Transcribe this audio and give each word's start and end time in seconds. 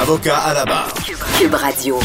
Avocat 0.00 0.36
à 0.36 0.54
la 0.54 0.64
barre. 0.64 0.92
Cube 1.38 1.54
Radio. 1.54 1.98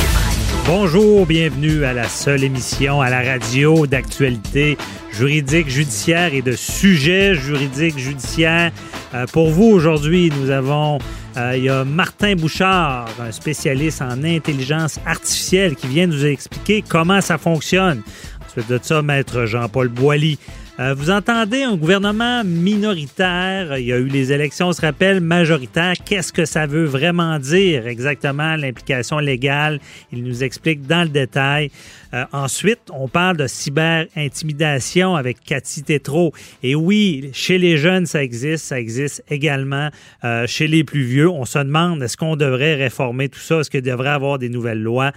Bonjour, 0.66 1.26
bienvenue 1.26 1.84
à 1.84 1.94
la 1.94 2.08
seule 2.08 2.44
émission 2.44 3.02
à 3.02 3.10
la 3.10 3.22
radio 3.22 3.88
d'actualité 3.88 4.78
juridique, 5.12 5.70
judiciaire 5.70 6.34
et 6.34 6.42
de 6.42 6.52
sujets 6.52 7.34
juridiques, 7.36 7.98
judiciaires. 7.98 8.72
Euh, 9.14 9.26
pour 9.34 9.50
vous, 9.50 9.66
aujourd'hui, 9.66 10.32
nous 10.40 10.50
avons, 10.52 11.00
euh, 11.38 11.58
il 11.58 11.64
y 11.64 11.70
a 11.70 11.84
Martin 11.84 12.36
Bouchard, 12.36 13.08
un 13.20 13.32
spécialiste 13.32 14.02
en 14.02 14.24
intelligence 14.24 15.00
artificielle, 15.06 15.76
qui 15.76 15.88
vient 15.88 16.08
nous 16.08 16.26
expliquer 16.26 16.84
comment 16.88 17.22
ça 17.22 17.38
fonctionne. 17.38 18.04
Ensuite 18.48 18.70
de 18.70 18.80
ça, 18.82 19.02
Maître 19.02 19.46
Jean-Paul 19.46 19.88
Boilly. 19.90 20.38
Euh, 20.80 20.94
vous 20.94 21.10
entendez 21.10 21.64
un 21.64 21.76
gouvernement 21.76 22.42
minoritaire. 22.46 23.78
Il 23.78 23.88
y 23.88 23.92
a 23.92 23.98
eu 23.98 24.08
les 24.08 24.32
élections, 24.32 24.70
on 24.70 24.72
se 24.72 24.80
rappelle, 24.80 25.20
majoritaire. 25.20 25.96
Qu'est-ce 26.06 26.32
que 26.32 26.46
ça 26.46 26.68
veut 26.68 26.86
vraiment 26.86 27.38
dire 27.38 27.86
exactement, 27.86 28.56
l'implication 28.56 29.20
légale? 29.20 29.82
Il 30.14 30.24
nous 30.24 30.42
explique 30.42 30.88
dans 30.88 31.04
le 31.04 31.10
détail. 31.10 31.70
Euh, 32.14 32.26
ensuite, 32.32 32.80
on 32.92 33.08
parle 33.08 33.38
de 33.38 33.48
cyber-intimidation 33.48 35.16
avec 35.16 35.42
Cathy 35.42 35.84
Tétrault. 35.84 36.34
Et 36.64 36.76
oui, 36.76 37.30
chez 37.34 37.58
les 37.58 37.78
jeunes, 37.78 38.06
ça 38.06 38.24
existe. 38.24 38.66
Ça 38.66 38.80
existe 38.80 39.24
également 39.30 39.90
euh, 40.24 40.48
chez 40.48 40.68
les 40.68 40.84
plus 40.84 41.04
vieux. 41.04 41.30
On 41.30 41.46
se 41.46 41.60
demande, 41.60 42.02
est-ce 42.02 42.18
qu'on 42.18 42.36
devrait 42.36 42.76
réformer 42.76 43.30
tout 43.30 43.40
ça? 43.40 43.60
Est-ce 43.60 43.70
qu'il 43.70 43.82
devrait 43.82 44.10
avoir 44.10 44.40
des 44.40 44.50
nouvelles 44.50 44.82
lois? 44.82 45.12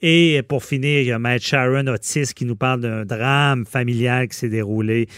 Et 0.00 0.42
pour 0.48 0.64
finir, 0.64 1.00
il 1.00 1.06
y 1.06 1.12
a 1.12 1.18
Maître 1.18 1.44
Sharon 1.44 1.86
Otis 1.88 2.32
qui 2.34 2.44
nous 2.44 2.56
parle 2.56 2.80
d'un 2.80 3.04
drame 3.04 3.66
familial 3.66 4.28
qui 4.28 4.36
s'est 4.36 4.48
déroulé 4.48 5.08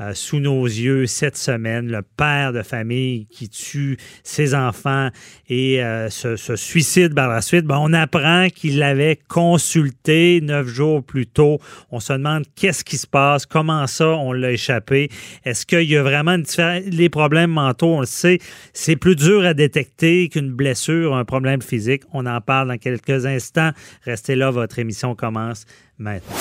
euh, 0.00 0.14
sous 0.14 0.40
nos 0.40 0.64
yeux 0.64 1.06
cette 1.06 1.36
semaine. 1.36 1.90
Le 1.90 2.02
père 2.02 2.52
de 2.52 2.62
famille 2.62 3.26
qui 3.26 3.48
tue 3.48 3.98
ses 4.22 4.54
enfants 4.54 5.10
et 5.48 5.82
euh, 5.82 6.08
se, 6.08 6.56
suicide 6.56 7.14
par 7.14 7.28
la 7.28 7.42
suite. 7.42 7.66
Ben, 7.66 7.78
on 7.78 7.92
apprend 7.92 8.48
qu'il 8.48 8.78
l'avait 8.78 9.18
consulté 9.28 10.40
neuf 10.42 10.66
jours 10.66 11.04
plus 11.04 11.26
tôt. 11.26 11.58
On 11.90 12.00
se 12.00 12.12
demande 12.12 12.44
qu'est-ce 12.56 12.84
qui 12.84 12.96
se 12.96 13.06
passe, 13.06 13.44
comment 13.44 13.86
ça 13.86 14.08
on 14.08 14.32
l'a 14.32 14.52
échappé. 14.52 15.10
Est-ce 15.44 15.66
qu'il 15.66 15.90
y 15.90 15.96
a 15.96 16.02
vraiment 16.02 16.32
une 16.32 16.44
Les 16.90 17.08
problèmes 17.08 17.50
mentaux, 17.50 17.96
on 17.96 18.00
le 18.00 18.06
sait, 18.06 18.38
c'est 18.72 18.96
plus 18.96 19.16
dur 19.16 19.44
à 19.44 19.54
détecter 19.54 20.28
qu'une 20.28 20.50
blessure, 20.50 21.14
un 21.14 21.24
problème 21.24 21.62
physique. 21.62 22.02
On 22.12 22.26
en 22.26 22.40
parle 22.40 22.68
dans 22.68 22.78
quelques 22.78 23.26
instants. 23.26 23.70
Restez 24.04 24.34
là, 24.34 24.50
votre 24.50 24.78
émission 24.78 25.14
commence 25.14 25.66
maintenant. 25.98 26.36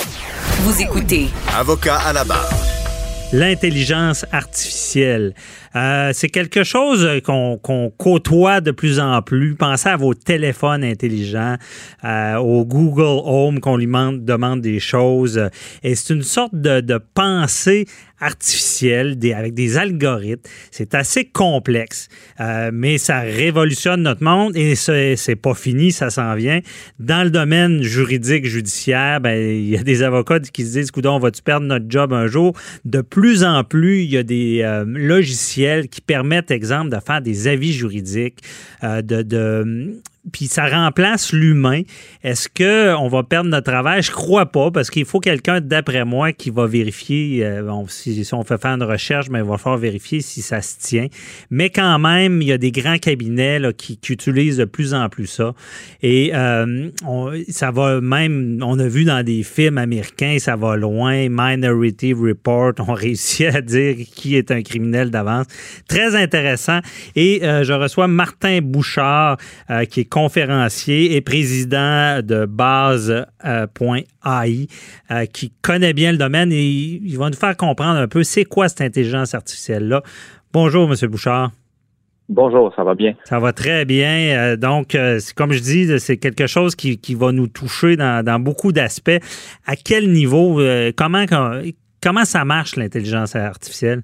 Vous 0.62 0.82
écoutez. 0.82 1.28
Avocat 1.56 1.98
à 1.98 2.14
la 2.14 2.24
barre. 2.24 2.79
L'intelligence 3.32 4.26
artificielle. 4.32 5.34
Euh, 5.76 6.12
c'est 6.14 6.30
quelque 6.30 6.64
chose 6.64 7.08
qu'on 7.24 7.94
côtoie 7.98 8.62
de 8.62 8.72
plus 8.72 9.00
en 9.00 9.22
plus. 9.22 9.56
Pensez 9.56 9.90
à 9.90 9.98
vos 9.98 10.14
téléphones 10.14 10.84
intelligents, 10.84 11.56
euh, 12.04 12.36
au 12.38 12.66
Google 12.66 13.22
Home 13.26 13.60
qu'on 13.60 13.78
lui 13.78 13.88
demande, 13.88 14.62
des 14.62 14.80
choses. 14.80 15.50
Et 15.84 15.96
c'est 15.96 16.14
une 16.14 16.24
sorte 16.24 16.56
de, 16.56 16.82
de 16.82 17.00
pensée 17.14 17.86
artificielle 18.22 19.18
des, 19.18 19.34
avec 19.34 19.54
des 19.54 19.78
algorithmes. 19.78 20.42
C'est 20.72 20.94
assez 20.94 21.24
complexe, 21.24 22.10
euh, 22.42 22.70
mais 22.74 22.98
ça 22.98 23.22
révolutionne 23.22 24.02
notre 24.02 24.24
monde 24.24 24.58
et 24.58 24.76
c'est 24.76 25.36
pas 25.42 25.54
fini, 25.54 25.94
ça 25.94 26.10
s'en 26.10 26.36
vient. 26.36 26.60
Dans 27.00 27.24
le 27.24 27.30
domaine 27.30 27.82
juridique, 27.82 28.46
judiciaire, 28.46 29.22
ben, 29.22 29.38
il 29.40 29.70
y 29.70 29.78
a 29.78 29.84
des 29.84 30.04
avocats 30.04 30.40
qui 30.40 30.66
se 30.66 30.80
disent, 30.80 30.92
on 31.06 31.20
va-tu 31.20 31.42
perdre 31.42 31.66
notre 31.66 31.86
job 31.88 32.12
un 32.12 32.28
jour? 32.28 32.54
De 32.84 33.00
plus 33.00 33.44
en 33.46 33.64
plus, 33.64 34.04
il 34.04 34.12
y 34.12 34.18
a 34.18 34.24
des 34.24 34.84
logiciels 34.86 35.59
qui 35.90 36.02
permettent, 36.02 36.52
exemple, 36.52 36.90
de 36.90 37.00
faire 37.00 37.22
des 37.22 37.48
avis 37.48 37.74
juridiques, 37.74 38.42
de, 38.84 39.22
de 39.22 40.02
puis 40.32 40.48
ça 40.48 40.68
remplace 40.68 41.34
l'humain. 41.34 41.82
Est-ce 42.24 42.50
qu'on 42.50 43.08
va 43.08 43.24
perdre 43.24 43.50
notre 43.50 43.72
travail? 43.72 44.02
Je 44.02 44.12
crois 44.12 44.46
pas, 44.48 44.70
parce 44.70 44.90
qu'il 44.90 45.06
faut 45.06 45.20
quelqu'un, 45.20 45.62
d'après 45.62 46.06
moi, 46.06 46.34
qui 46.34 46.50
va 46.50 46.68
vérifier. 46.68 47.46
Euh, 47.46 47.84
si, 47.88 48.28
on 48.34 48.44
fait 48.44 48.62
faire 48.62 48.72
une 48.72 48.84
recherche, 48.84 49.30
mais 49.30 49.40
il 49.40 49.46
va 49.46 49.58
falloir 49.58 49.80
vérifier 49.80 50.22
si 50.22 50.42
ça 50.42 50.62
se 50.62 50.78
tient. 50.78 51.08
Mais 51.50 51.70
quand 51.70 52.00
même, 52.00 52.42
il 52.42 52.50
y 52.50 52.52
a 52.52 52.58
des 52.58 52.72
grands 52.72 52.98
cabinets 52.98 53.62
qui, 53.78 54.00
utilisent 54.10 54.58
de 54.58 54.66
plus 54.66 54.94
en 54.94 55.08
plus 55.08 55.28
ça. 55.28 55.54
Et 56.02 56.32
euh, 56.34 56.90
ça 57.48 57.72
va 57.72 58.02
même, 58.02 58.60
on 58.64 58.78
a 58.80 58.88
vu 58.88 59.06
dans 59.06 59.24
des 59.24 59.44
films 59.44 59.78
américains, 59.78 60.38
ça 60.40 60.56
va 60.56 60.76
loin. 60.76 61.28
Minority 61.30 62.14
Report, 62.14 62.74
on 62.80 62.94
réussit 62.94 63.48
à 63.48 63.62
dire 63.62 63.96
qui 64.14 64.36
est 64.36 64.52
un 64.52 64.62
criminel 64.64 65.12
d'avance. 65.12 65.46
Très 65.88 66.16
intéressant. 66.16 66.80
Et 67.16 67.44
euh, 67.44 67.64
je 67.64 67.74
reçois 67.74 68.08
Martin 68.08 68.60
Bouchard, 68.62 69.38
qui 69.90 70.02
est 70.02 70.09
conférencier 70.10 71.16
et 71.16 71.22
président 71.22 72.22
de 72.22 72.46
base.ai 72.46 73.28
euh, 75.12 75.26
qui 75.26 75.54
connaît 75.62 75.94
bien 75.94 76.12
le 76.12 76.18
domaine 76.18 76.52
et 76.52 76.64
il 76.64 77.18
va 77.18 77.30
nous 77.30 77.38
faire 77.38 77.56
comprendre 77.56 78.00
un 78.00 78.08
peu 78.08 78.24
c'est 78.24 78.46
quoi 78.46 78.68
cette 78.68 78.82
intelligence 78.82 79.34
artificielle-là. 79.34 80.02
Bonjour, 80.52 80.92
M. 80.92 80.96
Bouchard. 81.10 81.52
Bonjour, 82.28 82.74
ça 82.76 82.84
va 82.84 82.94
bien? 82.94 83.16
Ça 83.24 83.40
va 83.40 83.54
très 83.54 83.86
bien. 83.86 84.36
Euh, 84.38 84.56
donc, 84.56 84.94
euh, 84.94 85.20
comme 85.36 85.52
je 85.52 85.62
dis, 85.62 86.00
c'est 86.00 86.18
quelque 86.18 86.48
chose 86.48 86.76
qui, 86.76 87.00
va 87.16 87.32
nous 87.32 87.48
toucher 87.48 87.96
dans, 87.96 88.40
beaucoup 88.40 88.72
d'aspects. 88.72 89.20
À 89.66 89.76
quel 89.76 90.12
niveau, 90.12 90.62
comment, 90.96 91.26
comment 92.02 92.26
ça 92.26 92.46
marche 92.46 92.76
l'intelligence 92.76 93.36
artificielle? 93.36 94.04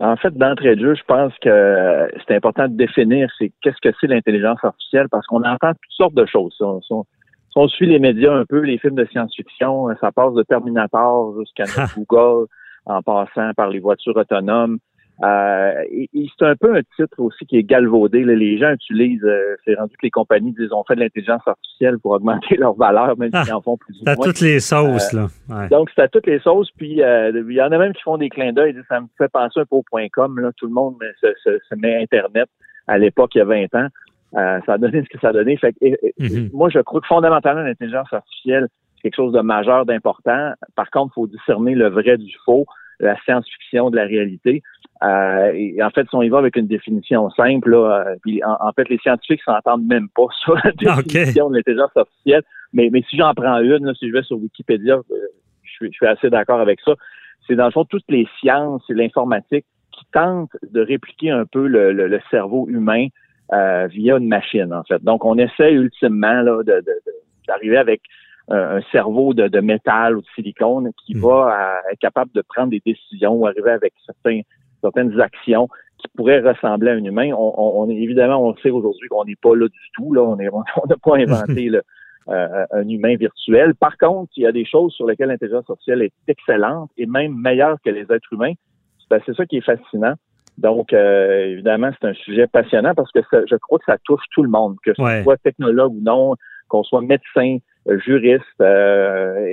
En 0.00 0.16
fait, 0.16 0.32
d'entrée 0.34 0.76
de 0.76 0.80
jeu, 0.80 0.94
je 0.94 1.02
pense 1.04 1.32
que 1.42 2.08
c'est 2.26 2.36
important 2.36 2.68
de 2.68 2.76
définir 2.76 3.28
c'est 3.36 3.50
qu'est-ce 3.62 3.80
que 3.82 3.94
c'est 4.00 4.06
l'intelligence 4.06 4.58
artificielle 4.62 5.08
parce 5.10 5.26
qu'on 5.26 5.42
entend 5.42 5.72
toutes 5.72 5.90
sortes 5.90 6.14
de 6.14 6.24
choses. 6.26 6.54
Si 6.56 6.92
on, 7.56 7.68
suit 7.68 7.86
les 7.86 7.98
médias 7.98 8.32
un 8.32 8.44
peu, 8.44 8.60
les 8.60 8.78
films 8.78 8.94
de 8.94 9.04
science-fiction, 9.06 9.88
ça 10.00 10.12
passe 10.12 10.34
de 10.34 10.44
Terminator 10.44 11.34
jusqu'à 11.40 11.64
Google, 11.96 12.46
en 12.86 13.02
passant 13.02 13.50
par 13.56 13.70
les 13.70 13.80
voitures 13.80 14.16
autonomes. 14.16 14.78
Euh, 15.24 15.82
et, 15.90 16.08
c'est 16.38 16.46
un 16.46 16.54
peu 16.54 16.76
un 16.76 16.82
titre 16.96 17.18
aussi 17.18 17.44
qui 17.46 17.56
est 17.56 17.64
galvaudé. 17.64 18.24
Les 18.24 18.58
gens 18.58 18.70
utilisent, 18.70 19.24
euh, 19.24 19.56
c'est 19.64 19.74
rendu 19.74 19.92
que 19.96 20.06
les 20.06 20.10
compagnies 20.10 20.52
disent 20.52 20.72
on 20.72 20.84
fait 20.84 20.94
de 20.94 21.00
l'intelligence 21.00 21.42
artificielle 21.46 21.98
pour 21.98 22.12
augmenter 22.12 22.56
leur 22.58 22.74
valeur, 22.74 23.18
même 23.18 23.30
s'ils 23.32 23.52
en 23.52 23.60
font 23.60 23.76
plus 23.76 23.94
ou 23.94 24.04
moins. 24.04 24.14
C'est 24.14 24.20
à 24.20 24.24
toutes 24.24 24.40
les 24.40 24.60
sauces, 24.60 25.12
là. 25.12 25.26
Euh, 25.50 25.68
donc, 25.68 25.90
c'est 25.94 26.02
à 26.02 26.08
toutes 26.08 26.26
les 26.26 26.38
sauces. 26.38 26.70
Puis, 26.76 27.00
il 27.00 27.52
y 27.52 27.62
en 27.62 27.72
a 27.72 27.78
même 27.78 27.92
qui 27.94 28.02
font 28.02 28.16
des 28.16 28.28
clins 28.28 28.52
d'œil. 28.52 28.76
Ça 28.88 29.00
me 29.00 29.06
fait 29.16 29.28
penser 29.28 29.60
un 29.60 29.64
peu 29.64 29.76
au 29.76 29.82
point 29.82 30.06
.com. 30.12 30.38
Là. 30.38 30.50
Tout 30.56 30.66
le 30.66 30.72
monde 30.72 30.96
se, 31.20 31.74
met 31.76 32.00
Internet 32.02 32.48
à 32.86 32.96
l'époque, 32.96 33.34
il 33.34 33.38
y 33.38 33.40
a 33.40 33.44
20 33.44 33.74
ans. 33.74 33.88
ça 34.32 34.72
a 34.72 34.78
donné 34.78 35.02
ce 35.02 35.08
que 35.08 35.18
ça 35.20 35.28
a 35.28 35.32
donné. 35.32 35.56
Fait 35.56 35.74
mm-hmm. 35.82 36.52
Moi, 36.52 36.70
je 36.70 36.78
crois 36.78 37.00
que 37.00 37.06
fondamentalement, 37.06 37.62
l'intelligence 37.62 38.10
artificielle, 38.12 38.68
c'est 38.94 39.02
quelque 39.02 39.16
chose 39.16 39.32
de 39.32 39.40
majeur, 39.40 39.84
d'important. 39.84 40.52
Par 40.76 40.90
contre, 40.90 41.12
il 41.12 41.14
faut 41.14 41.26
discerner 41.26 41.74
le 41.74 41.88
vrai 41.88 42.16
du 42.16 42.34
faux, 42.44 42.66
la 43.00 43.16
science-fiction 43.22 43.90
de 43.90 43.96
la 43.96 44.04
réalité. 44.04 44.62
Euh, 45.02 45.52
et 45.54 45.82
en 45.82 45.90
fait, 45.90 46.08
si 46.08 46.14
on 46.14 46.22
y 46.22 46.28
va 46.28 46.38
avec 46.38 46.56
une 46.56 46.66
définition 46.66 47.30
simple, 47.30 47.70
là, 47.70 48.04
euh, 48.06 48.16
puis 48.22 48.42
en, 48.44 48.72
fait, 48.72 48.88
les 48.88 48.98
scientifiques 48.98 49.42
s'entendent 49.42 49.86
même 49.86 50.08
pas 50.08 50.26
sur 50.42 50.56
la 50.56 50.72
définition 50.72 51.50
de 51.50 51.56
l'intelligence 51.56 51.96
artificielle. 51.96 52.42
Mais, 52.72 52.90
mais 52.92 53.02
si 53.08 53.16
j'en 53.16 53.32
prends 53.34 53.58
une, 53.60 53.94
si 53.94 54.08
je 54.08 54.12
vais 54.12 54.22
sur 54.22 54.38
Wikipédia, 54.38 54.94
euh, 54.94 55.02
je, 55.62 55.70
suis, 55.70 55.86
je 55.86 55.96
suis 55.96 56.06
assez 56.06 56.30
d'accord 56.30 56.60
avec 56.60 56.80
ça. 56.80 56.94
C'est 57.46 57.54
dans 57.54 57.66
le 57.66 57.70
fond 57.70 57.84
toutes 57.84 58.08
les 58.08 58.26
sciences 58.40 58.82
et 58.90 58.94
l'informatique 58.94 59.64
qui 59.92 60.04
tentent 60.12 60.56
de 60.70 60.80
répliquer 60.80 61.30
un 61.30 61.46
peu 61.46 61.66
le, 61.66 61.92
le, 61.92 62.20
cerveau 62.30 62.68
humain 62.68 63.06
euh, 63.52 63.86
via 63.86 64.16
une 64.16 64.28
machine, 64.28 64.72
en 64.74 64.82
fait. 64.84 65.02
Donc, 65.02 65.24
on 65.24 65.38
essaie 65.38 65.72
ultimement 65.72 66.42
là, 66.42 66.62
de, 66.62 66.84
d'arriver 67.46 67.78
avec 67.78 68.02
un 68.50 68.80
cerveau 68.92 69.34
de, 69.34 69.46
de, 69.46 69.60
métal 69.60 70.16
ou 70.16 70.22
de 70.22 70.26
silicone 70.34 70.90
qui 71.04 71.14
hmm. 71.14 71.20
va 71.20 71.82
être 71.92 71.98
capable 71.98 72.30
de 72.32 72.40
prendre 72.40 72.70
des 72.70 72.80
décisions 72.84 73.34
ou 73.34 73.46
arriver 73.46 73.70
avec 73.70 73.92
certains 74.06 74.40
certaines 74.80 75.20
actions 75.20 75.68
qui 75.98 76.08
pourraient 76.16 76.40
ressembler 76.40 76.90
à 76.90 76.94
un 76.94 77.04
humain. 77.04 77.32
On, 77.36 77.54
on, 77.56 77.90
évidemment, 77.90 78.42
on 78.42 78.56
sait 78.56 78.70
aujourd'hui 78.70 79.08
qu'on 79.08 79.24
n'est 79.24 79.36
pas 79.36 79.54
là 79.54 79.66
du 79.66 79.90
tout. 79.94 80.12
Là, 80.12 80.22
on 80.22 80.36
n'a 80.36 80.48
on 80.52 80.88
pas 80.88 81.16
inventé 81.16 81.70
euh, 82.28 82.66
un 82.70 82.88
humain 82.88 83.16
virtuel. 83.16 83.74
Par 83.74 83.96
contre, 83.98 84.30
il 84.36 84.44
y 84.44 84.46
a 84.46 84.52
des 84.52 84.64
choses 84.64 84.92
sur 84.92 85.06
lesquelles 85.06 85.28
l'intelligence 85.28 85.68
artificielle 85.68 86.02
est 86.02 86.12
excellente 86.28 86.90
et 86.96 87.06
même 87.06 87.34
meilleure 87.34 87.78
que 87.84 87.90
les 87.90 88.02
êtres 88.02 88.32
humains. 88.32 88.52
Ben, 89.10 89.20
c'est 89.24 89.34
ça 89.34 89.46
qui 89.46 89.56
est 89.56 89.64
fascinant. 89.64 90.14
Donc, 90.58 90.92
euh, 90.92 91.52
évidemment, 91.52 91.90
c'est 91.98 92.08
un 92.08 92.14
sujet 92.14 92.46
passionnant 92.46 92.92
parce 92.94 93.10
que 93.12 93.20
je 93.32 93.56
crois 93.56 93.78
que 93.78 93.84
ça 93.86 93.96
touche 94.04 94.22
tout 94.32 94.42
le 94.42 94.50
monde, 94.50 94.76
que 94.84 94.92
ce 94.92 95.22
soit 95.22 95.36
technologue 95.38 95.94
ou 95.94 96.00
non, 96.02 96.34
qu'on 96.68 96.82
soit 96.82 97.00
médecin, 97.00 97.58
juriste, 98.04 98.44
euh, 98.60 99.48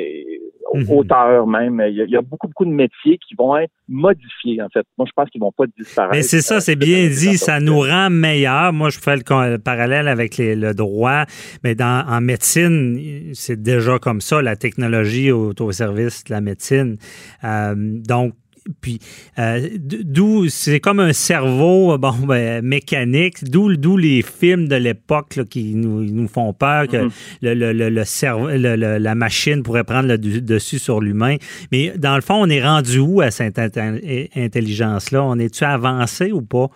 mhm. 0.74 0.90
auteur 0.90 1.48
même. 1.48 1.82
Il 1.88 1.96
y, 2.10 2.18
a, 2.18 2.22
beaucoup, 2.22 2.48
beaucoup 2.48 2.66
de 2.66 2.72
métiers 2.72 3.18
qui 3.18 3.36
vont 3.38 3.58
être 3.58 3.72
modifiés, 3.88 4.62
en 4.62 4.70
fait. 4.70 4.86
Moi, 4.98 5.06
je 5.08 5.12
pense 5.16 5.30
qu'ils 5.30 5.42
vont 5.42 5.52
pas 5.52 5.66
disparaître. 5.78 6.16
Mais 6.16 6.24
c'est 6.24 6.42
ça, 6.42 6.60
c'est 6.60 6.76
bien 6.76 7.08
dit. 7.08 7.38
Ça 7.38 7.60
nous 7.60 7.80
rend 7.80 8.10
meilleurs. 8.10 8.74
Moi, 8.74 8.90
je 8.90 9.00
fais 9.00 9.16
le, 9.16 9.58
parallèle 9.58 10.08
avec 10.08 10.38
le 10.38 10.74
droit. 10.74 11.26
Mais 11.64 11.76
dans, 11.76 12.06
en 12.08 12.22
médecine, 12.22 13.32
c'est 13.34 13.62
déjà 13.62 14.00
comme 14.00 14.22
ça, 14.22 14.42
la 14.42 14.56
technologie 14.56 15.32
au, 15.32 15.54
au 15.60 15.72
service 15.72 16.24
de 16.24 16.34
la 16.34 16.42
médecine. 16.42 16.98
Euh, 17.44 17.76
donc, 17.76 18.34
puis 18.82 19.00
euh, 19.40 19.68
d'où 19.80 20.48
c'est 20.48 20.80
comme 20.80 21.00
un 21.00 21.14
cerveau 21.14 21.98
bon 21.98 22.14
ben, 22.28 22.64
mécanique, 22.64 23.44
d'où 23.44 23.76
d'où 23.76 23.98
les 23.98 24.22
films 24.22 24.68
de 24.68 24.76
l'époque 24.76 25.40
qui 25.50 25.76
nous, 25.76 26.04
nous, 26.04 26.28
font 26.28 26.54
peur 26.54 26.88
que 26.88 26.98
mm-hmm. 26.98 27.12
le, 27.42 27.54
le, 27.54 27.90
le, 27.90 28.04
cerveau, 28.04 28.50
la 28.50 29.16
machine 29.16 29.64
pourrait 29.64 29.84
prendre 29.84 30.08
le 30.08 30.18
dessus 30.18 30.80
sur 30.80 31.00
l'humain. 31.02 31.36
Mais 31.72 31.94
dans 31.98 32.16
le 32.16 32.22
fond, 32.22 32.36
on 32.36 32.50
est 32.50 32.64
rendu 32.64 33.00
où 33.00 33.22
à 33.22 33.32
cette 33.32 33.60
intelligence-là? 33.60 35.24
On 35.24 35.38
est-tu 35.38 35.64
avancé 35.64 36.32
ou 36.32 36.42
pas? 36.42 36.68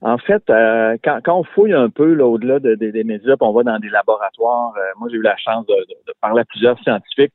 En 0.00 0.16
fait, 0.18 0.48
euh, 0.48 0.96
quand, 1.02 1.18
quand, 1.24 1.40
on 1.40 1.44
fouille 1.44 1.72
un 1.72 1.90
peu 1.90 2.16
au-delà 2.20 2.60
des 2.60 3.04
médias, 3.04 3.34
on 3.40 3.52
va 3.52 3.64
dans 3.64 3.78
des 3.80 3.88
laboratoires, 3.88 4.72
euh, 4.76 4.92
moi 4.98 5.08
j'ai 5.10 5.16
eu 5.16 5.22
la 5.22 5.36
chance 5.36 5.66
de, 5.66 5.74
de, 5.74 6.14
parler 6.20 6.42
à 6.42 6.44
plusieurs 6.44 6.78
scientifiques 6.80 7.32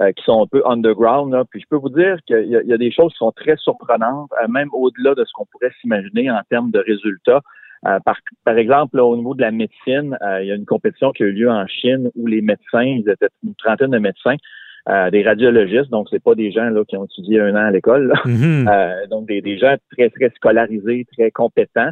euh, 0.00 0.10
qui 0.10 0.24
sont 0.24 0.42
un 0.42 0.46
peu 0.48 0.60
underground. 0.66 1.32
Là. 1.32 1.44
Puis 1.48 1.60
je 1.60 1.66
peux 1.70 1.76
vous 1.76 1.88
dire 1.88 2.16
qu'il 2.26 2.48
y, 2.48 2.72
a 2.72 2.76
des 2.76 2.90
choses 2.90 3.12
qui 3.12 3.18
sont 3.18 3.30
très 3.30 3.56
surprenantes, 3.56 4.28
euh, 4.42 4.48
même 4.48 4.68
au-delà 4.72 5.14
de 5.14 5.24
ce 5.24 5.32
qu'on 5.32 5.46
pourrait 5.46 5.70
s'imaginer 5.80 6.28
en 6.32 6.40
termes 6.50 6.72
de 6.72 6.80
résultats. 6.80 7.42
Euh, 7.86 8.00
par, 8.00 8.18
par, 8.44 8.58
exemple, 8.58 8.98
au 8.98 9.16
niveau 9.16 9.34
de 9.34 9.42
la 9.42 9.52
médecine, 9.52 10.18
il 10.40 10.46
y 10.46 10.50
a 10.50 10.54
une 10.56 10.64
compétition 10.64 11.12
qui 11.12 11.22
a 11.22 11.26
eu 11.26 11.32
lieu 11.32 11.48
en 11.48 11.64
Chine 11.68 12.10
où 12.16 12.26
les 12.26 12.42
médecins, 12.42 12.82
ils 12.82 13.08
étaient 13.08 13.28
une 13.44 13.54
trentaine 13.54 13.90
de 13.90 13.98
médecins, 13.98 14.34
des 15.12 15.22
radiologistes, 15.22 15.90
donc 15.90 16.08
c'est 16.10 16.22
pas 16.22 16.34
des 16.34 16.50
gens 16.50 16.68
là 16.70 16.84
qui 16.84 16.96
ont 16.96 17.04
étudié 17.04 17.40
un 17.40 17.54
an 17.54 17.66
à 17.66 17.70
l'école, 17.70 18.12
mm-hmm. 18.24 19.08
donc 19.08 19.26
des, 19.26 19.40
des, 19.40 19.58
gens 19.58 19.76
très 19.92 20.10
très 20.10 20.30
scolarisés, 20.30 21.06
très 21.16 21.30
compétents, 21.30 21.90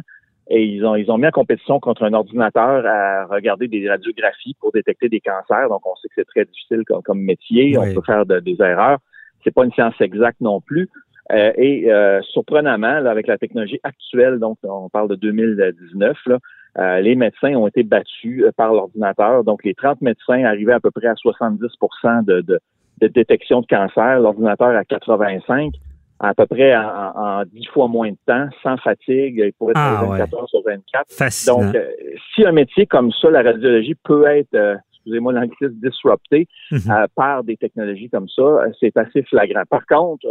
et 0.49 0.63
ils 0.65 0.85
ont, 0.85 0.95
ils 0.95 1.09
ont 1.09 1.17
mis 1.17 1.27
en 1.27 1.31
compétition 1.31 1.79
contre 1.79 2.03
un 2.03 2.13
ordinateur 2.13 2.85
à 2.85 3.25
regarder 3.25 3.67
des 3.67 3.89
radiographies 3.89 4.55
pour 4.59 4.71
détecter 4.71 5.07
des 5.09 5.21
cancers. 5.21 5.69
Donc, 5.69 5.85
on 5.85 5.95
sait 5.95 6.09
que 6.09 6.13
c'est 6.15 6.25
très 6.25 6.45
difficile 6.45 6.83
comme, 6.85 7.01
comme 7.01 7.21
métier. 7.21 7.77
On 7.77 7.93
peut 7.93 8.01
faire 8.05 8.25
des 8.25 8.57
erreurs. 8.59 8.99
C'est 9.43 9.53
pas 9.53 9.63
une 9.63 9.71
science 9.71 9.99
exacte 10.01 10.41
non 10.41 10.59
plus. 10.61 10.89
Euh, 11.31 11.53
et 11.55 11.91
euh, 11.91 12.21
surprenamment, 12.21 12.99
là, 12.99 13.09
avec 13.09 13.27
la 13.27 13.37
technologie 13.37 13.79
actuelle, 13.83 14.39
donc 14.39 14.57
on 14.63 14.89
parle 14.89 15.07
de 15.07 15.15
2019, 15.15 16.17
là, 16.25 16.37
euh, 16.79 16.99
les 16.99 17.15
médecins 17.15 17.53
ont 17.55 17.67
été 17.67 17.83
battus 17.83 18.43
par 18.57 18.73
l'ordinateur. 18.73 19.43
Donc, 19.43 19.63
les 19.63 19.73
30 19.73 20.01
médecins 20.01 20.43
arrivaient 20.43 20.73
à 20.73 20.79
peu 20.79 20.91
près 20.91 21.07
à 21.07 21.15
70 21.15 21.61
de, 22.27 22.41
de, 22.41 22.59
de 23.01 23.07
détection 23.07 23.61
de 23.61 23.65
cancer, 23.67 24.19
l'ordinateur 24.19 24.75
à 24.75 24.83
85 24.83 25.73
à 26.23 26.33
peu 26.33 26.45
près 26.45 26.75
en, 26.75 27.43
dix 27.51 27.65
fois 27.67 27.87
moins 27.87 28.09
de 28.09 28.17
temps, 28.25 28.47
sans 28.63 28.77
fatigue. 28.77 29.41
Il 29.45 29.53
pourrait 29.53 29.71
être 29.71 29.79
ah, 29.79 30.05
24 30.07 30.47
sur 30.47 30.63
24. 30.63 31.45
Donc, 31.47 31.75
euh, 31.75 31.85
si 32.33 32.45
un 32.45 32.53
métier 32.53 32.85
comme 32.85 33.11
ça, 33.11 33.29
la 33.29 33.43
radiologie, 33.43 33.95
peut 33.95 34.25
être, 34.27 34.53
euh, 34.53 34.75
excusez-moi 34.93 35.33
l'anglicisme, 35.33 35.73
disrupté 35.81 36.47
mhm. 36.71 36.79
euh, 36.89 37.07
par 37.15 37.43
des 37.43 37.57
technologies 37.57 38.09
comme 38.09 38.29
ça, 38.29 38.65
c'est 38.79 38.95
assez 38.95 39.23
flagrant. 39.23 39.63
Par 39.69 39.85
contre, 39.85 40.25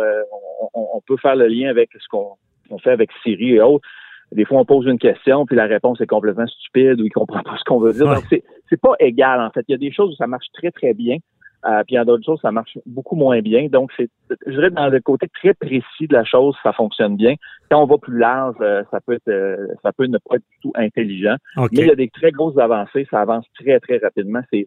on, 0.73 1.01
peut 1.07 1.19
faire 1.19 1.37
le 1.37 1.47
lien 1.47 1.69
avec 1.69 1.91
ce 1.93 2.09
qu'on 2.09 2.79
fait 2.79 2.93
avec 2.93 3.11
Siri 3.23 3.57
et 3.57 3.61
autres. 3.61 3.87
Des 4.31 4.47
fois, 4.47 4.61
on 4.61 4.65
pose 4.65 4.87
une 4.87 4.99
question, 4.99 5.45
puis 5.45 5.57
la 5.57 5.67
réponse 5.67 6.01
est 6.01 6.07
complètement 6.07 6.47
stupide 6.47 7.03
ou 7.03 7.05
il 7.05 7.13
comprend 7.13 7.43
pas 7.43 7.57
ce 7.59 7.65
qu'on 7.65 7.81
veut 7.81 7.93
dire. 7.93 8.07
Donc, 8.07 8.25
c'est 8.31 8.81
pas 8.81 8.95
égal, 8.99 9.43
en 9.43 9.51
fait. 9.51 9.63
Il 9.69 9.73
y 9.73 9.75
a 9.75 9.79
des 9.79 9.93
choses 9.93 10.13
où 10.13 10.17
ça 10.17 10.27
marche 10.27 10.47
très, 10.55 10.71
très 10.71 10.95
bien. 10.95 11.19
Euh, 11.65 11.83
puis 11.87 11.97
a 11.97 12.05
d'autres 12.05 12.25
choses, 12.25 12.41
ça 12.43 12.51
marche 12.51 12.77
beaucoup 12.87 13.15
moins 13.15 13.41
bien. 13.41 13.69
Donc, 13.71 13.93
c'est, 13.97 14.09
je 14.47 14.53
dirais, 14.53 14.71
dans 14.71 14.89
le 14.89 15.01
côté 15.01 15.29
très 15.29 15.55
précis 15.55 16.09
de 16.09 16.13
la 16.13 16.25
chose, 16.25 16.57
ça 16.63 16.73
fonctionne 16.73 17.17
bien. 17.17 17.35
Quand 17.71 17.83
on 17.83 17.87
va 17.87 17.99
plus 17.99 18.19
large, 18.19 18.57
euh, 18.61 18.83
ça 18.91 18.99
peut 19.01 19.15
être, 19.15 19.29
euh, 19.29 19.69
ça 19.83 19.93
peut 19.93 20.07
ne 20.07 20.19
pas 20.19 20.37
être 20.37 20.45
du 20.51 20.59
tout 20.61 20.73
intelligent. 20.75 21.37
Mais 21.57 21.69
il 21.71 21.87
y 21.87 21.91
a 21.91 21.95
des 21.95 22.09
très 22.09 22.33
grosses 22.33 22.59
avancées, 22.59 23.07
ça 23.11 23.21
avance 23.21 23.47
très, 23.59 23.79
très 23.79 23.99
rapidement. 23.99 24.41
C'est, 24.53 24.67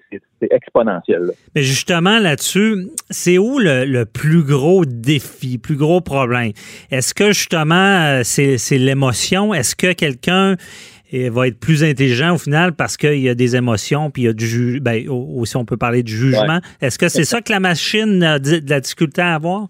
exponentiel. 0.51 1.31
Mais 1.55 1.63
justement, 1.63 2.19
là-dessus, 2.19 2.87
c'est 3.09 3.37
où 3.37 3.57
le, 3.59 4.03
plus 4.05 4.43
gros 4.43 4.85
défi, 4.85 5.57
plus 5.57 5.75
gros 5.75 6.01
problème? 6.01 6.51
Est-ce 6.91 7.13
que 7.13 7.27
justement, 7.27 8.21
c'est, 8.23 8.57
c'est 8.57 8.77
l'émotion? 8.77 9.53
Est-ce 9.53 9.75
que 9.75 9.93
quelqu'un 9.93 10.55
et 11.15 11.29
va 11.29 11.47
être 11.47 11.59
plus 11.59 11.81
intelligent 11.83 12.35
au 12.35 12.37
final 12.37 12.73
parce 12.73 12.97
qu'il 12.97 13.21
y 13.21 13.29
a 13.29 13.35
des 13.35 13.55
émotions, 13.55 14.11
puis 14.11 14.23
il 14.23 14.25
y 14.25 14.27
a 14.27 14.33
du 14.33 14.45
jugement. 14.45 14.81
Ben, 14.81 15.07
aussi, 15.09 15.55
on 15.55 15.63
peut 15.63 15.77
parler 15.77 16.03
du 16.03 16.11
jugement. 16.11 16.59
Est-ce 16.81 16.99
que 16.99 17.07
c'est 17.07 17.23
ça 17.23 17.41
que 17.41 17.53
la 17.53 17.61
machine 17.61 18.21
a 18.21 18.37
de 18.37 18.59
la 18.69 18.81
difficulté 18.81 19.21
à 19.21 19.35
avoir? 19.35 19.67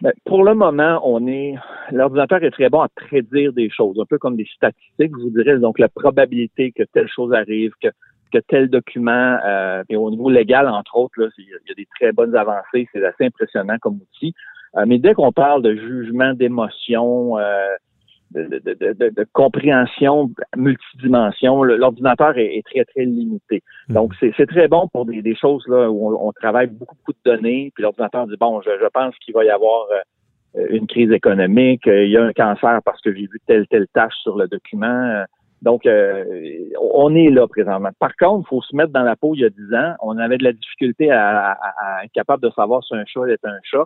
Ben, 0.00 0.12
pour 0.24 0.44
le 0.44 0.54
moment, 0.54 1.00
on 1.04 1.26
est 1.26 1.56
l'ordinateur 1.90 2.44
est 2.44 2.52
très 2.52 2.68
bon 2.68 2.82
à 2.82 2.88
prédire 2.88 3.52
des 3.52 3.68
choses, 3.68 3.98
un 4.00 4.06
peu 4.06 4.16
comme 4.16 4.36
des 4.36 4.46
statistiques, 4.54 5.10
je 5.18 5.22
vous 5.24 5.30
dirais. 5.30 5.58
Donc, 5.58 5.80
la 5.80 5.88
probabilité 5.88 6.70
que 6.70 6.84
telle 6.92 7.08
chose 7.08 7.32
arrive, 7.32 7.72
que, 7.82 7.88
que 8.32 8.38
tel 8.46 8.70
document, 8.70 9.38
euh, 9.44 9.82
et 9.88 9.96
au 9.96 10.08
niveau 10.08 10.30
légal, 10.30 10.68
entre 10.68 10.96
autres, 10.96 11.20
là, 11.20 11.26
il 11.36 11.46
y 11.46 11.72
a 11.72 11.74
des 11.74 11.88
très 11.98 12.12
bonnes 12.12 12.36
avancées, 12.36 12.88
c'est 12.92 13.04
assez 13.04 13.24
impressionnant 13.24 13.76
comme 13.80 13.96
outil. 13.96 14.34
Euh, 14.76 14.84
mais 14.86 14.98
dès 14.98 15.14
qu'on 15.14 15.32
parle 15.32 15.62
de 15.62 15.74
jugement, 15.74 16.32
d'émotion, 16.32 17.38
euh, 17.38 17.74
de, 18.32 19.26
compréhension 19.32 20.30
multidimension, 20.56 21.62
l'ordinateur 21.62 22.36
est, 22.36 22.62
très, 22.64 22.84
très 22.84 23.04
limité. 23.04 23.62
Mhm. 23.88 23.94
Donc, 23.94 24.14
c'est 24.20 24.46
très 24.46 24.68
bon 24.68 24.88
pour 24.92 25.06
des, 25.06 25.34
choses 25.34 25.66
là 25.68 25.90
où 25.90 26.16
on, 26.16 26.32
travaille 26.32 26.68
beaucoup, 26.68 26.96
beaucoup 26.96 27.12
de 27.12 27.30
données, 27.30 27.72
puis 27.74 27.82
l'ordinateur 27.82 28.26
dit, 28.26 28.36
bon, 28.38 28.60
je, 28.62 28.88
pense 28.92 29.14
qu'il 29.18 29.34
va 29.34 29.44
y 29.44 29.50
avoir 29.50 29.86
euh, 30.56 30.66
une 30.70 30.86
crise 30.86 31.10
économique, 31.10 31.86
euh, 31.86 32.04
il 32.04 32.10
y 32.10 32.16
a 32.16 32.24
un 32.24 32.32
cancer 32.32 32.80
parce 32.84 33.00
que 33.00 33.12
j'ai 33.14 33.22
vu 33.22 33.40
telle, 33.46 33.66
telle 33.68 33.86
tâche 33.92 34.14
sur 34.22 34.36
le 34.36 34.48
document. 34.48 35.24
Donc, 35.62 35.84
euh, 35.84 36.24
on 36.80 37.14
est 37.14 37.28
là 37.28 37.46
présentement. 37.46 37.90
Par 37.98 38.16
contre, 38.16 38.46
il 38.46 38.48
faut 38.48 38.62
se 38.62 38.74
mettre 38.74 38.92
dans 38.92 39.02
la 39.02 39.14
peau 39.14 39.34
il 39.34 39.40
y 39.40 39.44
a 39.44 39.50
10 39.50 39.74
ans. 39.74 39.94
On 40.00 40.16
avait 40.16 40.38
de 40.38 40.44
la 40.44 40.52
difficulté 40.52 41.10
à, 41.10 41.52
à 41.52 42.04
être 42.04 42.12
capable 42.12 42.42
de 42.42 42.50
savoir 42.50 42.82
si 42.82 42.94
un 42.94 43.04
chat 43.04 43.26
est 43.26 43.44
un 43.44 43.58
chat. 43.62 43.84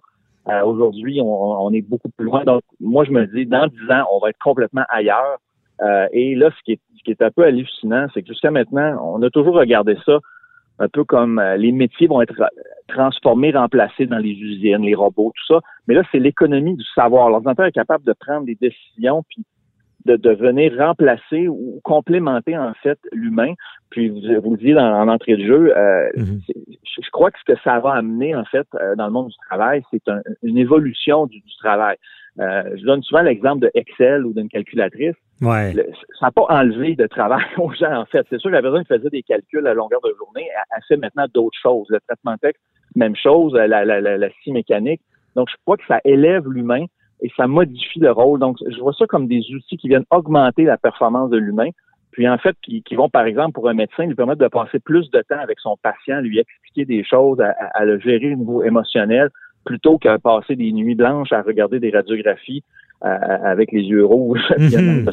Euh, 0.49 0.63
aujourd'hui, 0.63 1.21
on, 1.23 1.73
est 1.73 1.81
beaucoup 1.81 2.11
plus 2.11 2.27
loin. 2.27 2.45
Donc, 2.45 2.63
moi, 2.79 3.05
je 3.05 3.11
me 3.11 3.27
dis, 3.27 3.47
dans 3.47 3.67
dix 3.67 3.91
ans, 3.91 4.05
on 4.13 4.19
va 4.19 4.31
être 4.31 4.39
complètement 4.43 4.85
ailleurs. 4.91 5.39
Euh, 5.83 6.07
et 6.13 6.35
là, 6.35 6.51
ce 6.51 6.63
qui, 6.65 6.73
est, 6.73 6.81
ce 6.99 7.03
qui 7.03 7.11
est 7.11 7.23
un 7.23 7.31
peu 7.31 7.45
hallucinant, 7.45 8.07
c'est 8.13 8.23
que 8.23 8.29
jusqu'à 8.29 8.51
maintenant, 8.51 8.99
on 9.03 9.23
a 9.23 9.31
toujours 9.31 9.55
regardé 9.55 9.97
ça 10.05 10.19
un 10.79 10.89
peu 10.89 11.05
comme 11.05 11.39
euh, 11.39 11.57
les 11.57 11.73
métiers 11.73 12.09
vont 12.09 12.21
être 12.21 12.35
transformés, 12.89 13.53
remplacés 13.53 14.07
dans 14.07 14.19
les 14.19 14.33
usines, 14.33 14.83
les 14.83 14.95
robots, 14.95 15.33
tout 15.35 15.55
ça. 15.55 15.61
Mais 15.87 15.95
là, 15.95 16.03
c'est 16.11 16.19
l'économie 16.19 16.75
du 16.75 16.85
savoir. 16.95 17.31
L'ordinateur 17.31 17.67
est 17.67 17.73
capable 17.73 18.05
de 18.05 18.13
prendre 18.13 18.45
des 18.45 18.57
décisions, 18.57 19.23
puis 19.29 19.45
de, 20.05 20.17
de 20.17 20.31
venir 20.31 20.73
remplacer 20.79 21.49
ou 21.49 21.81
complémenter 21.83 22.57
en 22.57 22.75
fait 22.83 22.99
l'humain. 23.13 23.55
Puis 23.91 24.09
vous, 24.09 24.21
vous 24.43 24.51
le 24.53 24.57
disiez 24.57 24.75
dans, 24.75 24.93
en 24.93 25.09
entrée 25.09 25.37
de 25.37 25.47
jeu, 25.47 25.77
euh, 25.77 26.09
mhm. 26.17 26.41
je, 26.49 27.11
crois 27.11 27.31
que 27.31 27.39
ce 27.39 27.53
que 27.53 27.59
ça 27.63 27.79
va 27.81 27.93
amener 27.93 28.35
en 28.35 28.45
fait 28.45 28.67
euh, 28.75 28.95
dans 28.97 29.07
le 29.07 29.13
monde 29.13 29.29
du 29.29 29.37
travail, 29.49 29.83
c'est 29.91 30.03
une 30.43 30.59
évolution 30.59 31.27
du, 31.27 31.43
travail. 31.59 31.97
Euh, 32.41 32.63
je 32.77 32.85
donne 32.85 33.03
souvent 33.03 33.23
l'exemple 33.23 33.61
de 33.61 33.71
Excel 33.75 34.27
ou 34.27 34.33
d'une 34.33 34.49
calculatrice. 34.49 35.15
Ouais. 35.41 35.73
ça 36.19 36.27
n'a 36.27 36.33
pas 36.33 36.47
enlevé 36.49 36.97
de 36.97 37.07
travail 37.07 37.45
aux 37.59 37.73
gens 37.73 38.01
en 38.01 38.07
fait. 38.07 38.27
C'est 38.31 38.39
sûr 38.39 38.51
que 38.51 38.57
la 38.57 38.63
personne 38.63 38.83
qui 38.85 38.95
faisait 38.95 39.11
des 39.11 39.23
calculs 39.23 39.67
à 39.67 39.75
longueur 39.75 40.01
de 40.03 40.15
journée, 40.19 40.49
elle, 40.77 40.83
fait 40.89 40.97
maintenant 40.97 41.27
d'autres 41.33 41.59
choses. 41.61 41.87
Le 41.91 42.01
traitement 42.01 42.33
de 42.33 42.39
texte, 42.39 42.63
même 42.97 43.17
chose, 43.17 43.55
la, 43.55 43.67
la, 43.67 43.85
la, 43.85 44.19
la 44.19 44.31
scie 44.43 44.53
mécanique. 44.53 45.01
Donc 45.37 45.49
je 45.51 45.57
crois 45.65 45.77
que 45.77 45.87
ça 45.87 46.01
élève 46.05 46.49
l'humain 46.49 46.87
et 47.25 47.33
ça 47.37 47.47
modifie 47.47 48.01
le 48.01 48.13
rôle. 48.13 48.39
Donc, 48.39 48.59
je 48.71 48.79
vois 48.79 48.93
ça 48.93 49.07
comme 49.07 49.27
des 49.27 49.43
outils 49.55 49.79
qui 49.79 49.89
viennent 49.89 50.05
augmenter 50.11 50.65
la 50.65 50.77
performance 50.77 51.31
de 51.31 51.39
l'humain, 51.39 51.71
puis 52.13 52.29
en 52.29 52.37
fait, 52.39 52.55
qui, 52.63 52.83
vont, 52.95 53.09
par 53.09 53.25
exemple, 53.25 53.53
pour 53.55 53.69
un 53.69 53.75
médecin, 53.75 54.05
lui 54.05 54.15
permettre 54.15 54.41
de 54.41 54.49
passer 54.49 54.79
plus 54.79 55.11
de 55.11 55.21
temps 55.23 55.41
avec 55.41 55.59
son 55.59 55.77
patient, 55.83 56.21
lui 56.21 56.39
expliquer 56.39 56.85
des 56.85 57.03
choses, 57.03 57.41
à, 57.41 57.85
le 57.85 57.99
gérer 57.99 58.35
au 58.35 58.37
niveau 58.37 58.63
émotionnel, 58.63 59.31
plutôt 59.65 59.99
qu'à 59.99 60.19
passer 60.19 60.55
des 60.55 60.71
nuits 60.71 60.95
blanches 60.95 61.33
à 61.33 61.43
regarder 61.43 61.81
des 61.81 61.91
radiographies 61.91 62.63
euh, 63.05 63.09
avec 63.09 63.73
les 63.73 63.83
yeux 63.83 64.05
rouges, 64.05 64.45
mm 64.59 65.07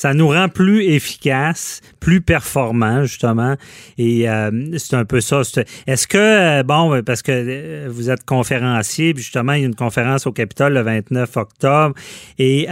Ça 0.00 0.14
nous 0.14 0.28
rend 0.28 0.48
plus 0.48 0.82
efficaces, 0.84 1.82
plus 2.00 2.22
performants, 2.22 3.02
justement. 3.02 3.56
Et 3.98 4.30
euh, 4.30 4.50
c'est 4.78 4.96
un 4.96 5.04
peu 5.04 5.20
ça. 5.20 5.42
Est-ce 5.86 6.06
que, 6.06 6.16
euh, 6.16 6.62
bon, 6.62 7.02
parce 7.04 7.20
que 7.20 7.86
vous 7.86 8.08
êtes 8.08 8.24
conférencier, 8.24 9.12
puis 9.12 9.22
justement, 9.22 9.52
il 9.52 9.60
y 9.60 9.64
a 9.64 9.66
une 9.66 9.74
conférence 9.74 10.26
au 10.26 10.32
Capitole 10.32 10.72
le 10.72 10.80
29 10.80 11.36
octobre. 11.36 11.94
Et 12.38 12.66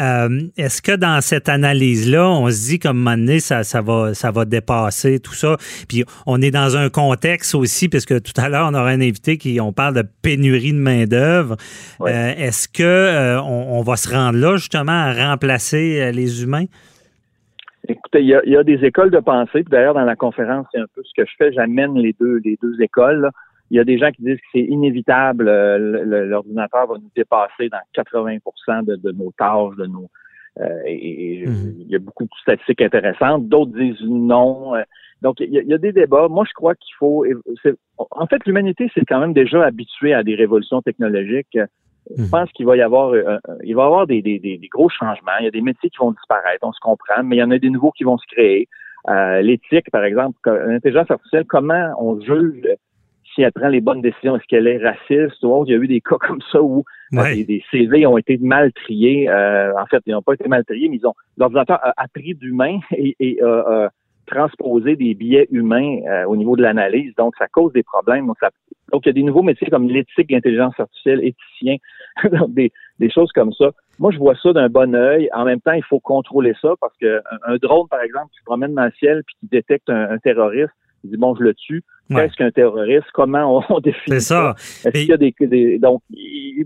est-ce 0.56 0.80
que 0.80 0.96
dans 0.96 1.20
cette 1.20 1.50
analyse-là, 1.50 2.30
on 2.30 2.50
se 2.50 2.64
dit 2.64 2.78
comme 2.78 2.96
un 2.96 3.10
moment 3.10 3.18
donné, 3.18 3.40
ça, 3.40 3.62
ça, 3.62 3.82
va, 3.82 4.14
ça 4.14 4.30
va 4.30 4.46
dépasser 4.46 5.20
tout 5.20 5.34
ça? 5.34 5.58
Puis 5.86 6.06
on 6.24 6.40
est 6.40 6.50
dans 6.50 6.78
un 6.78 6.88
contexte 6.88 7.54
aussi, 7.54 7.90
parce 7.90 8.06
que 8.06 8.18
tout 8.18 8.32
à 8.40 8.48
l'heure, 8.48 8.70
on 8.70 8.74
aura 8.74 8.88
un 8.88 9.02
invité 9.02 9.36
qui, 9.36 9.60
on 9.60 9.74
parle 9.74 9.92
de 9.92 10.04
pénurie 10.22 10.72
de 10.72 10.78
main-d'œuvre. 10.78 11.58
est-ce 12.06 12.68
que 12.68 13.36
on, 13.38 13.78
on 13.78 13.82
va 13.82 13.96
se 13.96 14.08
rendre 14.08 14.38
là, 14.38 14.56
justement, 14.56 14.92
à 14.92 15.12
remplacer 15.12 16.10
les 16.10 16.42
humains? 16.42 16.64
Écoutez, 17.88 18.20
il 18.20 18.28
y, 18.28 18.56
a, 18.56 18.64
des 18.64 18.84
écoles 18.84 19.10
de 19.10 19.18
pensée. 19.18 19.64
D'ailleurs, 19.64 19.94
dans 19.94 20.04
la 20.04 20.14
conférence, 20.14 20.66
c'est 20.72 20.78
un 20.78 20.86
peu 20.94 21.02
ce 21.02 21.12
que 21.16 21.26
je 21.26 21.34
fais. 21.38 21.52
J'amène 21.52 21.94
les 21.94 22.12
deux, 22.12 22.38
les 22.44 22.58
deux 22.62 22.80
écoles. 22.82 23.30
Il 23.70 23.78
y 23.78 23.80
a 23.80 23.84
des 23.84 23.96
gens 23.96 24.10
qui 24.10 24.22
disent 24.22 24.36
que 24.36 24.46
c'est 24.52 24.60
inévitable. 24.60 25.48
Euh, 25.48 26.26
l'ordinateur 26.26 26.86
va 26.86 26.94
nous 26.96 27.10
dépasser 27.16 27.70
dans 27.70 27.80
80% 27.96 28.84
de, 28.84 29.12
nos 29.12 29.32
tâches, 29.38 29.76
de 29.76 29.86
nos. 29.86 30.10
Euh, 30.60 30.82
et, 30.84 31.44
mm-hmm. 31.46 31.74
il 31.78 31.88
y 31.88 31.96
a 31.96 31.98
beaucoup 31.98 32.24
de 32.24 32.30
statistiques 32.42 32.82
intéressantes. 32.82 33.48
D'autres 33.48 33.72
disent 33.72 34.02
non. 34.02 34.74
Euh, 34.74 34.82
donc, 35.22 35.40
il 35.40 35.50
y, 35.50 35.72
a, 35.72 35.78
des 35.78 35.92
débats. 35.92 36.28
Moi, 36.28 36.44
je 36.46 36.52
crois 36.52 36.74
qu'il 36.74 36.94
faut. 36.98 37.24
En 38.10 38.26
fait, 38.26 38.44
l'humanité 38.44 38.90
s'est 38.94 39.04
quand 39.08 39.18
même 39.18 39.32
déjà 39.32 39.64
habituée 39.64 40.12
à 40.12 40.22
des 40.22 40.34
révolutions 40.34 40.82
technologiques. 40.82 41.58
Je 42.16 42.22
mhm. 42.22 42.30
pense 42.30 42.50
qu'il 42.52 42.66
va 42.66 42.76
y 42.76 42.82
avoir, 42.82 43.10
euh, 43.10 43.22
euh, 43.26 43.38
il 43.64 43.74
va 43.74 43.82
y 43.82 43.86
avoir 43.86 44.06
des, 44.06 44.22
des, 44.22 44.38
des, 44.38 44.68
gros 44.68 44.88
changements. 44.88 45.32
Il 45.40 45.44
y 45.44 45.48
a 45.48 45.50
des 45.50 45.60
métiers 45.60 45.90
qui 45.90 45.98
vont 45.98 46.12
disparaître, 46.12 46.66
on 46.66 46.72
se 46.72 46.80
comprend, 46.80 47.22
mais 47.22 47.36
il 47.36 47.38
y 47.38 47.42
en 47.42 47.50
a 47.50 47.58
des 47.58 47.70
nouveaux 47.70 47.92
qui 47.92 48.04
vont 48.04 48.18
se 48.18 48.26
créer. 48.26 48.68
Euh, 49.08 49.40
l'éthique, 49.42 49.90
par 49.90 50.04
exemple, 50.04 50.38
l'intelligence 50.44 51.10
artificielle, 51.10 51.44
comment 51.46 51.94
on 51.98 52.20
juge 52.20 52.66
si 53.34 53.42
elle 53.42 53.52
prend 53.52 53.68
les 53.68 53.80
bonnes 53.80 54.00
décisions, 54.00 54.36
est-ce 54.36 54.46
qu'elle 54.48 54.66
est 54.66 54.78
raciste 54.78 55.44
ou 55.44 55.52
autre? 55.52 55.70
Il 55.70 55.72
y 55.72 55.78
a 55.78 55.82
eu 55.82 55.86
des 55.86 56.00
cas 56.00 56.16
comme 56.20 56.40
ça 56.50 56.62
où 56.62 56.84
des, 57.12 57.62
CV 57.70 58.06
ont 58.06 58.18
été 58.18 58.38
mal 58.38 58.72
triés. 58.72 59.30
en 59.30 59.86
fait, 59.86 60.02
ils 60.06 60.12
n'ont 60.12 60.22
pas 60.22 60.32
été 60.32 60.48
mal 60.48 60.64
triés, 60.64 60.88
mais 60.88 60.96
ils 60.96 61.06
ont 61.06 61.14
l'ordinateur 61.36 61.78
a 61.82 61.92
appris 61.96 62.34
d'humains 62.34 62.80
et, 62.92 63.14
et 63.20 63.40
transposer 64.28 64.96
des 64.96 65.14
biais 65.14 65.48
humains 65.50 66.00
euh, 66.08 66.24
au 66.26 66.36
niveau 66.36 66.56
de 66.56 66.62
l'analyse. 66.62 67.14
Donc, 67.16 67.34
ça 67.36 67.46
cause 67.48 67.72
des 67.72 67.82
problèmes. 67.82 68.26
Donc, 68.26 68.36
ça, 68.40 68.50
donc, 68.92 69.04
il 69.04 69.08
y 69.08 69.10
a 69.10 69.12
des 69.12 69.22
nouveaux 69.22 69.42
métiers 69.42 69.68
comme 69.68 69.88
l'éthique, 69.88 70.30
l'intelligence 70.30 70.74
artificielle, 70.78 71.20
éthicien, 71.24 71.76
des, 72.48 72.72
des 72.98 73.10
choses 73.10 73.30
comme 73.32 73.52
ça. 73.52 73.70
Moi, 73.98 74.12
je 74.12 74.18
vois 74.18 74.34
ça 74.42 74.52
d'un 74.52 74.68
bon 74.68 74.94
œil. 74.94 75.28
En 75.34 75.44
même 75.44 75.60
temps, 75.60 75.72
il 75.72 75.84
faut 75.84 76.00
contrôler 76.00 76.54
ça 76.60 76.74
parce 76.80 76.96
que 77.00 77.20
un, 77.46 77.56
drone, 77.56 77.88
par 77.88 78.00
exemple, 78.00 78.28
qui 78.32 78.38
se 78.38 78.44
promène 78.44 78.74
dans 78.74 78.84
le 78.84 78.92
ciel 78.92 79.22
puis 79.26 79.36
qui 79.40 79.48
détecte 79.48 79.90
un, 79.90 80.18
terroriste, 80.18 80.72
il 81.04 81.10
dit 81.10 81.16
bon, 81.16 81.34
je 81.36 81.42
le 81.42 81.54
tue. 81.54 81.82
Qu'est-ce 82.08 82.36
qu'un 82.36 82.50
terroriste? 82.50 83.06
Comment 83.12 83.62
on, 83.68 83.80
définit 83.80 84.20
ça, 84.20 84.54
Est-ce 84.56 84.90
qu'il 84.90 85.08
y 85.08 85.12
a 85.12 85.16
des, 85.18 85.78
donc 85.78 86.02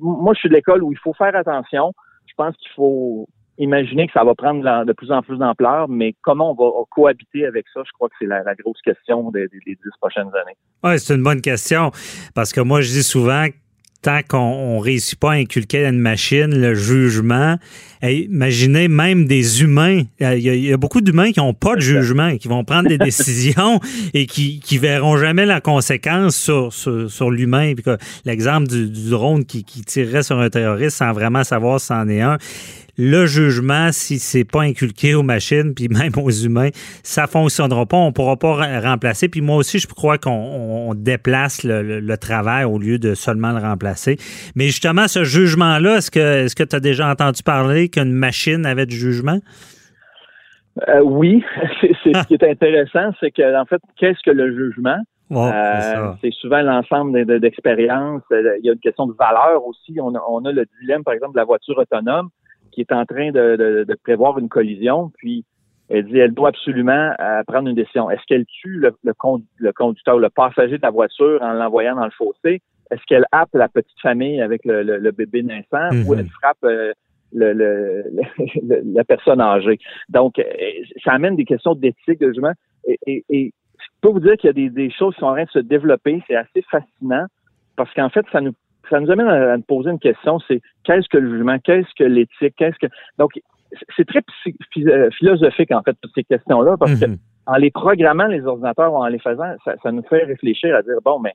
moi, 0.00 0.34
je 0.34 0.40
suis 0.40 0.48
de 0.48 0.54
l'école 0.54 0.82
où 0.82 0.92
il 0.92 0.98
faut 0.98 1.14
faire 1.14 1.34
attention. 1.34 1.92
Je 2.26 2.34
pense 2.36 2.56
qu'il 2.56 2.70
faut 2.74 3.28
imaginer 3.58 4.06
que 4.06 4.12
ça 4.12 4.24
va 4.24 4.34
prendre 4.34 4.84
de 4.84 4.92
plus 4.92 5.10
en 5.10 5.22
plus 5.22 5.38
d'ampleur, 5.38 5.88
mais 5.88 6.14
comment 6.22 6.52
on 6.52 6.54
va 6.54 6.84
cohabiter 6.90 7.46
avec 7.46 7.66
ça, 7.72 7.82
je 7.84 7.92
crois 7.92 8.08
que 8.08 8.14
c'est 8.18 8.26
la, 8.26 8.42
grosse 8.54 8.80
question 8.82 9.30
des, 9.30 9.48
dix 9.66 9.76
prochaines 10.00 10.28
années. 10.28 10.56
Oui, 10.84 10.98
c'est 10.98 11.14
une 11.14 11.22
bonne 11.22 11.40
question, 11.40 11.90
parce 12.34 12.52
que 12.52 12.60
moi, 12.60 12.80
je 12.80 12.88
dis 12.88 13.02
souvent 13.02 13.46
tant 14.02 14.20
qu'on 14.28 14.78
ne 14.78 14.82
réussit 14.82 15.18
pas 15.18 15.30
à 15.30 15.34
inculquer 15.34 15.86
à 15.86 15.90
une 15.90 16.00
machine 16.00 16.60
le 16.60 16.74
jugement, 16.74 17.56
imaginez 18.02 18.88
même 18.88 19.26
des 19.26 19.62
humains. 19.62 20.02
Il 20.18 20.38
y 20.38 20.72
a, 20.72 20.76
beaucoup 20.76 21.00
d'humains 21.00 21.30
qui 21.30 21.38
n'ont 21.38 21.54
pas 21.54 21.76
de 21.76 21.80
jugement, 21.80 22.36
qui 22.36 22.48
vont 22.48 22.64
prendre 22.64 22.88
des 22.88 22.98
décisions 22.98 23.78
et 24.12 24.26
qui, 24.26 24.58
qui 24.58 24.78
verront 24.78 25.16
jamais 25.16 25.46
la 25.46 25.60
conséquence 25.60 26.34
sur, 26.34 26.72
sur, 26.72 27.30
l'humain. 27.30 27.74
L'exemple 28.24 28.66
du, 28.66 29.08
drone 29.08 29.44
qui, 29.44 29.62
qui 29.62 29.82
tirerait 29.82 30.24
sur 30.24 30.40
un 30.40 30.50
terroriste 30.50 30.96
sans 30.96 31.12
vraiment 31.12 31.44
savoir 31.44 31.78
si 31.78 31.86
c'en 31.86 32.08
est 32.08 32.22
un 32.22 32.38
le 32.98 33.24
jugement, 33.24 33.90
si 33.90 34.18
c'est 34.18 34.44
pas 34.44 34.62
inculqué 34.62 35.14
aux 35.14 35.22
machines, 35.22 35.74
puis 35.74 35.88
même 35.90 36.12
aux 36.22 36.30
humains, 36.30 36.68
ça 37.02 37.26
fonctionnera 37.26 37.86
pas. 37.86 37.96
On 37.96 38.12
pourra 38.12 38.36
pas 38.36 38.80
remplacer. 38.80 39.28
Puis 39.28 39.40
moi 39.40 39.56
aussi, 39.56 39.78
je 39.78 39.86
crois 39.86 40.18
qu'on 40.18 40.94
déplace 40.94 41.64
le, 41.64 42.16
travail 42.16 42.64
au 42.64 42.78
lieu 42.78 42.98
de 42.98 43.14
seulement 43.14 43.52
le 43.52 43.58
remplacer. 43.58 44.16
Mais 44.54 44.66
justement, 44.66 45.08
ce 45.08 45.24
jugement-là, 45.24 45.96
est-ce 45.96 46.10
que 46.10 46.44
est-ce 46.44 46.54
que 46.54 46.62
tu 46.62 46.76
as 46.76 46.80
déjà 46.80 47.08
entendu 47.08 47.42
parler 47.42 47.88
qu'une 47.88 48.12
machine 48.12 48.66
avait 48.66 48.86
du 48.86 48.94
jugement? 48.94 49.38
Euh, 50.88 51.00
oui, 51.00 51.42
c'est, 51.80 52.14
ce 52.14 52.26
qui 52.26 52.34
est 52.34 52.44
intéressant, 52.44 53.12
c'est 53.18 53.30
que 53.30 53.60
en 53.60 53.64
fait, 53.64 53.80
qu'est-ce 53.96 54.22
que 54.24 54.30
le 54.30 54.54
jugement? 54.54 54.98
Euh, 55.32 56.12
c'est, 56.20 56.32
souvent 56.34 56.60
l'ensemble 56.60 57.40
d'expériences. 57.40 58.22
Il 58.30 58.60
y 58.64 58.68
a 58.68 58.72
une 58.74 58.78
question 58.78 59.06
de 59.06 59.14
valeur 59.18 59.66
aussi. 59.66 59.98
On 59.98 60.12
on 60.28 60.44
a 60.44 60.52
le 60.52 60.66
dilemme, 60.80 61.02
par 61.02 61.14
exemple, 61.14 61.32
de 61.32 61.38
la 61.38 61.44
voiture 61.44 61.78
autonome 61.78 62.28
qui 62.72 62.80
est 62.80 62.92
en 62.92 63.04
train 63.04 63.30
de, 63.30 63.86
prévoir 64.02 64.38
une 64.38 64.48
collision, 64.48 65.12
puis 65.16 65.44
elle 65.88 66.06
dit 66.06 66.18
elle 66.18 66.32
doit 66.32 66.48
absolument 66.48 67.12
euh, 67.20 67.42
prendre 67.46 67.68
une 67.68 67.74
décision. 67.74 68.10
Est-ce 68.10 68.22
qu'elle 68.26 68.46
tue 68.46 68.78
le, 68.78 68.92
le, 69.04 69.72
conducteur, 69.72 70.18
le 70.18 70.30
passager 70.30 70.78
de 70.78 70.82
la 70.82 70.90
voiture 70.90 71.40
en 71.42 71.52
l'envoyant 71.52 71.96
dans 71.96 72.04
le 72.04 72.10
fossé? 72.10 72.62
Est-ce 72.90 73.02
qu'elle 73.06 73.26
happe 73.32 73.50
la 73.54 73.68
petite 73.68 74.00
famille 74.00 74.40
avec 74.40 74.62
le, 74.64 75.10
bébé 75.10 75.42
naissant 75.42 75.88
ou 76.06 76.14
mhm. 76.14 76.18
elle 76.18 76.28
frappe 76.28 76.64
euh, 76.64 76.92
la 77.32 79.04
personne 79.04 79.40
âgée? 79.40 79.78
Donc, 80.08 80.38
euh, 80.38 80.44
ça 81.04 81.12
amène 81.12 81.36
des 81.36 81.44
questions 81.44 81.74
d'éthique, 81.74 82.20
de 82.20 82.28
jugement. 82.28 82.52
Et, 83.06 83.52
je 83.78 84.08
peux 84.08 84.12
vous 84.12 84.20
dire 84.20 84.36
qu'il 84.36 84.48
y 84.48 84.50
a 84.50 84.52
des, 84.52 84.70
des 84.70 84.90
choses 84.90 85.14
qui 85.14 85.20
sont 85.20 85.26
en 85.26 85.34
train 85.34 85.44
de 85.44 85.50
se 85.50 85.58
développer. 85.58 86.22
C'est 86.26 86.36
assez 86.36 86.62
fascinant 86.70 87.26
parce 87.76 87.92
qu'en 87.94 88.10
fait, 88.10 88.24
ça 88.30 88.40
nous 88.40 88.52
ça 88.90 89.00
nous 89.00 89.10
amène 89.10 89.28
à, 89.28 89.56
nous 89.56 89.62
poser 89.62 89.90
une 89.90 89.98
question, 89.98 90.38
c'est 90.46 90.60
qu'est-ce 90.84 91.08
que 91.08 91.18
le 91.18 91.30
jugement, 91.30 91.58
qu'est-ce 91.58 91.88
que 91.96 92.04
l'éthique, 92.04 92.54
qu'est-ce 92.56 92.78
que... 92.78 92.92
Donc, 93.18 93.32
c'est 93.96 94.06
très 94.06 94.20
euh, 94.78 95.10
philosophique, 95.10 95.72
en 95.72 95.82
fait, 95.82 95.96
toutes 96.00 96.12
ces 96.14 96.24
questions-là, 96.24 96.76
parce 96.78 96.98
que 97.00 97.06
mhm. 97.06 97.16
en 97.46 97.56
les 97.56 97.70
programmant, 97.70 98.26
les 98.26 98.44
ordinateurs, 98.44 98.92
en 98.92 99.06
les 99.06 99.18
faisant, 99.18 99.54
ça, 99.64 99.74
ça 99.82 99.92
nous 99.92 100.02
fait 100.02 100.24
réfléchir 100.24 100.74
à 100.76 100.82
dire, 100.82 100.96
bon, 101.04 101.20
mais 101.20 101.32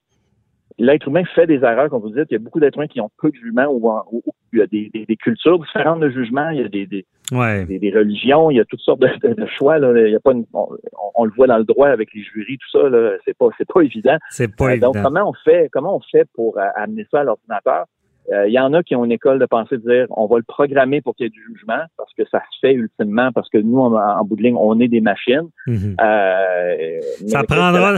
l'être 0.77 1.07
humain 1.07 1.23
fait 1.35 1.47
des 1.47 1.63
erreurs, 1.63 1.89
comme 1.89 2.01
vous 2.01 2.09
dites. 2.09 2.27
Il 2.29 2.33
y 2.33 2.35
a 2.35 2.39
beaucoup 2.39 2.59
d'êtres 2.59 2.77
humains 2.77 2.87
qui 2.87 3.01
ont 3.01 3.09
peu 3.19 3.29
de 3.29 3.35
jugement 3.35 3.67
ou, 3.67 4.23
il 4.53 4.59
y 4.59 4.61
a 4.61 4.67
des, 4.67 4.89
des, 4.93 5.15
cultures 5.17 5.59
différentes 5.59 5.99
de 5.99 6.09
jugement. 6.09 6.49
Il 6.49 6.61
y 6.61 6.63
a 6.63 6.69
des, 6.69 6.85
des, 6.85 7.05
des, 7.79 7.91
religions. 7.91 8.49
Il 8.49 8.57
y 8.57 8.59
a 8.59 8.65
toutes 8.65 8.79
sortes 8.79 9.01
de, 9.01 9.45
choix. 9.57 9.77
Là. 9.79 9.91
Il 10.07 10.11
y 10.11 10.15
a 10.15 10.19
pas 10.19 10.33
on, 11.15 11.25
le 11.25 11.31
voit 11.35 11.47
dans 11.47 11.57
le 11.57 11.65
droit 11.65 11.89
avec 11.89 12.13
les 12.13 12.21
jurys, 12.21 12.57
tout 12.57 12.79
ça. 12.79 12.89
C'est 13.25 13.37
pas, 13.37 13.47
c'est 13.57 13.67
pas 13.67 13.81
évident. 13.81 14.17
C'est 14.29 14.55
pas 14.55 14.71
évident. 14.71 14.91
Donc, 14.91 15.03
comment 15.03 15.29
on 15.29 15.33
fait, 15.33 15.69
comment 15.71 15.97
on 15.97 16.01
fait 16.11 16.27
pour 16.33 16.57
euh, 16.57 16.67
amener 16.75 17.05
ça 17.11 17.21
à 17.21 17.23
l'ordinateur? 17.23 17.85
Euh, 18.33 18.47
il 18.47 18.53
y 18.53 18.59
en 18.59 18.73
a 18.73 18.83
qui 18.83 18.95
ont 18.95 19.05
une 19.05 19.11
école 19.11 19.39
de 19.39 19.45
pensée 19.45 19.77
de 19.77 19.89
dire 19.89 20.07
on 20.09 20.27
va 20.27 20.37
le 20.37 20.43
programmer 20.43 21.01
pour 21.01 21.15
qu'il 21.15 21.25
y 21.25 21.27
ait 21.27 21.29
du 21.29 21.41
jugement 21.47 21.79
parce 21.97 22.13
que 22.13 22.23
ça 22.29 22.41
se 22.51 22.59
fait 22.59 22.73
ultimement 22.73 23.31
parce 23.31 23.49
que 23.49 23.57
nous, 23.57 23.79
en, 23.79 24.25
bout 24.25 24.35
de 24.35 24.43
ligne, 24.43 24.57
on 24.57 24.79
est 24.79 24.87
des 24.87 25.01
machines. 25.01 25.49
Mhm. 25.65 25.95
euh, 26.01 26.99
ça 27.27 27.43
prendra, 27.43 27.97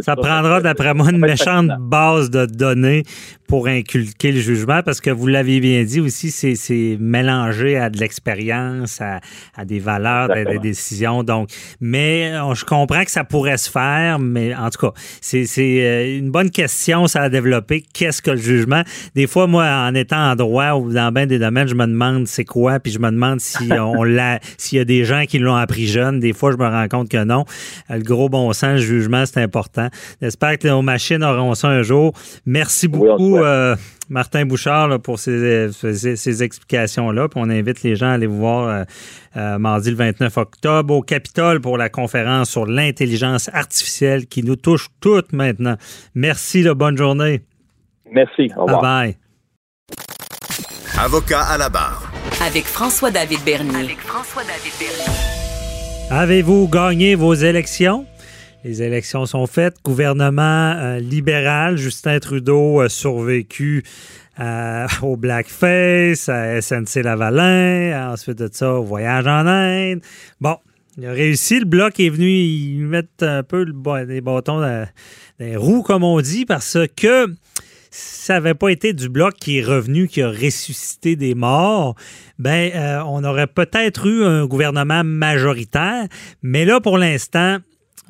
ça 0.00 0.16
prendra 0.16 0.60
d'après 0.60 0.94
moi 0.94 1.10
une 1.10 1.18
méchante 1.18 1.70
base 1.78 2.30
de 2.30 2.46
données 2.46 3.02
pour 3.48 3.66
inculquer 3.66 4.32
le 4.32 4.38
jugement 4.38 4.82
parce 4.84 5.00
que 5.00 5.10
vous 5.10 5.26
l'avez 5.26 5.60
bien 5.60 5.82
dit 5.82 6.00
aussi, 6.00 6.30
c'est 6.30 6.96
mélangé 7.00 7.78
à 7.78 7.88
de 7.88 7.98
l'expérience, 7.98 9.00
à, 9.00 9.20
à, 9.56 9.64
des 9.64 9.78
valeurs, 9.78 10.30
à 10.30 10.44
des 10.44 10.58
décisions. 10.58 11.22
Donc, 11.22 11.48
mais 11.80 12.32
euh, 12.34 12.54
je 12.54 12.64
comprends 12.64 13.04
que 13.04 13.10
ça 13.10 13.24
pourrait 13.24 13.56
se 13.56 13.70
faire, 13.70 14.18
mais 14.18 14.54
en 14.54 14.68
tout 14.70 14.86
cas, 14.86 14.92
c'est 15.20 15.46
euh, 15.58 16.18
une 16.18 16.30
bonne 16.30 16.50
question 16.50 17.06
ça 17.06 17.22
a 17.22 17.28
développé. 17.28 17.82
Qu'est-ce 17.94 18.20
que 18.20 18.32
le 18.32 18.36
jugement? 18.36 18.82
Des 19.14 19.26
fois, 19.26 19.46
moi, 19.46 19.67
en 19.68 19.94
étant 19.94 20.30
en 20.30 20.36
droit 20.36 20.72
ou 20.72 20.92
dans 20.92 21.12
bien 21.12 21.26
des 21.26 21.38
domaines, 21.38 21.68
je 21.68 21.74
me 21.74 21.86
demande 21.86 22.26
c'est 22.26 22.44
quoi, 22.44 22.80
puis 22.80 22.92
je 22.92 22.98
me 22.98 23.10
demande 23.10 23.40
si 23.40 23.72
on 23.78 24.02
l'a, 24.02 24.40
s'il 24.56 24.78
y 24.78 24.80
a 24.80 24.84
des 24.84 25.04
gens 25.04 25.24
qui 25.26 25.38
l'ont 25.38 25.54
appris 25.54 25.86
jeune. 25.86 26.20
Des 26.20 26.32
fois, 26.32 26.52
je 26.52 26.56
me 26.56 26.66
rends 26.66 26.88
compte 26.88 27.08
que 27.08 27.24
non. 27.24 27.44
Le 27.88 28.02
gros 28.02 28.28
bon 28.28 28.52
sens, 28.52 28.74
le 28.74 28.78
jugement, 28.78 29.24
c'est 29.26 29.42
important. 29.42 29.88
J'espère 30.20 30.58
que 30.58 30.68
nos 30.68 30.82
machines 30.82 31.22
auront 31.22 31.54
ça 31.54 31.68
un 31.68 31.82
jour. 31.82 32.12
Merci 32.46 32.88
beaucoup, 32.88 33.38
euh, 33.38 33.76
Martin 34.08 34.46
Bouchard, 34.46 35.00
pour 35.00 35.18
ces, 35.18 35.70
ces, 35.72 36.42
explications-là. 36.42 37.28
Puis 37.28 37.40
on 37.42 37.50
invite 37.50 37.82
les 37.82 37.96
gens 37.96 38.08
à 38.08 38.12
aller 38.12 38.26
vous 38.26 38.38
voir 38.38 38.68
euh, 38.68 38.84
euh, 39.36 39.58
mardi 39.58 39.90
le 39.90 39.96
29 39.96 40.36
octobre 40.36 40.94
au 40.94 41.02
Capitole 41.02 41.60
pour 41.60 41.78
la 41.78 41.88
conférence 41.88 42.50
sur 42.50 42.66
l'intelligence 42.66 43.50
artificielle 43.52 44.26
qui 44.26 44.42
nous 44.42 44.56
touche 44.56 44.88
toutes 45.00 45.32
maintenant. 45.32 45.76
Merci, 46.14 46.62
là, 46.62 46.74
bonne 46.74 46.96
journée. 46.96 47.42
Merci. 48.12 48.50
Au 48.56 48.64
revoir. 48.64 48.82
Bye 48.82 49.12
bye. 49.12 49.27
Avocat 50.98 51.42
à 51.42 51.58
la 51.58 51.68
barre. 51.68 52.10
Avec 52.44 52.64
François-David 52.64 53.38
Bernier. 53.44 53.84
Avec 53.84 54.00
François-David 54.00 54.72
Avez-vous 56.10 56.66
gagné 56.66 57.14
vos 57.14 57.34
élections? 57.34 58.04
Les 58.64 58.82
élections 58.82 59.24
sont 59.24 59.46
faites. 59.46 59.76
Gouvernement 59.84 60.72
euh, 60.72 60.98
libéral, 60.98 61.76
Justin 61.76 62.18
Trudeau 62.18 62.80
a 62.80 62.88
survécu 62.88 63.84
euh, 64.40 64.88
au 65.02 65.16
blackface, 65.16 66.28
à 66.28 66.60
SNC 66.60 67.04
Lavalin, 67.04 68.12
ensuite 68.12 68.38
de 68.38 68.48
ça 68.52 68.74
au 68.74 68.82
voyage 68.82 69.28
en 69.28 69.46
Inde. 69.46 70.00
Bon, 70.40 70.56
il 70.96 71.06
a 71.06 71.12
réussi. 71.12 71.60
Le 71.60 71.66
bloc 71.66 72.00
est 72.00 72.10
venu 72.10 72.28
y 72.28 72.76
mettre 72.80 73.22
un 73.22 73.44
peu 73.44 73.62
le, 73.62 74.04
des 74.04 74.20
bâtons 74.20 74.60
dans 74.60 74.86
les 75.38 75.56
roues, 75.56 75.82
comme 75.82 76.02
on 76.02 76.20
dit, 76.20 76.44
parce 76.44 76.76
que 76.96 77.32
ça 77.90 78.34
n'avait 78.34 78.54
pas 78.54 78.68
été 78.68 78.92
du 78.92 79.08
bloc 79.08 79.34
qui 79.34 79.58
est 79.58 79.64
revenu, 79.64 80.08
qui 80.08 80.22
a 80.22 80.28
ressuscité 80.28 81.16
des 81.16 81.34
morts, 81.34 81.94
ben 82.38 82.70
euh, 82.74 83.02
on 83.06 83.24
aurait 83.24 83.46
peut-être 83.46 84.06
eu 84.06 84.24
un 84.24 84.46
gouvernement 84.46 85.02
majoritaire. 85.04 86.06
Mais 86.42 86.64
là, 86.64 86.80
pour 86.80 86.98
l'instant, 86.98 87.58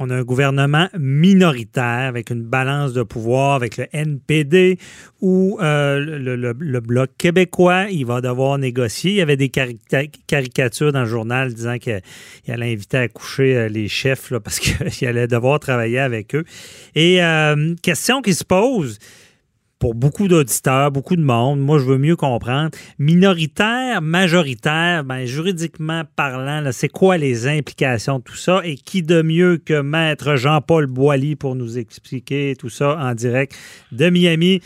on 0.00 0.10
a 0.10 0.16
un 0.16 0.22
gouvernement 0.22 0.88
minoritaire 0.96 2.06
avec 2.06 2.30
une 2.30 2.44
balance 2.44 2.92
de 2.92 3.02
pouvoir 3.02 3.54
avec 3.54 3.76
le 3.78 3.86
NPD 3.92 4.78
ou 5.20 5.58
euh, 5.60 5.98
le, 5.98 6.80
Bloc 6.80 7.10
québécois. 7.18 7.86
Il 7.90 8.06
va 8.06 8.20
devoir 8.20 8.58
négocier. 8.58 9.10
Il 9.12 9.16
y 9.16 9.22
avait 9.22 9.36
des 9.36 9.48
caricatures 9.48 10.92
dans 10.92 11.00
le 11.00 11.06
journal 11.06 11.52
disant 11.52 11.78
qu'il 11.78 12.00
allait 12.46 12.72
inviter 12.72 12.98
à 12.98 13.08
coucher 13.08 13.56
euh, 13.56 13.68
les 13.68 13.88
chefs 13.88 14.32
parce 14.38 14.60
qu'il 14.60 15.08
allait 15.08 15.26
devoir 15.26 15.58
travailler 15.58 15.98
avec 15.98 16.34
eux. 16.36 16.44
Et 16.94 17.20
question 17.82 18.22
qui 18.22 18.34
se 18.34 18.44
pose, 18.44 18.98
pour 19.78 19.94
beaucoup 19.94 20.26
d'auditeurs, 20.26 20.90
beaucoup 20.90 21.14
de 21.14 21.22
monde, 21.22 21.60
moi 21.60 21.78
je 21.78 21.84
veux 21.84 21.98
mieux 21.98 22.16
comprendre. 22.16 22.70
Minoritaire, 22.98 24.02
majoritaire, 24.02 25.04
ben, 25.04 25.24
juridiquement 25.24 26.02
parlant, 26.16 26.62
c'est 26.72 26.88
quoi 26.88 27.16
les 27.16 27.46
implications 27.46 28.18
de 28.18 28.24
tout 28.24 28.36
ça? 28.36 28.60
Et 28.64 28.74
qui 28.74 29.02
de 29.02 29.22
mieux 29.22 29.58
que 29.58 29.80
maître 29.80 30.36
Jean-Paul 30.36 30.86
Boily 30.86 31.36
pour 31.36 31.54
nous 31.54 31.78
expliquer 31.78 32.54
tout 32.58 32.68
ça 32.68 32.98
en 32.98 33.14
direct 33.14 33.54
de 33.92 34.10
Miami? 34.10 34.60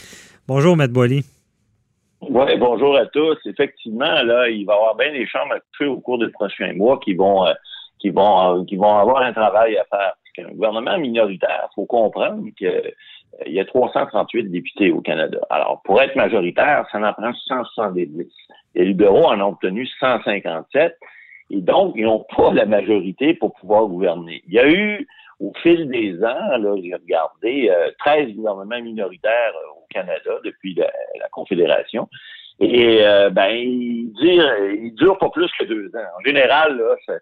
Bonjour, 0.49 0.77
maître 0.77 0.95
Boily. 0.95 1.25
Oui, 2.23 2.57
bonjour 2.59 2.97
à 2.97 3.07
tous. 3.07 3.37
Effectivement, 3.47 4.23
là, 4.23 4.49
il 4.49 4.65
va 4.65 4.75
y 4.75 4.77
avoir 4.77 4.97
bien 4.97 5.13
des 5.13 5.27
chambres 5.27 5.55
à 5.55 5.61
coucher 5.61 5.91
au 5.91 6.01
cours 6.01 6.19
des 6.19 6.29
prochains 6.29 6.73
mois 6.75 6.99
qui 7.01 7.15
vont, 7.15 7.47
euh, 7.47 7.53
qui 7.99 8.11
vont, 8.11 8.61
euh, 8.61 8.65
qui 8.65 8.77
vont 8.77 8.97
avoir 8.97 9.23
un 9.23 9.33
travail 9.33 9.77
à 9.77 9.85
faire. 9.85 10.15
Qu'un 10.35 10.49
gouvernement 10.49 10.97
minoritaire, 10.97 11.69
il 11.71 11.75
faut 11.75 11.85
comprendre 11.85 12.43
que 12.59 12.91
il 13.47 13.53
y 13.53 13.61
a 13.61 13.65
338 13.65 14.51
députés 14.51 14.91
au 14.91 15.01
Canada. 15.01 15.39
Alors, 15.51 15.83
pour 15.85 16.01
être 16.01 16.17
majoritaire, 16.17 16.87
ça 16.91 16.99
en 16.99 17.13
prend 17.13 17.33
170. 17.33 18.29
Les 18.75 18.85
libéraux 18.85 19.27
en 19.27 19.41
ont 19.41 19.49
obtenu 19.49 19.87
157. 20.01 20.97
Et 21.51 21.61
donc, 21.61 21.95
ils 21.97 22.05
n'ont 22.05 22.25
pas 22.35 22.53
la 22.53 22.67
majorité 22.67 23.35
pour 23.35 23.55
pouvoir 23.55 23.87
gouverner. 23.87 24.43
Il 24.47 24.55
y 24.55 24.59
a 24.59 24.69
eu, 24.69 25.07
au 25.41 25.53
fil 25.63 25.89
des 25.89 26.23
ans, 26.25 26.77
j'ai 26.83 26.95
regardé, 26.95 27.71
13 27.99 28.29
euh, 28.29 28.33
gouvernements 28.33 28.81
minoritaires 28.81 29.53
euh, 29.55 29.81
au 29.81 29.87
Canada 29.91 30.31
depuis 30.45 30.75
la, 30.75 30.89
Confédération. 31.31 32.09
Et 32.61 33.01
ben, 33.33 33.49
ils 33.49 34.13
durent, 34.13 34.71
ils 34.71 34.95
durent 34.95 35.19
pas 35.19 35.31
plus 35.31 35.51
que 35.59 35.65
deux 35.65 35.89
ans. 35.97 36.07
En 36.21 36.25
général, 36.25 36.77
là, 36.77 36.95
ça, 37.07 37.15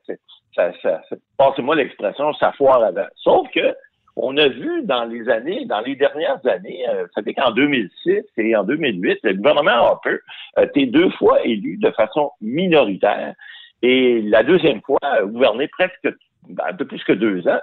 ça, 0.55 0.73
ça 0.83 1.17
passez-moi 1.38 1.76
l'expression, 1.76 2.35
ça 2.35 2.52
foire 2.52 2.83
avant. 2.83 3.07
Sauf 3.17 3.49
que 3.52 3.75
on 4.17 4.37
a 4.37 4.49
vu 4.49 4.83
dans 4.85 5.05
les 5.05 5.29
années, 5.29 5.64
dans 5.67 5.81
les 5.81 5.95
dernières 5.95 6.45
années, 6.47 6.85
euh, 6.88 7.07
ça 7.14 7.23
fait 7.23 7.35
qu'en 7.35 7.52
2006 7.52 8.23
et 8.37 8.57
en 8.57 8.64
2008, 8.64 9.19
le 9.23 9.35
gouvernement 9.35 9.71
Harper 9.71 10.17
a 10.57 10.64
été 10.64 10.87
deux 10.87 11.11
fois 11.11 11.43
élu 11.45 11.76
de 11.79 11.90
façon 11.93 12.31
minoritaire 12.40 13.35
et 13.83 14.23
la 14.23 14.43
deuxième 14.43 14.81
fois 14.83 14.99
a 15.02 15.23
gouverné 15.23 15.69
presque 15.69 16.09
ben, 16.49 16.64
un 16.69 16.75
peu 16.75 16.87
plus 16.87 17.02
que 17.05 17.12
deux 17.12 17.47
ans. 17.49 17.61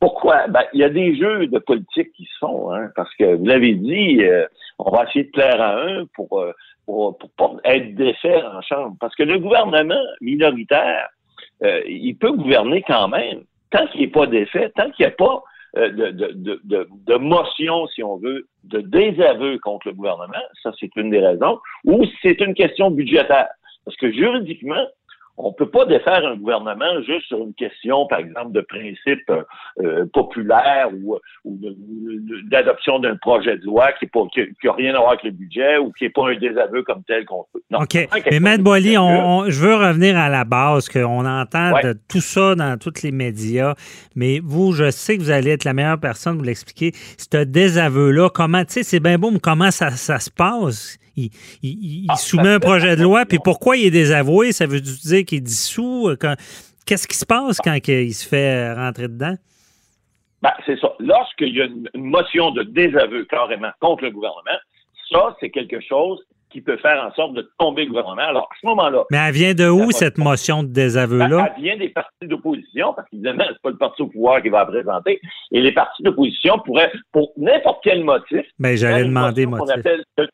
Pourquoi? 0.00 0.46
Ben, 0.46 0.62
il 0.72 0.80
y 0.80 0.84
a 0.84 0.88
des 0.88 1.16
jeux 1.16 1.48
de 1.48 1.58
politique 1.58 2.12
qui 2.12 2.24
se 2.24 2.38
font, 2.38 2.72
hein, 2.72 2.90
parce 2.94 3.12
que 3.16 3.34
vous 3.34 3.44
l'avez 3.44 3.74
dit, 3.74 4.22
euh, 4.22 4.46
on 4.78 4.90
va 4.90 5.04
essayer 5.04 5.24
de 5.24 5.30
plaire 5.30 5.60
à 5.60 5.80
un 5.82 6.04
pour, 6.14 6.38
euh, 6.38 6.52
pour, 6.86 7.18
pour, 7.36 7.60
être 7.64 7.96
défait 7.96 8.40
en 8.42 8.62
chambre. 8.62 8.96
Parce 9.00 9.16
que 9.16 9.24
le 9.24 9.38
gouvernement 9.40 10.00
minoritaire, 10.20 11.08
il 11.60 12.14
peut 12.14 12.30
gouverner 12.30 12.84
quand 12.86 13.08
même, 13.08 13.42
tant 13.72 13.86
qu'il 13.88 14.02
n'est 14.02 14.06
pas 14.06 14.26
défait, 14.26 14.70
tant 14.76 14.88
qu'il 14.92 15.04
n'y 15.04 15.12
a 15.12 15.16
pas 15.16 15.24
euh, 15.34 15.40
de, 15.76 16.10
de, 16.10 16.60
de, 16.64 16.88
de, 17.06 17.14
motion, 17.16 17.86
si 17.88 18.02
on 18.02 18.16
veut, 18.16 18.48
de 18.64 18.80
désaveu 18.80 19.58
contre 19.58 19.88
le 19.88 19.94
gouvernement, 19.94 20.32
ça 20.62 20.72
c'est 20.78 20.94
une 20.96 21.10
des 21.10 21.20
raisons, 21.20 21.58
ou 21.84 22.04
c'est 22.22 22.40
une 22.40 22.54
question 22.54 22.90
budgétaire. 22.90 23.48
Parce 23.84 23.96
que 23.96 24.10
juridiquement, 24.12 24.86
on 25.38 25.52
peut 25.52 25.70
pas 25.70 25.86
défaire 25.86 26.26
un 26.26 26.36
gouvernement 26.36 27.00
juste 27.06 27.26
sur 27.26 27.38
une 27.38 27.54
question, 27.54 28.06
par 28.06 28.18
exemple, 28.18 28.52
de 28.52 28.60
principe 28.60 29.30
euh, 29.30 29.42
euh, 29.80 30.06
populaire 30.12 30.88
ou, 30.92 31.16
d'adoption 32.50 32.98
d'un 32.98 33.16
projet 33.16 33.56
de 33.56 33.64
loi 33.64 33.92
qui 33.92 34.06
n'a 34.64 34.72
rien 34.72 34.94
à 34.94 34.98
voir 34.98 35.10
avec 35.10 35.22
le 35.22 35.30
budget 35.30 35.78
ou 35.78 35.92
qui 35.92 36.04
n'est 36.04 36.10
pas 36.10 36.28
un 36.28 36.36
désaveu 36.36 36.82
comme 36.82 37.02
tel 37.04 37.24
qu'on 37.24 37.44
peut. 37.52 37.60
Non, 37.70 37.80
OK. 37.80 38.08
Mais 38.30 38.40
Matt 38.40 38.60
Boily, 38.60 38.94
je 38.94 39.60
veux 39.60 39.76
revenir 39.76 40.18
à 40.18 40.28
la 40.28 40.44
base, 40.44 40.88
qu'on 40.88 41.24
entend 41.24 41.70
de 41.82 41.96
tout 42.08 42.20
ça 42.20 42.54
dans 42.54 42.76
tous 42.78 43.02
les 43.02 43.12
médias, 43.12 43.74
mais 44.16 44.40
vous, 44.42 44.72
je 44.72 44.90
sais 44.90 45.16
que 45.16 45.22
vous 45.22 45.30
allez 45.30 45.52
être 45.52 45.64
la 45.64 45.74
meilleure 45.74 46.00
personne 46.00 46.36
pour 46.36 46.46
l'expliquer. 46.46 46.92
Ce 47.16 47.44
désaveu-là, 47.44 48.28
comment, 48.30 48.64
tu 48.64 48.74
sais, 48.74 48.82
c'est 48.82 49.00
bien 49.00 49.18
beau, 49.18 49.30
mais 49.30 49.40
comment 49.40 49.70
ça, 49.70 49.90
ça 49.90 50.18
se 50.18 50.30
passe? 50.30 50.98
Il, 51.62 52.06
ah, 52.08 52.16
soumet 52.16 52.54
un 52.54 52.60
projet 52.60 52.96
de 52.96 53.02
loi, 53.02 53.24
puis 53.26 53.38
pourquoi 53.42 53.76
il 53.76 53.86
est 53.86 53.90
désavoué? 53.90 54.52
Ça 54.52 54.66
veut 54.66 54.80
dire 54.80 55.24
qu'il 55.24 55.38
est 55.38 55.42
dissous? 55.42 56.08
Euh, 56.08 56.16
qu'est-ce 56.86 57.06
qui 57.06 57.16
se 57.16 57.26
passe 57.26 57.58
quand 57.58 57.76
il 57.86 58.14
se 58.14 58.26
fait 58.26 58.72
rentrer 58.72 59.08
dedans? 59.08 59.34
Ben, 60.42 60.52
c'est 60.66 60.78
ça. 60.78 60.92
Lorsqu'il 61.00 61.56
y 61.56 61.62
a 61.62 61.64
une, 61.64 61.88
motion 61.94 62.50
de 62.52 62.62
désaveu 62.62 63.24
carrément 63.24 63.70
contre 63.80 64.04
le 64.04 64.10
gouvernement, 64.10 64.58
ça, 65.10 65.36
c'est 65.40 65.50
quelque 65.50 65.80
chose 65.80 66.20
qui 66.50 66.62
peut 66.62 66.78
faire 66.78 67.04
en 67.04 67.12
sorte 67.14 67.34
de 67.34 67.50
tomber 67.58 67.82
le 67.82 67.88
gouvernement. 67.88 68.22
Alors, 68.22 68.48
à 68.50 68.54
ce 68.60 68.66
moment-là. 68.66 69.04
Mais 69.10 69.18
elle 69.18 69.34
vient 69.34 69.54
de 69.54 69.68
où, 69.68 69.90
cette 69.90 70.16
motion 70.16 70.62
de 70.62 70.68
désaveu-là? 70.68 71.28
Ben, 71.28 71.48
elle 71.56 71.62
vient 71.62 71.76
des 71.76 71.90
partis 71.90 72.26
d'opposition, 72.26 72.94
parce 72.94 73.08
qu'évidemment, 73.10 73.44
c'est 73.48 73.62
pas 73.62 73.70
le 73.70 73.76
parti 73.76 74.02
au 74.02 74.06
pouvoir 74.06 74.40
qui 74.40 74.48
va 74.48 74.60
la 74.60 74.66
présenter. 74.66 75.20
Et 75.52 75.60
les 75.60 75.72
partis 75.72 76.02
d'opposition 76.02 76.58
pourraient, 76.64 76.90
pour 77.12 77.32
n'importe 77.36 77.80
quel 77.82 78.02
motif. 78.04 78.46
Mais 78.58 78.70
ben, 78.70 78.76
j'allais 78.76 79.04
demander 79.04 79.44
motif 79.44 79.82
de, 79.82 80.28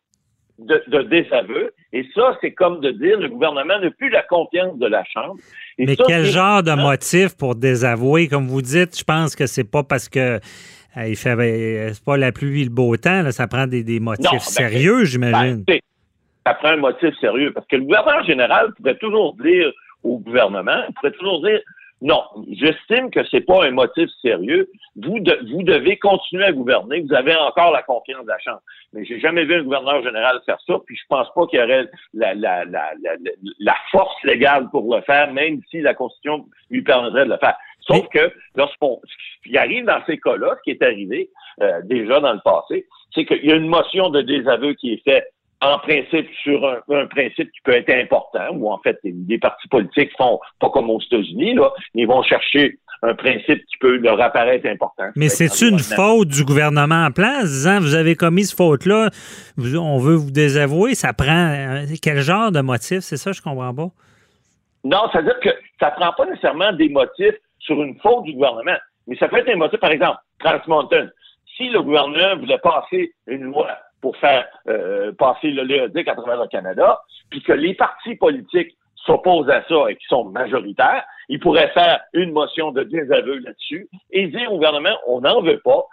désaveu. 0.58 1.72
Et 1.92 2.06
ça, 2.14 2.36
c'est 2.40 2.52
comme 2.52 2.80
de 2.80 2.90
dire 2.90 3.18
le 3.18 3.28
gouvernement 3.28 3.78
n'a 3.80 3.90
plus 3.90 4.08
la 4.08 4.22
confiance 4.22 4.78
de 4.78 4.86
la 4.86 5.04
Chambre. 5.04 5.36
Mais 5.78 5.96
quel 5.96 6.24
genre 6.24 6.62
de 6.62 6.72
motif 6.72 7.36
pour 7.36 7.54
désavouer? 7.54 8.28
Comme 8.28 8.46
vous 8.46 8.62
dites, 8.62 8.98
je 8.98 9.04
pense 9.04 9.34
que 9.34 9.46
c'est 9.46 9.68
pas 9.68 9.82
parce 9.82 10.08
que 10.08 10.40
euh, 10.96 11.08
il 11.08 11.16
fait 11.16 11.34
ben, 11.34 11.92
c'est 11.92 12.04
pas 12.04 12.16
la 12.16 12.30
pluie 12.30 12.62
et 12.62 12.64
le 12.64 12.70
beau 12.70 12.96
temps, 12.96 13.22
là, 13.22 13.32
ça 13.32 13.48
prend 13.48 13.66
des, 13.66 14.00
motifs 14.00 14.30
ben, 14.30 14.38
sérieux, 14.38 15.04
j'imagine. 15.04 15.64
Ben, 15.66 15.80
ça 16.46 16.54
prend 16.54 16.68
un 16.68 16.76
motif 16.76 17.18
sérieux. 17.20 17.52
Parce 17.52 17.66
que 17.66 17.76
le 17.76 17.82
gouvernement 17.82 18.22
général 18.22 18.72
pourrait 18.76 18.98
toujours 18.98 19.34
dire 19.42 19.72
au 20.04 20.18
gouvernement, 20.18 20.82
il 20.88 20.94
pourrait 20.94 21.12
toujours 21.12 21.42
dire 21.44 21.60
non, 22.04 22.22
j'estime 22.52 23.10
que 23.10 23.24
c'est 23.30 23.40
pas 23.40 23.64
un 23.64 23.70
motif 23.70 24.10
sérieux. 24.20 24.70
Vous, 24.94 25.16
vous 25.50 25.62
devez 25.62 25.96
continuer 25.96 26.44
à 26.44 26.52
gouverner. 26.52 27.00
Vous 27.00 27.14
avez 27.14 27.34
encore 27.34 27.72
la 27.72 27.82
confiance 27.82 28.24
de 28.24 28.28
la 28.28 28.38
Chambre. 28.40 28.60
Mais 28.92 29.06
j'ai 29.06 29.18
jamais 29.18 29.46
vu 29.46 29.54
un 29.54 29.62
gouverneur 29.62 30.02
général 30.02 30.38
faire 30.44 30.58
ça, 30.66 30.74
puis 30.84 30.96
je 30.96 31.02
pense 31.08 31.28
pas 31.34 31.46
qu'il 31.46 31.60
y 31.60 31.62
aurait 31.62 31.88
la, 32.12 32.34
la, 32.34 32.66
la, 32.66 32.90
la, 33.58 33.74
force 33.90 34.22
légale 34.22 34.68
pour 34.68 34.94
le 34.94 35.00
faire, 35.00 35.32
même 35.32 35.62
si 35.70 35.80
la 35.80 35.94
Constitution 35.94 36.44
lui 36.68 36.82
permettrait 36.82 37.24
de 37.24 37.30
le 37.30 37.38
faire. 37.38 37.56
Sauf 37.80 38.06
que 38.10 38.30
lorsqu'on 38.54 39.00
ce 39.04 39.48
qui 39.48 39.56
arrive 39.56 39.86
dans 39.86 40.04
ces 40.04 40.18
cas-là, 40.18 40.56
ce 40.58 40.62
qui 40.62 40.72
est 40.72 40.82
arrivé 40.82 41.30
euh, 41.62 41.80
déjà 41.84 42.20
dans 42.20 42.34
le 42.34 42.40
passé, 42.44 42.86
c'est 43.14 43.24
qu'il 43.24 43.46
y 43.46 43.52
a 43.52 43.56
une 43.56 43.68
motion 43.68 44.10
de 44.10 44.20
désaveu 44.20 44.74
qui 44.74 44.92
est 44.92 45.02
faite 45.04 45.33
en 45.60 45.78
principe 45.78 46.28
sur 46.42 46.66
un, 46.66 47.06
principe 47.06 47.50
qui 47.50 47.60
peut 47.64 47.72
être 47.72 47.90
important, 47.90 48.48
où 48.52 48.70
en 48.70 48.78
fait 48.78 48.98
les, 49.04 49.38
partis 49.38 49.68
politiques 49.68 50.10
font 50.16 50.38
pas 50.60 50.70
comme 50.70 50.90
aux 50.90 51.00
États-Unis, 51.00 51.54
là, 51.54 51.72
ils 51.94 52.06
vont 52.06 52.22
chercher 52.22 52.78
un 53.02 53.14
principe 53.14 53.64
qui 53.66 53.76
peut 53.80 53.96
leur 53.98 54.20
apparaître 54.20 54.66
important. 54.66 55.10
Mais 55.16 55.28
c'est 55.28 55.66
une 55.66 55.78
faute 55.78 56.28
du 56.28 56.44
gouvernement 56.44 57.06
en 57.06 57.10
place, 57.10 57.44
disant 57.44 57.80
vous 57.80 57.94
avez 57.94 58.14
commis 58.14 58.44
cette 58.44 58.56
faute-là, 58.56 59.10
on 59.58 59.98
veut 59.98 60.14
vous 60.14 60.30
désavouer, 60.30 60.94
ça 60.94 61.12
prend 61.12 61.50
euh, 61.50 61.84
quel 62.02 62.20
genre 62.20 62.50
de 62.50 62.60
motif, 62.60 63.00
c'est 63.00 63.16
ça, 63.16 63.32
je 63.32 63.42
comprends 63.42 63.74
pas. 63.74 63.88
Non, 64.84 65.08
c'est-à-dire 65.12 65.38
que 65.40 65.50
ça 65.80 65.90
prend 65.92 66.12
pas 66.12 66.26
nécessairement 66.26 66.72
des 66.72 66.88
motifs 66.88 67.36
sur 67.58 67.82
une 67.82 67.98
faute 68.00 68.24
du 68.24 68.34
gouvernement, 68.34 68.76
mais 69.06 69.16
ça 69.16 69.28
peut 69.28 69.38
être 69.38 69.48
un 69.48 69.56
motif, 69.56 69.80
par 69.80 69.90
exemple, 69.90 70.18
Trans 70.38 70.60
Mountain. 70.66 71.08
Si 71.56 71.68
le 71.68 71.82
gouvernement 71.82 72.36
voulait 72.36 72.58
passer 72.58 73.14
une 73.26 73.44
loi 73.44 73.68
pour 74.04 74.18
faire 74.18 74.46
euh, 74.68 75.12
passer 75.12 75.50
le 75.50 75.62
léodique 75.62 76.08
à 76.08 76.14
travers 76.14 76.38
le 76.38 76.46
Canada, 76.46 77.00
puis 77.30 77.42
que 77.42 77.54
les 77.54 77.72
partis 77.72 78.16
politiques 78.16 78.76
s'opposent 78.96 79.48
à 79.48 79.64
ça 79.66 79.86
et 79.88 79.96
qui 79.96 80.04
sont 80.08 80.26
majoritaires, 80.26 81.04
ils 81.30 81.40
pourraient 81.40 81.70
faire 81.70 82.00
une 82.12 82.30
motion 82.32 82.70
de 82.70 82.82
désaveu 82.82 83.38
là-dessus 83.38 83.88
et 84.10 84.26
dire 84.26 84.52
au 84.52 84.56
gouvernement, 84.56 84.94
on 85.06 85.22
n'en 85.22 85.40
veut 85.40 85.58
pas. 85.64 85.86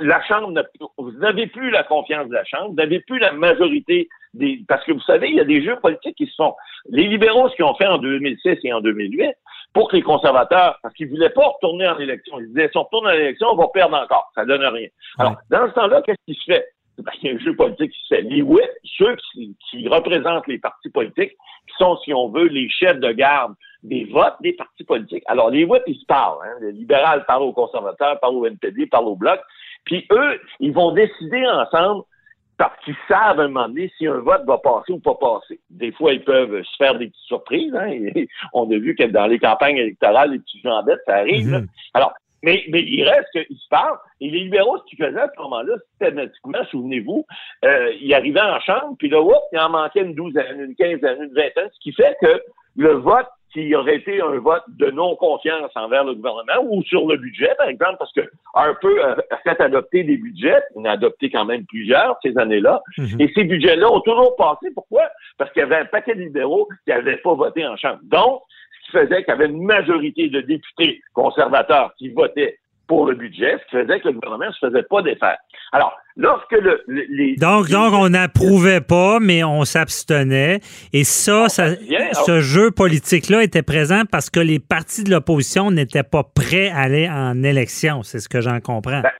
la 0.00 0.22
Chambre, 0.24 0.60
vous 0.98 1.12
n'avez 1.12 1.46
plus 1.46 1.70
la 1.70 1.84
confiance 1.84 2.28
de 2.28 2.34
la 2.34 2.44
Chambre, 2.44 2.70
vous 2.70 2.74
n'avez 2.74 2.98
plus 2.98 3.20
la 3.20 3.30
majorité 3.30 4.08
des, 4.32 4.58
parce 4.66 4.84
que 4.84 4.90
vous 4.90 5.02
savez, 5.02 5.28
il 5.28 5.36
y 5.36 5.40
a 5.40 5.44
des 5.44 5.62
jeux 5.62 5.76
politiques 5.76 6.16
qui 6.16 6.26
se 6.26 6.34
font. 6.34 6.54
Les 6.88 7.06
libéraux, 7.06 7.48
ce 7.48 7.54
qu'ils 7.54 7.64
ont 7.64 7.76
fait 7.76 7.86
en 7.86 7.98
2006 7.98 8.58
et 8.64 8.72
en 8.72 8.80
2008, 8.80 9.36
pour 9.74 9.88
que 9.88 9.96
les 9.96 10.02
conservateurs, 10.02 10.78
parce 10.82 10.94
qu'ils 10.94 11.08
voulaient 11.08 11.30
pas 11.30 11.48
retourner 11.48 11.86
en 11.88 11.98
élection. 11.98 12.38
Ils 12.38 12.46
disaient, 12.48 12.68
si 12.70 12.78
on 12.78 12.84
retourne 12.84 13.08
en 13.08 13.10
élection, 13.10 13.48
on 13.50 13.56
va 13.56 13.66
perdre 13.68 13.96
encore. 13.96 14.30
Ça 14.34 14.46
donne 14.46 14.64
rien. 14.64 14.88
Alors, 15.18 15.36
dans 15.50 15.68
ce 15.68 15.74
temps-là, 15.74 16.00
qu'est-ce 16.02 16.32
qui 16.32 16.38
se 16.40 16.44
fait? 16.44 16.64
Ben, 16.98 17.10
il 17.20 17.28
y 17.28 17.32
a 17.32 17.34
un 17.34 17.38
jeu 17.38 17.56
politique 17.56 17.90
qui 17.90 18.00
se 18.02 18.14
fait. 18.14 18.22
Les 18.22 18.40
whips, 18.40 18.70
ceux 18.84 19.16
qui, 19.16 19.56
qui 19.68 19.88
représentent 19.88 20.46
les 20.46 20.58
partis 20.58 20.90
politiques, 20.90 21.32
qui 21.32 21.74
sont, 21.76 21.96
si 22.04 22.14
on 22.14 22.28
veut, 22.28 22.46
les 22.46 22.70
chefs 22.70 23.00
de 23.00 23.10
garde 23.10 23.52
des 23.82 24.04
votes 24.04 24.36
des 24.40 24.52
partis 24.52 24.84
politiques. 24.84 25.24
Alors, 25.26 25.50
les 25.50 25.64
whips, 25.64 25.82
ils 25.88 25.98
se 25.98 26.06
parlent. 26.06 26.38
Hein. 26.44 26.56
Le 26.60 26.70
libéral 26.70 27.24
parle 27.26 27.42
aux 27.42 27.52
conservateurs, 27.52 28.20
parle 28.20 28.36
au 28.36 28.46
NPD, 28.46 28.86
parle 28.86 29.08
au 29.08 29.16
Bloc. 29.16 29.40
Puis 29.84 30.06
eux, 30.12 30.40
ils 30.60 30.72
vont 30.72 30.92
décider 30.92 31.44
ensemble 31.46 32.04
parce 32.56 32.78
qu'ils 32.84 32.96
savent 33.08 33.40
à 33.40 33.44
un 33.44 33.48
moment 33.48 33.68
donné 33.68 33.90
si 33.96 34.06
un 34.06 34.18
vote 34.18 34.44
va 34.46 34.58
passer 34.58 34.92
ou 34.92 35.00
pas 35.00 35.14
passer. 35.14 35.60
Des 35.70 35.92
fois, 35.92 36.12
ils 36.12 36.22
peuvent 36.22 36.62
se 36.62 36.76
faire 36.76 36.96
des 36.96 37.08
petites 37.08 37.26
surprises. 37.26 37.74
Hein. 37.74 37.98
on 38.52 38.70
a 38.70 38.78
vu 38.78 38.94
que 38.94 39.04
dans 39.04 39.26
les 39.26 39.38
campagnes 39.38 39.78
électorales, 39.78 40.32
les 40.32 40.38
petits 40.38 40.60
gens 40.60 40.82
bêtes, 40.82 41.00
ça 41.06 41.16
arrive. 41.16 41.48
Mhm. 41.48 41.66
Alors, 41.94 42.12
mais, 42.44 42.62
mais 42.68 42.82
il 42.82 43.02
reste 43.04 43.30
qu'ils 43.32 43.56
se 43.56 43.68
parlent. 43.70 43.98
Et 44.20 44.30
les 44.30 44.40
libéraux, 44.40 44.78
ce 44.78 44.84
qu'ils 44.84 44.98
faisaient 44.98 45.18
à 45.18 45.30
ce 45.34 45.42
moment-là, 45.42 45.74
systématiquement, 45.90 46.64
souvenez-vous, 46.70 47.24
euh, 47.64 47.92
ils 48.00 48.12
arrivaient 48.12 48.40
en 48.40 48.60
chambre, 48.60 48.96
puis 48.98 49.08
là, 49.08 49.20
hop, 49.20 49.42
il 49.52 49.58
en 49.58 49.70
manquait 49.70 50.02
une 50.02 50.14
douzaine, 50.14 50.60
une 50.60 50.74
quinzaine, 50.74 51.22
une 51.22 51.34
vingtaine, 51.34 51.70
ce 51.72 51.80
qui 51.80 51.92
fait 51.92 52.16
que 52.20 52.42
le 52.76 52.92
vote 52.92 53.28
qui 53.54 53.72
aurait 53.76 53.96
été 53.96 54.20
un 54.20 54.38
vote 54.40 54.64
de 54.68 54.90
non-confiance 54.90 55.70
envers 55.76 56.04
le 56.04 56.14
gouvernement 56.14 56.64
ou 56.68 56.82
sur 56.82 57.06
le 57.06 57.16
budget, 57.16 57.54
par 57.56 57.68
exemple, 57.68 57.96
parce 58.00 58.12
que 58.12 58.22
un 58.54 58.74
peu 58.74 59.02
a 59.04 59.16
fait 59.44 59.60
adopter 59.60 60.02
des 60.02 60.16
budgets, 60.16 60.60
on 60.74 60.84
a 60.84 60.90
adopté 60.90 61.30
quand 61.30 61.44
même 61.44 61.64
plusieurs 61.66 62.18
ces 62.22 62.36
années-là, 62.36 62.82
mhm. 62.98 63.20
et 63.20 63.32
ces 63.32 63.44
budgets-là 63.44 63.90
ont 63.90 64.00
toujours 64.00 64.34
passé. 64.34 64.72
Pourquoi? 64.74 65.08
Parce 65.38 65.52
qu'il 65.52 65.60
y 65.60 65.62
avait 65.62 65.76
un 65.76 65.84
paquet 65.84 66.16
de 66.16 66.22
libéraux 66.22 66.68
qui 66.84 66.90
n'avaient 66.90 67.18
pas 67.18 67.34
voté 67.34 67.64
en 67.64 67.76
Chambre. 67.76 68.00
Donc, 68.02 68.42
ce 68.72 68.86
qui 68.86 68.98
faisait 68.98 69.22
qu'il 69.22 69.32
y 69.32 69.36
avait 69.36 69.46
une 69.46 69.62
majorité 69.62 70.28
de 70.28 70.40
députés 70.40 71.00
conservateurs 71.14 71.94
qui 71.96 72.08
votaient 72.08 72.58
pour 72.86 73.06
le 73.06 73.14
budget, 73.14 73.58
ce 73.58 73.64
qui 73.70 73.82
faisait 73.82 74.00
que 74.00 74.08
le 74.08 74.14
gouvernement 74.14 74.46
ne 74.46 74.52
se 74.52 74.66
faisait 74.66 74.82
pas 74.82 75.02
défaire. 75.02 75.36
Alors, 75.72 75.96
lorsque 76.16 76.52
le, 76.52 76.82
les... 76.86 77.36
Donc, 77.36 77.68
donc 77.68 77.92
on 77.94 78.08
n'approuvait 78.08 78.80
pas, 78.80 79.18
mais 79.20 79.42
on 79.42 79.64
s'abstenait. 79.64 80.60
Et 80.92 81.04
ça, 81.04 81.48
ça 81.48 81.74
ce 81.76 82.40
jeu 82.40 82.70
politique-là 82.70 83.42
était 83.42 83.62
présent 83.62 84.02
parce 84.10 84.30
que 84.30 84.40
les 84.40 84.58
partis 84.58 85.04
de 85.04 85.10
l'opposition 85.10 85.70
n'étaient 85.70 86.02
pas 86.02 86.22
prêts 86.22 86.68
à 86.68 86.80
aller 86.80 87.08
en 87.08 87.42
élection. 87.42 88.02
C'est 88.02 88.20
ce 88.20 88.28
que 88.28 88.40
j'en 88.40 88.60
comprends. 88.60 89.00
Ben, 89.00 89.10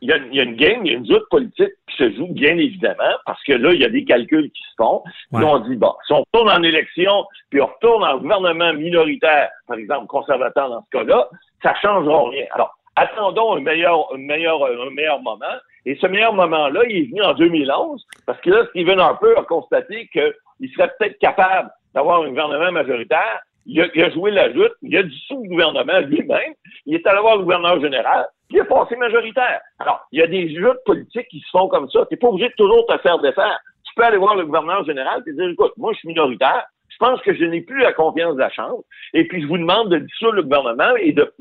il 0.00 0.08
y, 0.08 0.12
a, 0.12 0.16
y, 0.30 0.38
a, 0.38 0.44
une 0.44 0.54
game, 0.54 0.86
il 0.86 0.92
y 0.92 0.94
a 0.94 0.98
une 0.98 1.08
lutte 1.08 1.28
politique 1.28 1.72
qui 1.88 1.96
se 1.96 2.12
joue, 2.12 2.28
bien 2.28 2.56
évidemment, 2.56 3.16
parce 3.26 3.42
que 3.42 3.52
là, 3.52 3.72
il 3.72 3.80
y 3.80 3.84
a 3.84 3.88
des 3.88 4.04
calculs 4.04 4.48
qui 4.50 4.62
se 4.62 4.74
font. 4.76 5.02
Puis 5.34 5.44
on 5.44 5.58
dit, 5.58 5.74
bon, 5.74 5.92
si 6.06 6.12
on 6.12 6.20
retourne 6.20 6.50
en 6.50 6.62
élection, 6.62 7.24
puis 7.50 7.60
on 7.60 7.66
retourne 7.66 8.04
en 8.04 8.18
gouvernement 8.18 8.72
minoritaire, 8.74 9.50
par 9.66 9.76
exemple 9.76 10.06
conservateur 10.06 10.70
dans 10.70 10.82
ce 10.82 10.98
cas-là, 10.98 11.28
ça 11.62 11.70
ne 11.70 11.76
changera 11.82 12.30
rien. 12.30 12.44
Alors, 12.52 12.77
attendons 12.98 13.56
un 13.56 13.60
meilleur, 13.60 14.12
un 14.12 14.18
meilleur, 14.18 14.64
un 14.64 14.90
meilleur 14.90 15.20
moment. 15.20 15.56
Et 15.86 15.96
ce 16.00 16.06
meilleur 16.06 16.34
moment-là, 16.34 16.82
il 16.88 16.96
est 16.96 17.10
venu 17.10 17.22
en 17.22 17.34
2011, 17.34 18.04
parce 18.26 18.40
que 18.40 18.50
là, 18.50 18.66
Stephen 18.70 19.00
Harper 19.00 19.34
a 19.36 19.42
constaté 19.42 20.08
qu'il 20.12 20.70
serait 20.72 20.92
peut-être 20.98 21.18
capable 21.18 21.70
d'avoir 21.94 22.22
un 22.22 22.28
gouvernement 22.28 22.72
majoritaire. 22.72 23.40
Il 23.66 23.80
a, 23.80 24.10
joué 24.10 24.30
la 24.30 24.52
joute, 24.52 24.72
il 24.82 24.96
a 24.96 25.02
dissous 25.02 25.42
le 25.42 25.48
gouvernement 25.50 25.98
lui-même, 26.00 26.54
il 26.86 26.94
est 26.94 27.06
allé 27.06 27.20
voir 27.20 27.36
le 27.36 27.42
gouverneur 27.42 27.78
général, 27.82 28.26
puis 28.48 28.56
il 28.56 28.60
a 28.62 28.64
passé 28.64 28.96
majoritaire. 28.96 29.60
Alors, 29.78 30.00
il 30.10 30.20
y 30.20 30.22
a 30.22 30.26
des 30.26 30.54
joutes 30.54 30.78
politiques 30.86 31.28
qui 31.28 31.40
se 31.40 31.50
font 31.50 31.68
comme 31.68 31.88
ça. 31.90 32.06
Tu 32.06 32.14
n'es 32.14 32.18
pas 32.18 32.28
obligé 32.28 32.48
de 32.48 32.54
toujours 32.54 32.86
te 32.86 32.96
faire 32.98 33.18
défaire. 33.18 33.58
Tu 33.84 33.92
peux 33.94 34.04
aller 34.04 34.16
voir 34.16 34.36
le 34.36 34.46
gouverneur 34.46 34.86
général 34.86 35.22
et 35.26 35.32
dire, 35.32 35.48
écoute, 35.50 35.72
moi, 35.76 35.92
je 35.92 35.98
suis 35.98 36.08
minoritaire, 36.08 36.64
pense 36.98 37.20
que 37.22 37.34
je 37.34 37.44
n'ai 37.44 37.60
plus 37.60 37.80
la 37.80 37.92
confiance 37.92 38.34
de 38.34 38.40
la 38.40 38.50
Chambre. 38.50 38.82
Et 39.14 39.26
puis, 39.26 39.42
je 39.42 39.46
vous 39.46 39.58
demande 39.58 39.90
de 39.90 39.98
dissoudre 39.98 40.34
le 40.34 40.42
gouvernement 40.42 40.96
et 40.96 41.12
de, 41.12 41.32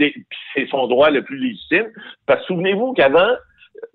c'est 0.53 0.67
son 0.69 0.87
droit 0.87 1.09
le 1.09 1.23
plus 1.23 1.37
légitime. 1.37 1.87
Parce 2.25 2.41
que 2.41 2.47
souvenez-vous 2.47 2.93
qu'avant 2.93 3.35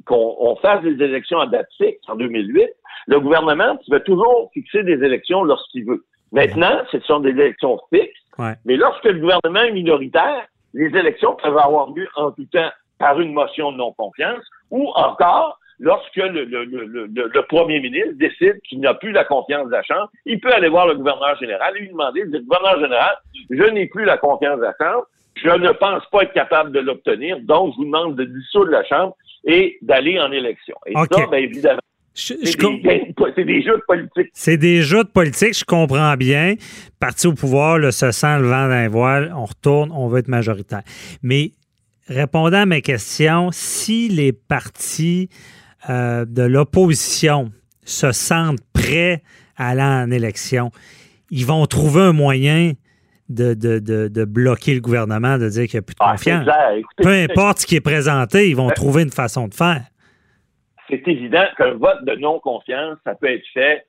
qu'on 0.04 0.56
fasse 0.62 0.82
des 0.82 1.02
élections 1.02 1.40
à 1.40 1.46
date 1.46 1.68
fixe 1.76 2.08
en 2.08 2.16
2008, 2.16 2.68
le 3.08 3.20
gouvernement 3.20 3.78
va 3.88 4.00
toujours 4.00 4.50
fixer 4.52 4.82
des 4.84 5.04
élections 5.04 5.42
lorsqu'il 5.44 5.84
veut. 5.84 6.04
Maintenant, 6.30 6.82
ce 6.90 7.00
sont 7.00 7.20
des 7.20 7.30
élections 7.30 7.78
fixes. 7.92 8.20
Mais 8.64 8.76
lorsque 8.76 9.04
le 9.04 9.18
gouvernement 9.18 9.62
est 9.62 9.72
minoritaire, 9.72 10.46
les 10.74 10.86
élections 10.86 11.36
peuvent 11.36 11.58
avoir 11.58 11.90
lieu 11.90 12.08
en 12.16 12.30
tout 12.30 12.46
temps 12.46 12.70
par 12.98 13.20
une 13.20 13.32
motion 13.32 13.72
de 13.72 13.76
non-confiance 13.78 14.44
ou 14.70 14.88
encore 14.94 15.58
lorsque 15.82 16.16
le, 16.16 16.44
le, 16.44 16.64
le, 16.64 17.06
le, 17.06 17.42
premier 17.42 17.80
ministre 17.80 18.12
décide 18.14 18.60
qu'il 18.62 18.80
n'a 18.80 18.94
plus 18.94 19.10
la 19.10 19.24
confiance 19.24 19.66
de 19.66 19.72
la 19.72 19.82
Chambre, 19.82 20.10
il 20.24 20.40
peut 20.40 20.52
aller 20.52 20.68
voir 20.68 20.86
le 20.86 20.94
gouverneur 20.94 21.36
général 21.38 21.76
et 21.76 21.80
lui 21.80 21.88
demander, 21.88 22.22
le 22.22 22.38
gouverneur 22.38 22.80
général, 22.80 23.16
je 23.50 23.64
n'ai 23.64 23.86
plus 23.86 24.04
la 24.04 24.16
confiance 24.16 24.58
de 24.58 24.62
la 24.62 24.74
Chambre, 24.80 25.06
je 25.34 25.50
ne 25.50 25.72
pense 25.72 26.04
pas 26.12 26.22
être 26.22 26.32
capable 26.32 26.70
de 26.70 26.78
l'obtenir, 26.78 27.40
donc 27.40 27.72
je 27.72 27.78
vous 27.78 27.84
demande 27.84 28.14
de 28.14 28.24
dissoudre 28.24 28.70
la 28.70 28.84
Chambre 28.84 29.16
et 29.44 29.76
d'aller 29.82 30.20
en 30.20 30.30
élection. 30.30 30.76
Et 30.86 30.94
ça, 30.94 31.26
bien 31.26 31.38
évidemment, 31.38 31.80
c'est 32.14 32.36
des, 32.36 33.62
jeux 33.62 33.76
de 33.76 33.82
politique. 33.86 34.30
C'est 34.34 34.58
des 34.58 34.82
jeux 34.82 35.02
de 35.02 35.08
politique, 35.08 35.58
je 35.58 35.64
comprends 35.64 36.14
bien. 36.14 36.54
Parti 37.00 37.26
au 37.26 37.32
pouvoir, 37.32 37.78
le 37.78 37.90
se 37.90 38.12
sent 38.12 38.38
le 38.38 38.46
vent 38.46 38.68
d'un 38.68 38.88
voile, 38.88 39.32
on 39.34 39.46
retourne, 39.46 39.90
on 39.90 40.06
veut 40.06 40.20
être 40.20 40.28
majoritaire. 40.28 40.82
Mais 41.22 41.54
répondant 42.06 42.58
à 42.58 42.66
mes 42.66 42.82
questions, 42.82 43.48
si 43.50 44.08
les 44.08 44.32
partis 44.32 45.28
euh, 45.88 46.24
de 46.24 46.42
l'opposition 46.42 47.50
se 47.84 48.12
sentent 48.12 48.60
prêts 48.72 49.22
à 49.56 49.70
aller 49.70 49.82
en 49.82 50.10
élection, 50.10 50.70
ils 51.30 51.46
vont 51.46 51.64
trouver 51.66 52.02
un 52.02 52.12
moyen 52.12 52.72
de, 53.28 53.54
de, 53.54 54.24
bloquer 54.24 54.74
le 54.74 54.80
gouvernement, 54.80 55.38
de 55.38 55.48
dire 55.48 55.66
qu'il 55.66 55.78
n'y 55.78 55.78
a 55.78 55.82
plus 55.82 55.94
de 55.94 56.00
ah, 56.00 56.12
confiance. 56.12 56.46
Peu 56.98 57.08
importe 57.08 57.60
ce 57.60 57.66
qui 57.66 57.76
est 57.76 57.80
présenté, 57.80 58.48
ils 58.48 58.56
vont 58.56 58.68
euh, 58.68 58.74
trouver 58.74 59.02
une 59.02 59.10
façon 59.10 59.48
de 59.48 59.54
faire. 59.54 59.82
C'est 60.88 61.06
évident 61.06 61.44
qu'un 61.56 61.74
vote 61.74 62.04
de 62.04 62.16
non-confiance, 62.16 62.98
ça 63.04 63.14
peut 63.14 63.30
être 63.30 63.46
fait 63.54 63.86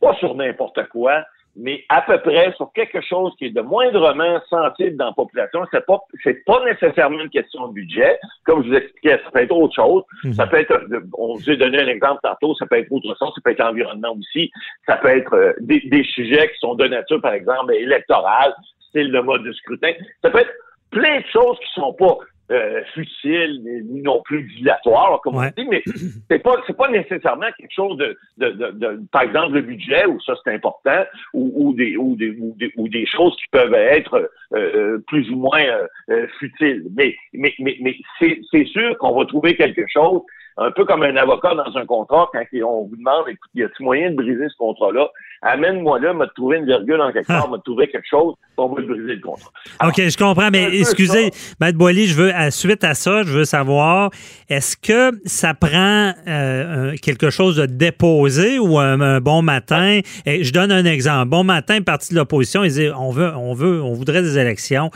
pas 0.00 0.14
sur 0.16 0.34
n'importe 0.34 0.80
quoi, 0.88 1.24
mais 1.56 1.84
à 1.88 2.00
peu 2.02 2.18
près 2.18 2.52
sur 2.56 2.72
quelque 2.72 3.00
chose 3.02 3.32
qui 3.38 3.46
est 3.46 3.50
de 3.50 3.60
moindrement 3.60 4.40
sensible 4.48 4.96
dans 4.96 5.06
la 5.06 5.12
population. 5.12 5.64
C'est 5.70 5.84
pas, 5.84 6.00
c'est 6.22 6.44
pas 6.44 6.64
nécessairement 6.64 7.20
une 7.20 7.30
question 7.30 7.68
de 7.68 7.74
budget. 7.74 8.18
Comme 8.44 8.62
je 8.64 8.68
vous 8.68 8.74
expliquais, 8.74 9.20
ça 9.24 9.30
peut 9.30 9.40
être 9.40 9.52
autre 9.52 9.74
chose. 9.74 10.02
Mhm. 10.24 10.32
Ça 10.32 10.46
peut 10.46 10.58
être, 10.58 10.80
on 11.16 11.34
vous 11.34 11.50
a 11.50 11.56
donné 11.56 11.80
un 11.80 11.88
exemple 11.88 12.20
tantôt, 12.22 12.54
ça 12.54 12.66
peut 12.66 12.78
être 12.78 12.90
autre 12.90 13.14
chose, 13.18 13.32
ça 13.34 13.40
peut 13.44 13.50
être 13.50 13.58
l'environnement 13.58 14.16
aussi. 14.18 14.50
Ça 14.86 14.96
peut 14.96 15.08
être 15.08 15.34
euh, 15.34 15.52
des, 15.60 15.80
des, 15.80 16.04
sujets 16.04 16.50
qui 16.52 16.58
sont 16.58 16.74
de 16.74 16.86
nature, 16.86 17.20
par 17.20 17.34
exemple, 17.34 17.74
électorale, 17.74 18.54
style 18.88 19.12
de 19.12 19.20
mode 19.20 19.44
de 19.44 19.52
scrutin. 19.52 19.92
Ça 20.22 20.30
peut 20.30 20.38
être 20.38 20.52
plein 20.90 21.20
de 21.20 21.26
choses 21.32 21.58
qui 21.58 21.80
sont 21.80 21.92
pas 21.94 22.18
euh, 22.52 22.82
futile 22.94 23.62
ni 23.90 24.02
non 24.02 24.20
plus 24.22 24.42
dilatoire, 24.42 25.20
comme 25.22 25.36
on 25.36 25.42
dit, 25.56 25.66
mais 25.68 25.82
c'est 26.30 26.38
pas 26.38 26.56
c'est 26.66 26.76
pas 26.76 26.88
nécessairement 26.88 27.46
quelque 27.58 27.72
chose 27.74 27.96
de, 27.96 28.16
de, 28.38 28.70
de, 28.72 29.00
par 29.10 29.22
exemple 29.22 29.54
le 29.54 29.62
budget 29.62 30.06
où 30.06 30.20
ça 30.20 30.34
c'est 30.44 30.52
important 30.52 31.04
ou, 31.32 31.52
ou, 31.54 31.74
des, 31.74 31.96
ou, 31.96 32.14
des, 32.16 32.36
ou, 32.76 32.88
des, 32.88 33.06
choses 33.06 33.34
qui 33.36 33.48
peuvent 33.50 33.74
être 33.74 34.14
euh, 34.54 34.58
euh, 34.74 34.98
plus 35.06 35.30
ou 35.30 35.36
moins 35.36 35.64
euh, 36.10 36.26
futiles. 36.38 36.84
Mais 36.96 37.14
mais 37.32 37.54
mais, 37.58 37.76
mais 37.80 37.96
c'est 38.20 38.64
sûr 38.66 38.96
qu'on 38.98 39.16
va 39.16 39.24
trouver 39.24 39.56
quelque 39.56 39.86
chose 39.88 40.22
un 40.58 40.70
peu 40.70 40.84
comme 40.84 41.02
un 41.02 41.16
avocat 41.16 41.54
dans 41.54 41.76
un 41.76 41.86
contrat, 41.86 42.28
quand 42.32 42.42
on 42.64 42.84
vous 42.84 42.96
demande, 42.96 43.28
écoute, 43.28 43.50
y 43.54 43.62
a-t-il 43.62 43.84
moyen 43.84 44.10
de 44.10 44.16
briser 44.16 44.48
ce 44.48 44.56
contrat-là? 44.58 45.08
Amène-moi 45.42 45.98
là, 45.98 46.12
m'a 46.12 46.26
trouvé 46.28 46.58
une 46.58 46.66
virgule 46.66 47.00
en 47.00 47.10
quelque 47.10 47.26
part, 47.26 47.50
m'a 47.50 47.58
trouvé 47.58 47.88
quelque 47.88 48.06
chose, 48.08 48.34
on 48.56 48.68
va 48.68 48.82
briser 48.82 49.14
le 49.14 49.20
contrat. 49.20 49.50
OK, 49.84 49.96
je 49.96 50.16
comprends, 50.16 50.50
mais 50.52 50.78
excusez, 50.78 51.30
Maître 51.60 51.78
Boily, 51.78 52.06
je 52.06 52.14
veux, 52.14 52.34
à, 52.34 52.50
suite 52.50 52.84
à 52.84 52.94
ça, 52.94 53.22
je 53.24 53.32
veux 53.32 53.44
savoir, 53.44 54.10
est-ce 54.48 54.76
que 54.76 55.18
ça 55.24 55.54
prend 55.54 56.12
euh, 56.28 56.94
quelque 57.02 57.30
chose 57.30 57.56
de 57.56 57.66
déposé 57.66 58.58
ou 58.58 58.78
un, 58.78 59.20
bon 59.20 59.42
matin? 59.42 60.00
Et 60.26 60.44
je 60.44 60.52
donne 60.52 60.70
un 60.70 60.84
exemple. 60.84 61.28
Bon 61.28 61.44
matin, 61.44 61.80
parti 61.82 62.12
de 62.12 62.18
l'opposition, 62.18 62.62
ils 62.62 62.72
disent, 62.72 62.92
on 62.96 63.10
veut, 63.10 63.32
on 63.34 63.54
veut, 63.54 63.82
on 63.82 63.94
voudrait 63.94 64.22
des 64.22 64.38
élections 64.38 64.90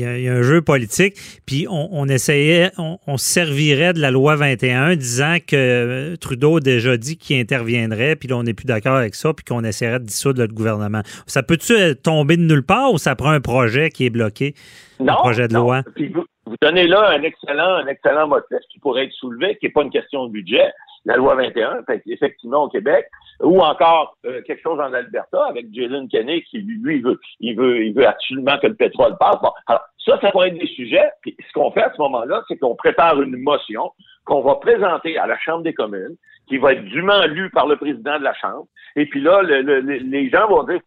il 0.00 0.22
y, 0.22 0.28
a, 0.28 0.32
un 0.32 0.42
jeu 0.42 0.62
politique. 0.62 1.14
Puis 1.46 1.66
on, 1.68 2.06
essayait, 2.06 2.70
on, 2.78 3.16
servirait 3.16 3.92
de 3.92 4.00
la 4.00 4.10
loi 4.10 4.36
21 4.36 4.96
disant 4.96 5.36
que 5.46 5.56
euh, 5.56 6.16
Trudeau 6.16 6.56
a 6.56 6.60
déjà 6.60 6.96
dit 6.96 7.16
qu'il 7.16 7.38
interviendrait, 7.40 8.16
puis 8.16 8.28
là, 8.28 8.36
on 8.36 8.42
n'est 8.42 8.54
plus 8.54 8.66
d'accord 8.66 8.96
avec 8.96 9.14
ça, 9.14 9.32
puis 9.34 9.44
qu'on 9.44 9.64
essaierait 9.64 10.00
de 10.00 10.04
dissoudre 10.04 10.40
le 10.42 10.48
gouvernement. 10.48 11.02
Ça 11.26 11.42
peut-tu 11.42 11.72
euh, 11.72 11.94
tomber 11.94 12.36
de 12.36 12.42
nulle 12.42 12.64
part 12.64 12.92
ou 12.92 12.98
ça 12.98 13.14
prend 13.16 13.30
un 13.30 13.40
projet 13.40 13.90
qui 13.90 14.06
est 14.06 14.10
bloqué? 14.10 14.54
Non, 14.98 15.12
un 15.12 15.16
projet 15.16 15.48
de 15.48 15.54
loi? 15.54 15.82
vous, 15.96 16.24
vous, 16.46 16.56
donnez 16.60 16.86
là 16.86 17.10
un 17.10 17.22
excellent, 17.22 17.76
un 17.76 17.86
excellent 17.86 18.28
motif 18.28 18.58
qui 18.70 18.78
pourrait 18.78 19.04
être 19.04 19.12
soulevé, 19.12 19.56
qui 19.56 19.66
n'est 19.66 19.72
pas 19.72 19.82
une 19.82 19.90
question 19.90 20.26
de 20.26 20.32
budget. 20.32 20.72
La 21.06 21.16
loi 21.16 21.34
21, 21.34 21.84
effectivement, 22.06 22.64
au 22.64 22.68
Québec, 22.68 23.06
ou 23.42 23.60
encore 23.60 24.16
euh, 24.26 24.42
quelque 24.42 24.62
chose 24.62 24.78
en 24.78 24.92
Alberta 24.92 25.46
avec 25.48 25.66
Jalen 25.72 26.08
Kenney 26.08 26.42
qui 26.42 26.58
lui 26.58 27.00
veut 27.00 27.18
il 27.40 27.56
veut 27.56 27.84
il 27.84 27.94
veut 27.94 28.06
absolument 28.06 28.58
que 28.58 28.66
le 28.66 28.74
pétrole 28.74 29.16
passe. 29.18 29.36
Bon, 29.42 29.50
alors 29.66 29.80
ça 30.04 30.18
ça 30.20 30.30
pourrait 30.30 30.48
être 30.48 30.58
des 30.58 30.66
sujets. 30.66 31.10
Puis 31.22 31.36
ce 31.46 31.52
qu'on 31.52 31.70
fait 31.72 31.82
à 31.82 31.92
ce 31.92 32.00
moment-là, 32.00 32.42
c'est 32.48 32.56
qu'on 32.56 32.74
prépare 32.74 33.20
une 33.20 33.36
motion 33.36 33.92
qu'on 34.24 34.42
va 34.42 34.56
présenter 34.56 35.18
à 35.18 35.26
la 35.26 35.38
Chambre 35.38 35.62
des 35.62 35.74
communes, 35.74 36.16
qui 36.48 36.58
va 36.58 36.72
être 36.72 36.84
dûment 36.84 37.24
lue 37.26 37.50
par 37.50 37.66
le 37.66 37.76
président 37.76 38.18
de 38.18 38.24
la 38.24 38.34
Chambre. 38.34 38.66
Et 38.96 39.06
puis 39.06 39.20
là, 39.20 39.42
le, 39.42 39.80
les 39.80 40.30
gens 40.30 40.48
vont 40.48 40.64
dire, 40.64 40.80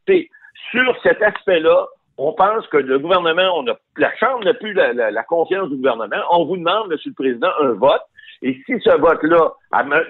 sur 0.71 1.01
cet 1.03 1.21
aspect-là, 1.21 1.87
on 2.17 2.33
pense 2.33 2.67
que 2.67 2.77
le 2.77 2.99
gouvernement, 2.99 3.57
on 3.57 3.67
a, 3.67 3.75
la 3.97 4.15
Chambre 4.17 4.43
n'a 4.43 4.53
plus 4.53 4.73
la, 4.73 5.23
confiance 5.23 5.69
du 5.69 5.77
gouvernement. 5.77 6.21
On 6.31 6.45
vous 6.45 6.57
demande, 6.57 6.89
Monsieur 6.89 7.09
le 7.09 7.15
Président, 7.15 7.49
un 7.61 7.73
vote. 7.73 8.01
Et 8.41 8.61
si 8.65 8.79
ce 8.81 8.97
vote-là, 8.97 9.53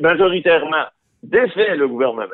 majoritairement, 0.02 0.86
défait 1.22 1.76
le 1.76 1.88
gouvernement, 1.88 2.26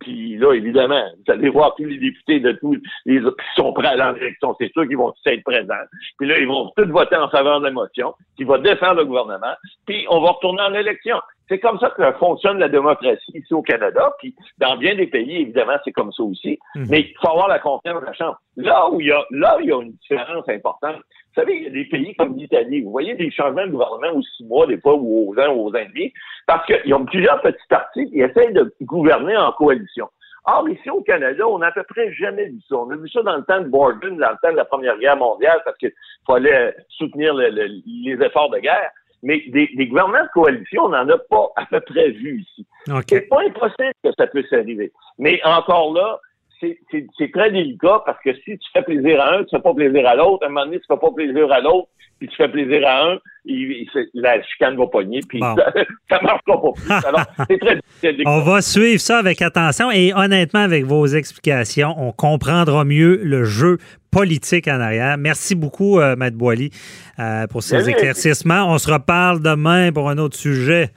puis 0.00 0.36
là, 0.36 0.54
évidemment, 0.54 1.04
vous 1.26 1.32
allez 1.32 1.48
voir 1.48 1.74
tous 1.76 1.84
les 1.84 1.98
députés 1.98 2.40
de 2.40 2.52
tous 2.52 2.76
les 3.06 3.20
qui 3.20 3.54
sont 3.56 3.72
prêts 3.72 3.88
à 3.88 4.12
l'élection, 4.12 4.54
c'est 4.58 4.72
sûr 4.72 4.86
qu'ils 4.86 4.96
vont 4.96 5.12
tous 5.12 5.30
être 5.30 5.42
présents. 5.44 5.74
Puis 6.18 6.28
là, 6.28 6.38
ils 6.38 6.46
vont 6.46 6.72
tous 6.76 6.86
voter 6.86 7.16
en 7.16 7.28
faveur 7.28 7.60
de 7.60 7.66
la 7.66 7.72
motion, 7.72 8.14
qui 8.36 8.44
va 8.44 8.58
défendre 8.58 8.96
le 8.96 9.04
gouvernement, 9.04 9.54
puis 9.86 10.06
on 10.10 10.20
va 10.20 10.30
retourner 10.30 10.62
en 10.62 10.74
élection. 10.74 11.16
C'est 11.48 11.58
comme 11.58 11.78
ça 11.78 11.90
que 11.90 12.12
fonctionne 12.18 12.58
la 12.58 12.68
démocratie 12.68 13.32
ici 13.34 13.54
au 13.54 13.62
Canada, 13.62 14.12
puis 14.18 14.34
dans 14.58 14.76
bien 14.76 14.94
des 14.94 15.06
pays, 15.06 15.42
évidemment, 15.42 15.76
c'est 15.84 15.92
comme 15.92 16.12
ça 16.12 16.22
aussi. 16.22 16.58
Mhm. 16.74 16.86
Mais 16.90 17.00
il 17.00 17.14
faut 17.20 17.30
avoir 17.30 17.48
la 17.48 17.58
confiance 17.58 18.00
de 18.00 18.06
la 18.06 18.12
Chambre. 18.12 18.38
Là 18.56 18.90
où 18.90 19.00
il 19.00 19.06
y 19.06 19.12
a, 19.12 19.24
là 19.30 19.56
où 19.56 19.60
il 19.60 19.68
y 19.68 19.72
a 19.72 19.80
une 19.80 19.92
différence 19.92 20.48
importante, 20.48 20.96
vous 21.38 21.44
savez, 21.44 21.56
il 21.56 21.62
y 21.62 21.66
a 21.66 21.70
des 21.70 21.84
pays 21.84 22.14
comme 22.16 22.36
l'Italie, 22.36 22.82
vous 22.82 22.90
voyez 22.90 23.14
des 23.14 23.30
changements 23.30 23.64
de 23.64 23.70
gouvernement 23.70 24.18
aux 24.18 24.22
six 24.22 24.44
mois, 24.44 24.66
des 24.66 24.80
fois, 24.80 24.94
ou 24.94 25.30
aux 25.30 25.40
ans 25.40 25.54
ou 25.54 25.68
aux 25.68 25.76
années, 25.76 26.12
parce 26.48 26.66
qu'ils 26.66 26.92
ont 26.94 27.04
plusieurs 27.04 27.40
petits 27.42 27.66
partis 27.68 28.10
qui 28.10 28.20
essayent 28.20 28.52
de 28.52 28.74
gouverner 28.82 29.36
en 29.36 29.52
coalition. 29.52 30.08
Or, 30.46 30.68
ici 30.68 30.90
au 30.90 31.00
Canada, 31.02 31.46
on 31.46 31.58
n'a 31.58 31.68
à 31.68 31.72
peu 31.72 31.84
près 31.84 32.12
jamais 32.14 32.46
vu 32.46 32.58
ça. 32.68 32.76
On 32.76 32.90
a 32.90 32.96
vu 32.96 33.08
ça 33.08 33.22
dans 33.22 33.36
le 33.36 33.44
temps 33.44 33.60
de 33.60 33.68
Borden, 33.68 34.16
dans 34.16 34.30
le 34.30 34.36
temps 34.42 34.50
de 34.50 34.56
la 34.56 34.64
Première 34.64 34.98
Guerre 34.98 35.16
mondiale, 35.16 35.60
parce 35.64 35.76
qu'il 35.78 35.92
fallait 36.26 36.74
soutenir 36.88 37.34
les 37.34 38.18
efforts 38.20 38.50
de 38.50 38.58
guerre 38.58 38.90
mais 39.22 39.42
des, 39.48 39.68
des, 39.74 39.86
gouvernements 39.88 40.22
de 40.22 40.28
coalition, 40.32 40.84
on 40.84 40.88
n'en 40.90 41.08
a 41.08 41.18
pas 41.18 41.48
à 41.56 41.66
peu 41.66 41.80
près 41.80 42.10
vu 42.10 42.40
ici. 42.40 42.66
C'est 43.08 43.28
pas 43.28 43.42
impossible 43.42 43.92
que 44.04 44.10
ça 44.16 44.28
puisse 44.28 44.52
arriver. 44.52 44.92
Mais 45.18 45.40
encore 45.44 45.92
là, 45.92 46.20
c'est 46.60 47.32
très 47.32 47.50
délicat 47.50 48.02
parce 48.04 48.18
que 48.22 48.34
si 48.34 48.58
tu 48.58 48.68
fais 48.72 48.82
plaisir 48.82 49.20
à 49.20 49.36
un, 49.36 49.44
tu 49.44 49.56
fais 49.56 49.62
pas 49.62 49.74
plaisir 49.74 50.06
à 50.06 50.16
l'autre. 50.16 50.44
À 50.44 50.46
un 50.46 50.48
moment 50.50 50.66
donné, 50.66 50.78
tu 50.78 50.86
fais 50.88 50.98
pas 50.98 51.10
plaisir 51.14 51.50
à 51.52 51.60
l'autre, 51.60 51.88
puis 52.18 52.28
tu 52.28 52.36
fais 52.36 52.48
plaisir 52.48 52.86
à 52.86 53.12
un, 53.12 53.18
il, 53.44 53.86
la 54.14 54.42
chicane 54.42 54.76
va 54.76 54.86
pogner, 54.86 55.20
puis 55.28 55.40
ça, 55.40 55.54
ça 56.10 56.20
marchera 56.22 56.60
pas 56.60 56.72
plus. 56.74 57.06
Alors, 57.06 57.24
c'est 57.48 57.58
très 57.58 57.76
difficile. 57.76 58.22
On 58.26 58.40
va 58.40 58.60
suivre 58.60 59.00
ça 59.00 59.18
avec 59.18 59.40
attention 59.40 59.90
et 59.90 60.12
honnêtement, 60.14 60.60
avec 60.60 60.84
vos 60.84 61.06
explications, 61.06 61.94
on 61.96 62.12
comprendra 62.12 62.84
mieux 62.84 63.20
le 63.22 63.44
jeu 63.44 63.78
politique 64.10 64.68
en 64.68 64.80
arrière. 64.80 65.16
Merci 65.18 65.54
beaucoup, 65.54 66.00
euh, 66.00 66.16
Maître 66.16 66.36
Boily, 66.36 66.70
euh, 67.18 67.46
pour 67.46 67.62
ces 67.62 67.88
éclaircissements. 67.88 68.72
On 68.72 68.78
se 68.78 68.90
reparle 68.90 69.40
demain 69.40 69.92
pour 69.92 70.08
un 70.08 70.18
autre 70.18 70.36
sujet. 70.36 70.90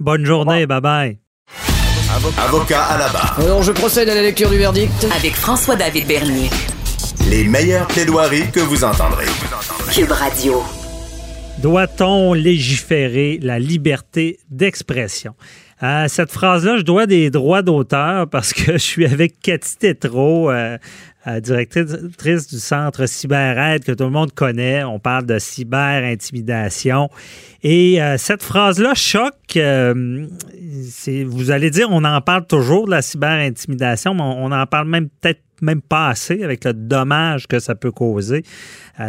Bonne 0.00 0.24
journée. 0.24 0.66
Bye-bye. 0.66 1.23
Avocat 2.14 2.84
à 2.84 2.96
la 2.96 3.08
barre. 3.08 3.36
Alors, 3.40 3.64
je 3.64 3.72
procède 3.72 4.08
à 4.08 4.14
la 4.14 4.22
lecture 4.22 4.48
du 4.48 4.56
verdict. 4.56 5.04
Avec 5.16 5.34
François-David 5.34 6.06
Bernier. 6.06 6.48
Les 7.28 7.42
meilleures 7.42 7.88
plaidoiries 7.88 8.48
que 8.52 8.60
vous 8.60 8.84
entendrez. 8.84 9.24
Cube 9.92 10.12
Radio. 10.12 10.62
Doit-on 11.58 12.32
légiférer 12.32 13.40
la 13.42 13.58
liberté 13.58 14.38
d'expression? 14.48 15.34
À 15.80 16.06
cette 16.06 16.30
phrase-là, 16.30 16.76
je 16.76 16.82
dois 16.82 17.06
des 17.06 17.30
droits 17.30 17.62
d'auteur 17.62 18.28
parce 18.30 18.52
que 18.52 18.74
je 18.74 18.78
suis 18.78 19.06
avec 19.06 19.40
Cathy 19.40 19.76
Tétrault, 19.76 20.50
euh, 20.50 20.54
euh, 20.54 20.78
directrice 21.40 22.48
du 22.48 22.58
centre 22.58 23.06
CyberAide 23.06 23.84
que 23.84 23.92
tout 23.92 24.04
le 24.04 24.10
monde 24.10 24.32
connaît. 24.32 24.84
On 24.84 24.98
parle 24.98 25.26
de 25.26 25.38
cyber-intimidation. 25.38 27.08
Et 27.62 28.02
euh, 28.02 28.18
cette 28.18 28.42
phrase-là 28.42 28.94
choque. 28.94 29.34
Euh, 29.56 30.26
vous 31.26 31.50
allez 31.50 31.70
dire, 31.70 31.88
on 31.90 32.04
en 32.04 32.20
parle 32.20 32.46
toujours 32.46 32.86
de 32.86 32.90
la 32.90 33.02
cyber-intimidation, 33.02 34.14
mais 34.14 34.22
on, 34.22 34.52
en 34.52 34.66
parle 34.66 34.88
même 34.88 35.08
peut-être 35.08 35.40
même 35.62 35.80
pas 35.80 36.08
assez 36.08 36.42
avec 36.42 36.64
le 36.64 36.74
dommage 36.74 37.46
que 37.46 37.58
ça 37.58 37.74
peut 37.74 37.92
causer. 37.92 38.42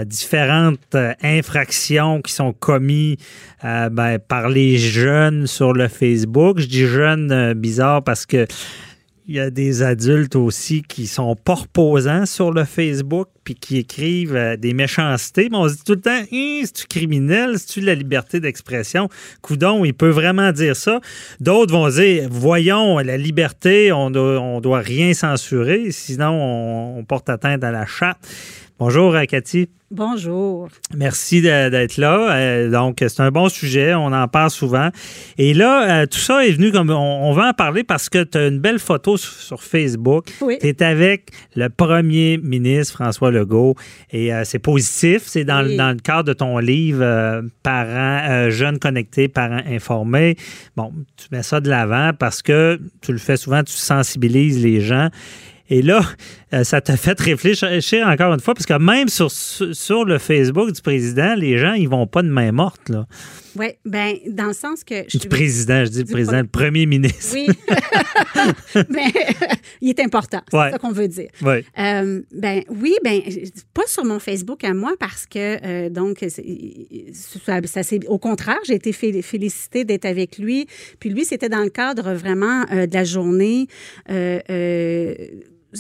différentes 0.05 0.95
infractions 1.21 2.21
qui 2.21 2.31
sont 2.31 2.53
commises 2.53 3.17
ben, 3.63 4.19
par 4.19 4.47
les 4.47 4.77
jeunes 4.77 5.47
sur 5.47 5.73
le 5.73 5.87
Facebook. 5.87 6.59
Je 6.59 6.67
dis 6.67 6.85
jeunes 6.85 7.53
bizarre 7.53 8.03
parce 8.03 8.25
que 8.25 8.45
il 9.27 9.35
y 9.35 9.39
a 9.39 9.49
des 9.49 9.81
adultes 9.81 10.35
aussi 10.35 10.83
qui 10.83 11.07
sont 11.07 11.35
pas 11.35 11.55
reposants 11.55 12.25
sur 12.25 12.51
le 12.51 12.63
Facebook 12.63 13.27
puis 13.43 13.55
qui 13.55 13.77
écrivent 13.77 14.35
euh, 14.35 14.57
des 14.57 14.73
méchancetés. 14.73 15.49
Mais 15.49 15.57
on 15.57 15.69
se 15.69 15.75
dit 15.75 15.83
tout 15.83 15.93
le 15.93 16.01
temps, 16.01 16.11
hein, 16.11 16.61
c'est-tu 16.63 16.85
criminel? 16.87 17.57
C'est-tu 17.57 17.81
la 17.81 17.95
liberté 17.95 18.39
d'expression? 18.39 19.09
Coudon, 19.41 19.85
il 19.85 19.93
peut 19.93 20.09
vraiment 20.09 20.51
dire 20.51 20.75
ça. 20.75 20.99
D'autres 21.39 21.73
vont 21.73 21.89
dire, 21.89 22.27
voyons, 22.29 22.99
la 22.99 23.17
liberté, 23.17 23.91
on 23.91 24.11
doit, 24.11 24.59
doit 24.61 24.79
rien 24.79 25.13
censurer, 25.13 25.91
sinon 25.91 26.97
on, 26.97 27.03
porte 27.03 27.29
atteinte 27.29 27.63
à 27.63 27.71
la 27.71 27.85
charte. 27.85 28.19
Bonjour, 28.77 29.15
euh, 29.15 29.23
Cathy. 29.23 29.69
Bonjour. 29.89 30.67
Merci 30.93 31.41
d'être 31.41 31.95
là. 31.95 32.35
Euh, 32.35 32.69
donc, 32.69 32.97
c'est 32.99 33.21
un 33.21 33.31
bon 33.31 33.47
sujet. 33.47 33.93
On 33.93 34.07
en 34.07 34.27
parle 34.27 34.49
souvent. 34.49 34.89
Et 35.37 35.53
là, 35.53 36.01
euh, 36.01 36.05
tout 36.05 36.19
ça 36.19 36.45
est 36.45 36.51
venu 36.51 36.73
comme. 36.73 36.89
On, 36.89 37.31
va 37.31 37.47
en 37.47 37.53
parler 37.53 37.85
parce 37.85 38.09
que 38.09 38.25
tu 38.25 38.37
as 38.37 38.47
une 38.47 38.59
belle 38.59 38.79
photo 38.79 39.15
sur, 39.15 39.63
Facebook. 39.63 40.25
Oui. 40.41 40.57
Tu 40.59 40.67
es 40.67 40.83
avec 40.83 41.31
le 41.55 41.69
premier 41.69 42.37
ministre 42.37 42.95
François 42.95 43.31
Legault. 43.31 43.75
Et 44.11 44.31
c'est 44.43 44.59
positif. 44.59 45.21
C'est 45.25 45.45
dans, 45.45 45.65
dans, 45.77 45.91
le 45.91 46.01
cadre 46.01 46.25
de 46.25 46.33
ton 46.33 46.57
livre 46.57 47.43
Parents, 47.63 48.49
jeunes 48.49 48.79
connectés, 48.79 49.29
parents 49.29 49.63
informés. 49.69 50.35
Bon, 50.75 50.91
tu 51.15 51.27
mets 51.31 51.43
ça 51.43 51.61
de 51.61 51.69
l'avant 51.69 52.11
parce 52.17 52.41
que 52.41 52.77
tu 53.01 53.13
le 53.13 53.19
fais 53.19 53.37
souvent, 53.37 53.63
tu 53.63 53.71
sensibilises 53.71 54.61
les 54.61 54.81
gens. 54.81 55.09
Et 55.69 55.81
là, 55.81 56.01
ça 56.63 56.81
t'a 56.81 56.97
fait 56.97 57.19
réfléchir 57.19 58.07
encore 58.07 58.33
une 58.33 58.39
fois, 58.39 58.53
parce 58.53 58.65
que 58.65 58.77
même 58.77 59.07
sur, 59.07 59.31
sur 59.31 60.05
le 60.05 60.17
Facebook 60.17 60.71
du 60.71 60.81
président, 60.81 61.35
les 61.35 61.57
gens, 61.57 61.73
ils 61.73 61.89
vont 61.89 62.07
pas 62.07 62.21
de 62.21 62.29
main 62.29 62.51
morte, 62.51 62.89
là. 62.89 63.05
Oui, 63.57 63.67
bien, 63.85 64.15
dans 64.27 64.47
le 64.47 64.53
sens 64.53 64.83
que... 64.83 65.05
Je 65.07 65.17
du 65.17 65.29
président, 65.29 65.85
je 65.85 65.89
dis 65.89 65.99
le 65.99 66.11
président, 66.11 66.39
le 66.39 66.47
premier 66.47 66.85
ministre. 66.85 67.35
Oui. 67.35 67.47
ben, 68.89 69.11
il 69.79 69.89
est 69.89 69.99
important, 70.01 70.41
c'est 70.51 70.71
ça 70.71 70.77
qu'on 70.77 70.91
veut 70.91 71.07
dire. 71.07 71.29
Oui. 71.41 71.63
Euh, 71.79 72.21
ben, 72.33 72.63
oui, 72.67 72.95
ben, 73.01 73.21
pas 73.73 73.87
sur 73.87 74.03
mon 74.03 74.19
Facebook 74.19 74.63
à 74.65 74.73
moi, 74.73 74.93
parce 74.99 75.25
que, 75.25 75.85
euh, 75.85 75.89
donc, 75.89 76.25
ça, 76.29 76.41
au 78.07 78.19
contraire, 78.19 78.59
j'ai 78.67 78.75
été 78.75 78.91
félicitée 78.91 79.85
d'être 79.85 80.05
avec 80.05 80.37
lui. 80.37 80.67
Puis 80.99 81.09
lui, 81.09 81.23
c'était 81.23 81.49
dans 81.49 81.63
le 81.63 81.69
cadre 81.69 82.13
vraiment 82.13 82.63
de 82.63 82.93
la 82.93 83.03
journée 83.05 83.67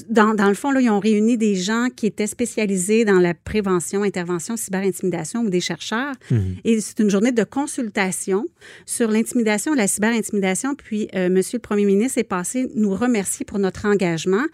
dans, 0.09 0.33
dans, 0.33 0.47
le 0.47 0.53
fond, 0.53 0.71
là, 0.71 0.81
ils 0.81 0.89
ont 0.89 0.99
réuni 0.99 1.37
des 1.37 1.55
gens 1.55 1.87
qui 1.95 2.05
étaient 2.05 2.27
spécialisés 2.27 3.05
dans 3.05 3.19
la 3.19 3.33
prévention, 3.33 4.03
intervention, 4.03 4.57
cyberintimidation 4.57 5.41
ou 5.41 5.49
des 5.49 5.61
chercheurs. 5.61 6.13
Mhm. 6.31 6.55
Et 6.63 6.81
c'est 6.81 6.99
une 6.99 7.09
journée 7.09 7.31
de 7.31 7.43
consultation 7.43 8.45
sur 8.85 9.09
l'intimidation, 9.09 9.73
la 9.73 9.87
cyberintimidation. 9.87 10.75
Puis, 10.75 11.07
euh, 11.15 11.29
Monsieur 11.29 11.57
le 11.57 11.61
Premier 11.61 11.85
ministre 11.85 12.17
est 12.17 12.23
passé 12.23 12.67
nous 12.75 12.93
remercier 12.93 13.45
pour 13.45 13.59
notre 13.59 13.85
engagement. 13.85 14.45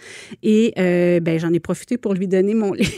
Et 0.43 0.73
euh, 0.77 1.19
ben, 1.19 1.39
j'en 1.39 1.53
ai 1.53 1.59
profité 1.59 1.97
pour 1.97 2.13
lui 2.13 2.27
donner 2.27 2.53
mon 2.53 2.73
livre. 2.73 2.91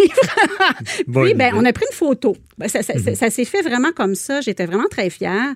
Puis, 1.12 1.34
ben, 1.34 1.54
on 1.56 1.66
a 1.66 1.74
pris 1.74 1.86
une 1.90 1.96
photo. 1.96 2.36
Ben, 2.58 2.68
ça, 2.68 2.84
ça, 2.84 2.94
mhm. 2.94 3.16
ça, 3.16 3.30
s'est 3.30 3.46
fait 3.46 3.62
vraiment 3.62 3.92
comme 3.92 4.16
ça. 4.16 4.42
J'étais 4.42 4.66
vraiment 4.66 4.88
très 4.90 5.10
fière. 5.10 5.54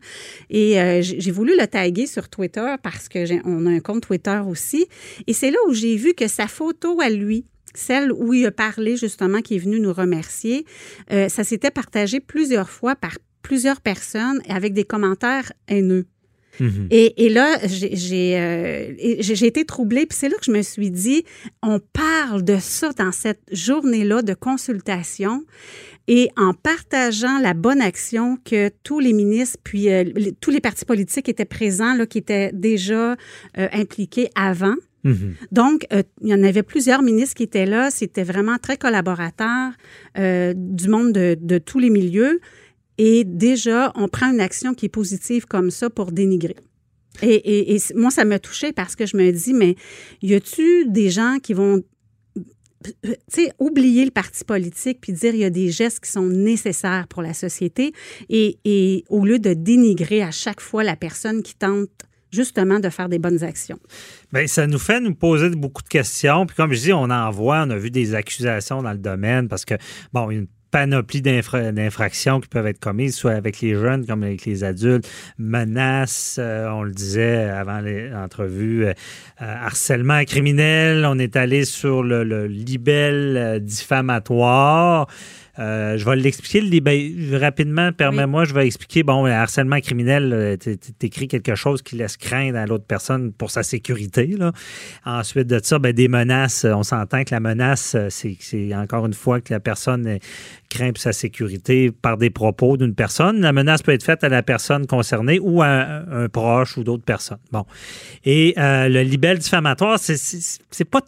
Et 0.49 0.79
euh, 0.79 1.01
j'ai 1.01 1.31
voulu 1.31 1.55
le 1.57 1.67
taguer 1.67 2.07
sur 2.07 2.29
Twitter 2.29 2.75
parce 2.81 3.07
que 3.07 3.17
on 3.45 3.65
a 3.65 3.69
un 3.69 3.79
compte 3.79 4.01
Twitter 4.01 4.39
aussi. 4.47 4.87
Et 5.27 5.33
c'est 5.33 5.51
là 5.51 5.57
où 5.67 5.73
j'ai 5.73 5.95
vu 5.95 6.13
que 6.13 6.27
sa 6.27 6.47
photo 6.77 7.01
à 7.01 7.09
lui, 7.09 7.45
celle 7.73 8.11
où 8.11 8.33
il 8.33 8.45
a 8.45 8.51
parlé 8.51 8.97
justement, 8.97 9.41
qui 9.41 9.55
est 9.55 9.59
venu 9.59 9.79
nous 9.79 9.93
remercier, 9.93 10.65
euh, 11.11 11.29
ça 11.29 11.43
s'était 11.43 11.71
partagé 11.71 12.19
plusieurs 12.19 12.69
fois 12.69 12.95
par 12.95 13.17
plusieurs 13.41 13.81
personnes 13.81 14.41
avec 14.49 14.73
des 14.73 14.83
commentaires 14.83 15.51
haineux. 15.67 16.05
Mhm. 16.59 16.87
Et, 16.89 17.29
là, 17.29 17.59
euh, 17.61 18.93
j'ai 18.97 19.45
été 19.45 19.63
troublée. 19.63 20.07
Puis 20.07 20.17
c'est 20.17 20.27
là 20.27 20.35
que 20.37 20.45
je 20.45 20.51
me 20.51 20.63
suis 20.63 20.89
dit, 20.89 21.23
on 21.61 21.79
parle 21.79 22.43
de 22.43 22.57
ça 22.59 22.91
dans 22.93 23.11
cette 23.11 23.43
journée-là 23.51 24.23
de 24.23 24.33
consultation 24.33 25.45
et 26.07 26.29
en 26.35 26.53
partageant 26.53 27.37
la 27.39 27.53
bonne 27.53 27.79
action 27.79 28.39
que 28.43 28.71
tous 28.81 28.99
les 28.99 29.13
ministres, 29.13 29.59
puis 29.63 29.89
euh, 29.89 30.03
tous 30.41 30.49
les 30.49 30.61
partis 30.61 30.85
politiques 30.85 31.29
étaient 31.29 31.45
présents, 31.45 31.93
là, 31.93 32.07
qui 32.07 32.17
étaient 32.17 32.49
déjà 32.53 33.17
impliqués 33.55 34.29
avant. 34.33 34.75
Mhm. 35.07 35.35
Donc, 35.51 35.87
euh, 35.93 36.03
il 36.21 36.27
y 36.27 36.33
en 36.33 36.43
avait 36.43 36.63
plusieurs 36.63 37.01
ministres 37.01 37.35
qui 37.35 37.43
étaient 37.43 37.65
là. 37.65 37.89
C'était 37.89 38.23
vraiment 38.23 38.57
très 38.57 38.75
collaborateur 38.77 39.71
euh, 40.17 40.53
du 40.55 40.89
monde 40.89 41.13
de, 41.13 41.57
tous 41.59 41.79
les 41.79 41.89
milieux. 41.89 42.41
Et 42.97 43.23
déjà, 43.23 43.93
on 43.95 44.09
prend 44.09 44.31
une 44.31 44.41
action 44.41 44.73
qui 44.73 44.87
est 44.87 44.89
positive 44.89 45.45
comme 45.45 45.71
ça 45.71 45.89
pour 45.89 46.11
dénigrer. 46.11 46.57
Et, 47.21 47.77
moi, 47.95 48.11
ça 48.11 48.25
m'a 48.25 48.37
touchée 48.37 48.73
parce 48.73 48.95
que 48.95 49.05
je 49.05 49.17
me 49.17 49.31
dis, 49.31 49.53
mais 49.53 49.75
y 50.21 50.35
a-tu 50.35 50.85
des 50.87 51.09
gens 51.09 51.37
qui 51.41 51.53
vont 51.53 51.81
oublier 53.59 54.05
le 54.05 54.11
parti 54.11 54.45
politique 54.45 54.99
puis 55.01 55.11
dire 55.11 55.33
il 55.33 55.39
y 55.39 55.43
a 55.43 55.49
des 55.49 55.71
gestes 55.71 55.99
qui 55.99 56.11
sont 56.11 56.27
nécessaires 56.27 57.07
pour 57.07 57.21
la 57.21 57.33
société? 57.33 57.93
Et, 58.29 58.59
et 58.65 59.03
au 59.09 59.25
lieu 59.25 59.39
de 59.39 59.53
dénigrer 59.53 60.21
à 60.21 60.31
chaque 60.31 60.61
fois 60.61 60.83
la 60.83 60.95
personne 60.95 61.41
qui 61.41 61.55
tente 61.55 62.06
justement 62.31 62.79
de 62.79 62.89
faire 62.89 63.09
des 63.09 63.19
bonnes 63.19 63.43
actions. 63.43 63.79
Bien, 64.33 64.47
ça 64.47 64.67
nous 64.67 64.79
fait 64.79 64.99
nous 64.99 65.15
poser 65.15 65.49
beaucoup 65.49 65.83
de 65.83 65.87
questions. 65.87 66.45
Puis 66.45 66.55
comme 66.55 66.73
je 66.73 66.79
dis, 66.79 66.93
on 66.93 67.09
en 67.09 67.31
voit, 67.31 67.63
on 67.65 67.69
a 67.69 67.77
vu 67.77 67.91
des 67.91 68.15
accusations 68.15 68.81
dans 68.81 68.91
le 68.91 68.97
domaine 68.97 69.47
parce 69.47 69.65
que, 69.65 69.75
bon, 70.13 70.29
une 70.29 70.47
panoplie 70.71 71.21
d'infractions 71.21 72.39
qui 72.39 72.49
peuvent 72.49 72.67
être 72.67 72.79
commises, 72.79 73.15
soit 73.15 73.31
avec 73.31 73.61
les 73.61 73.75
jeunes 73.75 74.05
comme 74.05 74.23
avec 74.23 74.45
les 74.45 74.63
adultes, 74.63 75.09
menaces, 75.37 76.37
euh, 76.39 76.69
on 76.69 76.83
le 76.83 76.91
disait 76.91 77.45
avant 77.45 77.79
l'entrevue, 77.81 78.85
euh, 78.85 78.93
harcèlement 79.39 80.23
criminel, 80.25 81.05
on 81.05 81.17
est 81.19 81.35
allé 81.35 81.65
sur 81.65 82.03
le, 82.03 82.23
le 82.23 82.47
euh, 82.47 83.59
diffamatoire. 83.59 85.07
Euh, 85.59 85.97
je 85.97 86.05
vais 86.05 86.15
l'expliquer 86.15 86.81
ben, 86.81 87.37
rapidement. 87.37 87.91
Permets-moi, 87.91 88.45
je 88.45 88.53
vais 88.53 88.65
expliquer. 88.65 89.03
Bon, 89.03 89.25
harcèlement 89.25 89.79
criminel, 89.79 90.31
euh, 90.33 90.55
t'écris 90.99 91.27
quelque 91.27 91.55
chose 91.55 91.81
qui 91.81 91.95
laisse 91.95 92.17
craindre 92.17 92.57
à 92.57 92.65
l'autre 92.65 92.85
personne 92.85 93.31
pour 93.31 93.51
sa 93.51 93.63
sécurité. 93.63 94.35
Ensuite 95.05 95.47
de 95.47 95.59
ça, 95.63 95.79
ben, 95.79 95.93
des 95.93 96.07
menaces. 96.07 96.65
On 96.65 96.83
s'entend 96.83 97.23
que 97.23 97.33
la 97.33 97.39
menace, 97.39 97.95
c'est 98.09 98.75
encore 98.75 99.05
une 99.05 99.13
fois 99.13 99.41
que 99.41 99.53
la 99.53 99.59
personne 99.59 100.19
craint 100.69 100.91
pour 100.91 101.01
sa 101.01 101.13
sécurité 101.13 101.91
par 101.91 102.17
des 102.17 102.29
propos 102.29 102.77
d'une 102.77 102.95
personne. 102.95 103.41
La 103.41 103.53
menace 103.53 103.81
peut 103.81 103.93
être 103.93 104.03
faite 104.03 104.23
à 104.23 104.29
la 104.29 104.43
personne 104.43 104.85
concernée 104.85 105.39
ou 105.39 105.61
à 105.61 105.67
un, 105.67 106.29
proche 106.29 106.77
ou 106.77 106.83
d'autres 106.83 107.03
personnes. 107.03 107.39
Bon. 107.51 107.65
Et 108.25 108.53
euh, 108.57 108.89
le 108.89 109.01
libelle 109.01 109.39
diffamatoire, 109.39 109.99
c'est 109.99 110.85
pas 110.85 111.01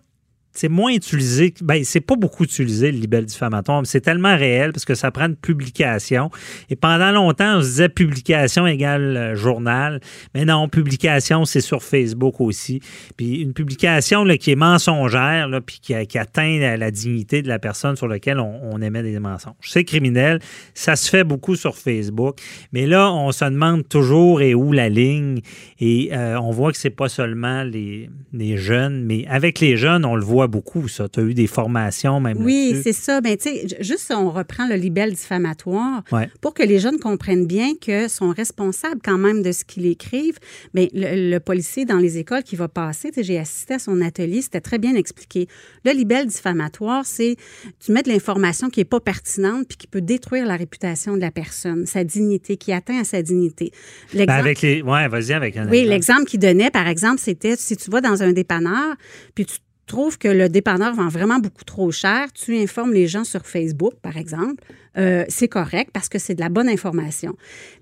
c'est 0.59 0.67
moins 0.67 0.91
utilisé. 0.91 1.53
Ben, 1.61 1.85
c'est 1.85 2.01
pas 2.01 2.17
beaucoup 2.17 2.43
utilisé, 2.43 2.91
le 2.91 2.97
libelle 2.97 3.25
diffamatoire, 3.25 3.79
mais 3.79 3.87
c'est 3.87 4.01
tellement 4.01 4.35
réel 4.35 4.73
parce 4.73 4.83
que 4.83 4.93
ça 4.93 5.09
prend 5.09 5.27
une 5.27 5.37
publication. 5.37 6.29
Et 6.69 6.75
pendant 6.75 7.11
longtemps, 7.11 7.59
on 7.59 7.61
se 7.61 7.67
disait 7.67 7.87
publication 7.87 8.67
égale 8.67 9.15
euh, 9.15 9.35
journal. 9.35 10.01
Mais 10.35 10.43
non, 10.43 10.67
publication, 10.67 11.45
c'est 11.45 11.61
sur 11.61 11.81
Facebook 11.81 12.41
aussi. 12.41 12.81
Puis 13.15 13.37
une 13.37 13.53
publication 13.53 14.25
là, 14.25 14.35
qui 14.35 14.51
est 14.51 14.57
mensongère, 14.57 15.47
là, 15.47 15.61
puis 15.61 15.79
qui, 15.79 15.93
atteint 16.17 16.75
la, 16.75 16.91
dignité 16.91 17.41
de 17.41 17.47
la 17.47 17.59
personne 17.59 17.95
sur 17.95 18.09
laquelle 18.09 18.41
on, 18.41 18.81
émet 18.81 19.01
des 19.01 19.17
mensonges. 19.19 19.53
C'est 19.61 19.85
criminel. 19.85 20.41
Ça 20.73 20.97
se 20.97 21.09
fait 21.09 21.23
beaucoup 21.23 21.55
sur 21.55 21.77
Facebook. 21.77 22.39
Mais 22.73 22.85
là, 22.85 23.13
on 23.13 23.31
se 23.31 23.45
demande 23.45 23.87
toujours 23.87 24.41
et 24.41 24.53
où 24.53 24.73
la 24.73 24.89
ligne. 24.89 25.39
Et 25.79 26.09
euh, 26.11 26.37
on 26.37 26.51
voit 26.51 26.73
que 26.73 26.77
c'est 26.77 26.89
pas 26.89 27.07
seulement 27.07 27.63
les, 27.63 28.09
les 28.33 28.57
jeunes, 28.57 29.05
mais 29.05 29.25
avec 29.27 29.61
les 29.61 29.77
jeunes, 29.77 30.03
on 30.03 30.15
le 30.15 30.25
voit 30.25 30.48
beaucoup, 30.49 30.87
ça. 30.87 31.07
Tu 31.07 31.19
as 31.19 31.23
eu 31.23 31.33
des 31.33 31.47
formations 31.47 32.19
même. 32.19 32.43
Oui, 32.43 32.75
c'est 32.83 32.93
ça. 32.93 33.21
Ben, 33.21 33.37
tu 33.37 33.49
sais, 33.49 33.67
juste 33.79 34.11
on 34.11 34.29
reprend 34.29 34.67
le 34.67 34.75
libelle 34.75 35.13
diffamatoire 35.13 36.03
pour 36.41 36.53
que 36.53 36.63
les 36.63 36.79
jeunes 36.79 36.99
comprennent 36.99 37.45
bien 37.45 37.75
que 37.79 38.07
sont 38.07 38.29
responsables 38.29 39.01
quand 39.03 39.17
même 39.17 39.41
de 39.41 39.51
ce 39.51 39.63
qu'ils 39.63 39.85
écrivent. 39.85 40.39
Ben, 40.73 40.87
le, 40.93 41.39
policier 41.39 41.85
dans 41.85 41.97
les 41.97 42.17
écoles 42.17 42.43
qui 42.43 42.55
va 42.55 42.67
passer, 42.67 43.11
j'ai 43.15 43.39
assisté 43.39 43.75
à 43.75 43.79
son 43.79 44.01
atelier, 44.01 44.41
c'était 44.41 44.61
très 44.61 44.77
bien 44.77 44.95
expliqué. 44.95 45.47
Le 45.85 45.91
libelle 45.91 46.27
diffamatoire, 46.27 47.05
c'est 47.05 47.37
tu 47.79 47.91
mets 47.91 48.03
de 48.03 48.09
l'information 48.09 48.69
qui 48.69 48.81
n'est 48.81 48.85
pas 48.85 48.99
pertinente 48.99 49.67
puis 49.67 49.77
qui 49.77 49.87
peut 49.87 50.01
détruire 50.01 50.45
la 50.45 50.55
réputation 50.55 51.15
de 51.15 51.21
la 51.21 51.31
personne, 51.31 51.85
sa 51.85 52.03
dignité, 52.03 52.57
qui 52.57 52.73
atteint 52.73 52.99
à 52.99 53.03
sa 53.03 53.21
dignité. 53.21 53.71
Ben 54.13 54.29
avec 54.29 54.61
les. 54.61 54.81
Ouais, 54.81 55.07
vas-y 55.07 55.33
avec 55.33 55.57
un 55.57 55.69
Oui, 55.69 55.85
l'exemple 55.85 56.25
qu'il 56.25 56.39
donnait, 56.39 56.71
par 56.71 56.87
exemple, 56.87 57.19
c'était 57.19 57.55
si 57.55 57.77
tu 57.77 57.89
vas 57.89 58.01
dans 58.01 58.23
un 58.23 58.31
dépanneur 58.31 58.95
puis 59.35 59.45
tu 59.45 59.57
trouves 59.89 60.17
que 60.17 60.27
le 60.27 60.47
dépanneur 60.49 60.93
vend 60.93 61.09
vraiment 61.09 61.39
beaucoup 61.39 61.65
trop 61.65 61.91
cher, 61.91 62.31
tu 62.31 62.55
informes 62.57 62.93
les 62.93 63.07
gens 63.07 63.23
sur 63.23 63.45
Facebook, 63.45 63.95
par 64.01 64.17
exemple, 64.17 64.63
euh, 64.97 65.23
c'est 65.29 65.47
correct 65.47 65.91
parce 65.93 66.09
que 66.09 66.19
c'est 66.19 66.35
de 66.35 66.41
la 66.41 66.49
bonne 66.49 66.67
information. 66.67 67.35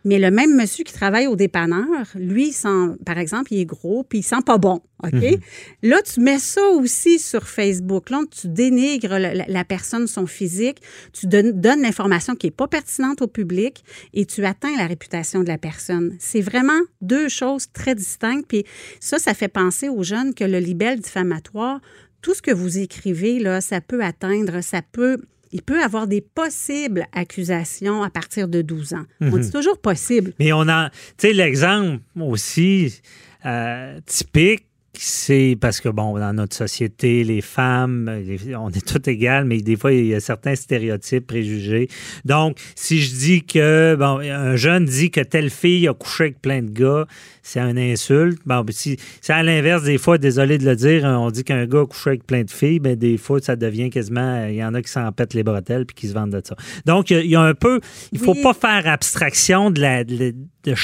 Mais 0.04 0.20
le 0.20 0.30
même 0.32 0.56
monsieur 0.56 0.84
qui 0.84 0.94
travaille 0.94 1.28
au 1.28 1.36
dépanneur, 1.36 2.08
lui, 2.16 2.52
sent, 2.52 2.96
par 3.06 3.18
exemple, 3.18 3.54
il 3.54 3.62
est 3.62 3.66
gros 3.66 4.04
puis 4.04 4.20
il 4.20 4.24
sent 4.24 4.42
pas 4.46 4.58
bon. 4.58 4.82
OK? 5.04 5.14
Mhm. 5.14 5.40
Là, 5.84 6.02
tu 6.02 6.20
mets 6.22 6.40
ça 6.40 6.62
aussi 6.70 7.20
sur 7.20 7.48
Facebook. 7.48 8.10
Là, 8.10 8.22
tu 8.30 8.48
dénigres 8.48 9.18
la, 9.20 9.64
personne, 9.64 10.08
son 10.08 10.26
physique, 10.26 10.82
tu 11.14 11.28
donnes, 11.28 11.82
l'information 11.82 12.36
qui 12.36 12.48
n'est 12.48 12.52
pas 12.52 12.68
pertinente 12.68 13.22
au 13.22 13.28
public 13.28 13.84
et 14.14 14.26
tu 14.26 14.46
atteins 14.46 14.76
la 14.76 14.88
réputation 14.88 15.44
de 15.44 15.48
la 15.48 15.58
personne. 15.58 16.16
C'est 16.20 16.42
vraiment 16.42 16.80
deux 17.02 17.30
choses 17.30 17.68
très 17.72 17.96
distinctes. 17.96 18.48
Puis 18.48 18.66
ça, 19.00 19.20
ça 19.20 19.34
fait 19.34 19.48
penser 19.48 19.88
aux 19.88 20.04
jeunes 20.04 20.34
que 20.34 20.44
le 20.44 20.60
libelle 20.60 21.00
diffamatoire, 21.00 21.80
tout 22.22 22.34
ce 22.34 22.42
que 22.42 22.52
vous 22.52 22.80
écrivez, 22.80 23.40
là, 23.40 23.62
ça 23.62 23.82
peut 23.82 24.04
atteindre, 24.04 24.62
ça 24.62 24.82
peut 24.82 25.20
il 25.52 25.62
peut 25.62 25.82
avoir 25.82 26.08
des 26.08 26.22
possibles 26.22 27.06
accusations 27.14 28.04
à 28.04 28.10
partir 28.10 28.48
de 28.48 28.62
12 28.62 28.94
ans. 28.94 29.06
On 29.22 29.26
mhm. 29.26 29.40
dit 29.40 29.52
toujours 29.52 29.78
possible. 29.78 30.34
Mais 30.40 30.54
on 30.54 30.68
a, 30.68 30.90
tu 30.90 31.28
sais, 31.28 31.34
l'exemple 31.34 32.02
aussi 32.20 33.02
euh, 33.46 34.00
typique, 34.06 34.67
c'est 35.00 35.58
parce 35.60 35.82
que, 35.82 35.90
bon, 35.90 36.18
dans 36.18 36.34
notre 36.34 36.56
société, 36.56 37.24
les 37.24 37.42
femmes, 37.42 38.12
on 38.58 38.70
est 38.70 38.86
toutes 38.86 39.08
égales, 39.08 39.46
mais 39.46 39.62
des 39.62 39.76
fois, 39.76 39.94
il 39.94 40.08
y 40.08 40.16
a 40.16 40.20
certains 40.20 40.56
stéréotypes, 40.56 41.28
préjugés. 41.28 41.88
Donc, 42.26 42.58
si 42.76 43.00
je 43.00 43.16
dis 43.16 43.44
que, 43.44 43.96
bon, 43.96 44.20
un 44.20 44.56
jeune 44.56 44.86
dit 44.86 45.12
que 45.12 45.22
telle 45.22 45.50
fille 45.50 45.88
a 45.88 45.94
couché 45.94 46.26
avec 46.26 46.42
plein 46.42 46.62
de 46.62 46.70
gars, 46.70 47.06
c'est 47.44 47.60
une 47.60 47.78
insulte. 47.78 48.40
Bon, 48.46 48.66
si 48.70 48.98
c'est 49.22 49.34
à 49.34 49.44
l'inverse, 49.44 49.84
des 49.84 49.98
fois, 49.98 50.18
désolé 50.18 50.58
de 50.58 50.66
le 50.66 50.76
dire, 50.76 51.04
on 51.06 51.32
dit 51.32 51.44
qu'un 51.44 51.66
gars 51.66 51.82
a 51.82 51.86
couché 51.86 52.10
avec 52.12 52.26
plein 52.26 52.44
de 52.44 52.52
filles, 52.52 52.80
mais 52.82 52.96
des 52.96 53.18
fois, 53.18 53.40
ça 53.42 53.56
devient 53.56 53.90
quasiment, 53.90 54.46
il 54.48 54.56
y 54.56 54.64
en 54.64 54.74
a 54.74 54.82
qui 54.82 54.92
s'en 54.92 55.12
pètent 55.12 55.34
les 55.34 55.44
bretelles 55.44 55.86
puis 55.86 55.96
qui 55.96 56.08
se 56.08 56.14
vendent 56.14 56.32
de 56.32 56.42
ça. 56.44 56.56
Donc, 56.86 57.12
il 57.12 57.28
y 57.28 57.36
a 57.36 57.42
un 57.42 57.54
peu, 57.54 57.80
il 58.12 58.20
faut 58.20 58.36
pas 58.36 58.54
faire 58.54 58.88
abstraction 58.88 59.72
de 59.72 59.82
la, 59.82 60.04
de, 60.04 60.16
de, 60.16 60.36
de, 60.64 60.76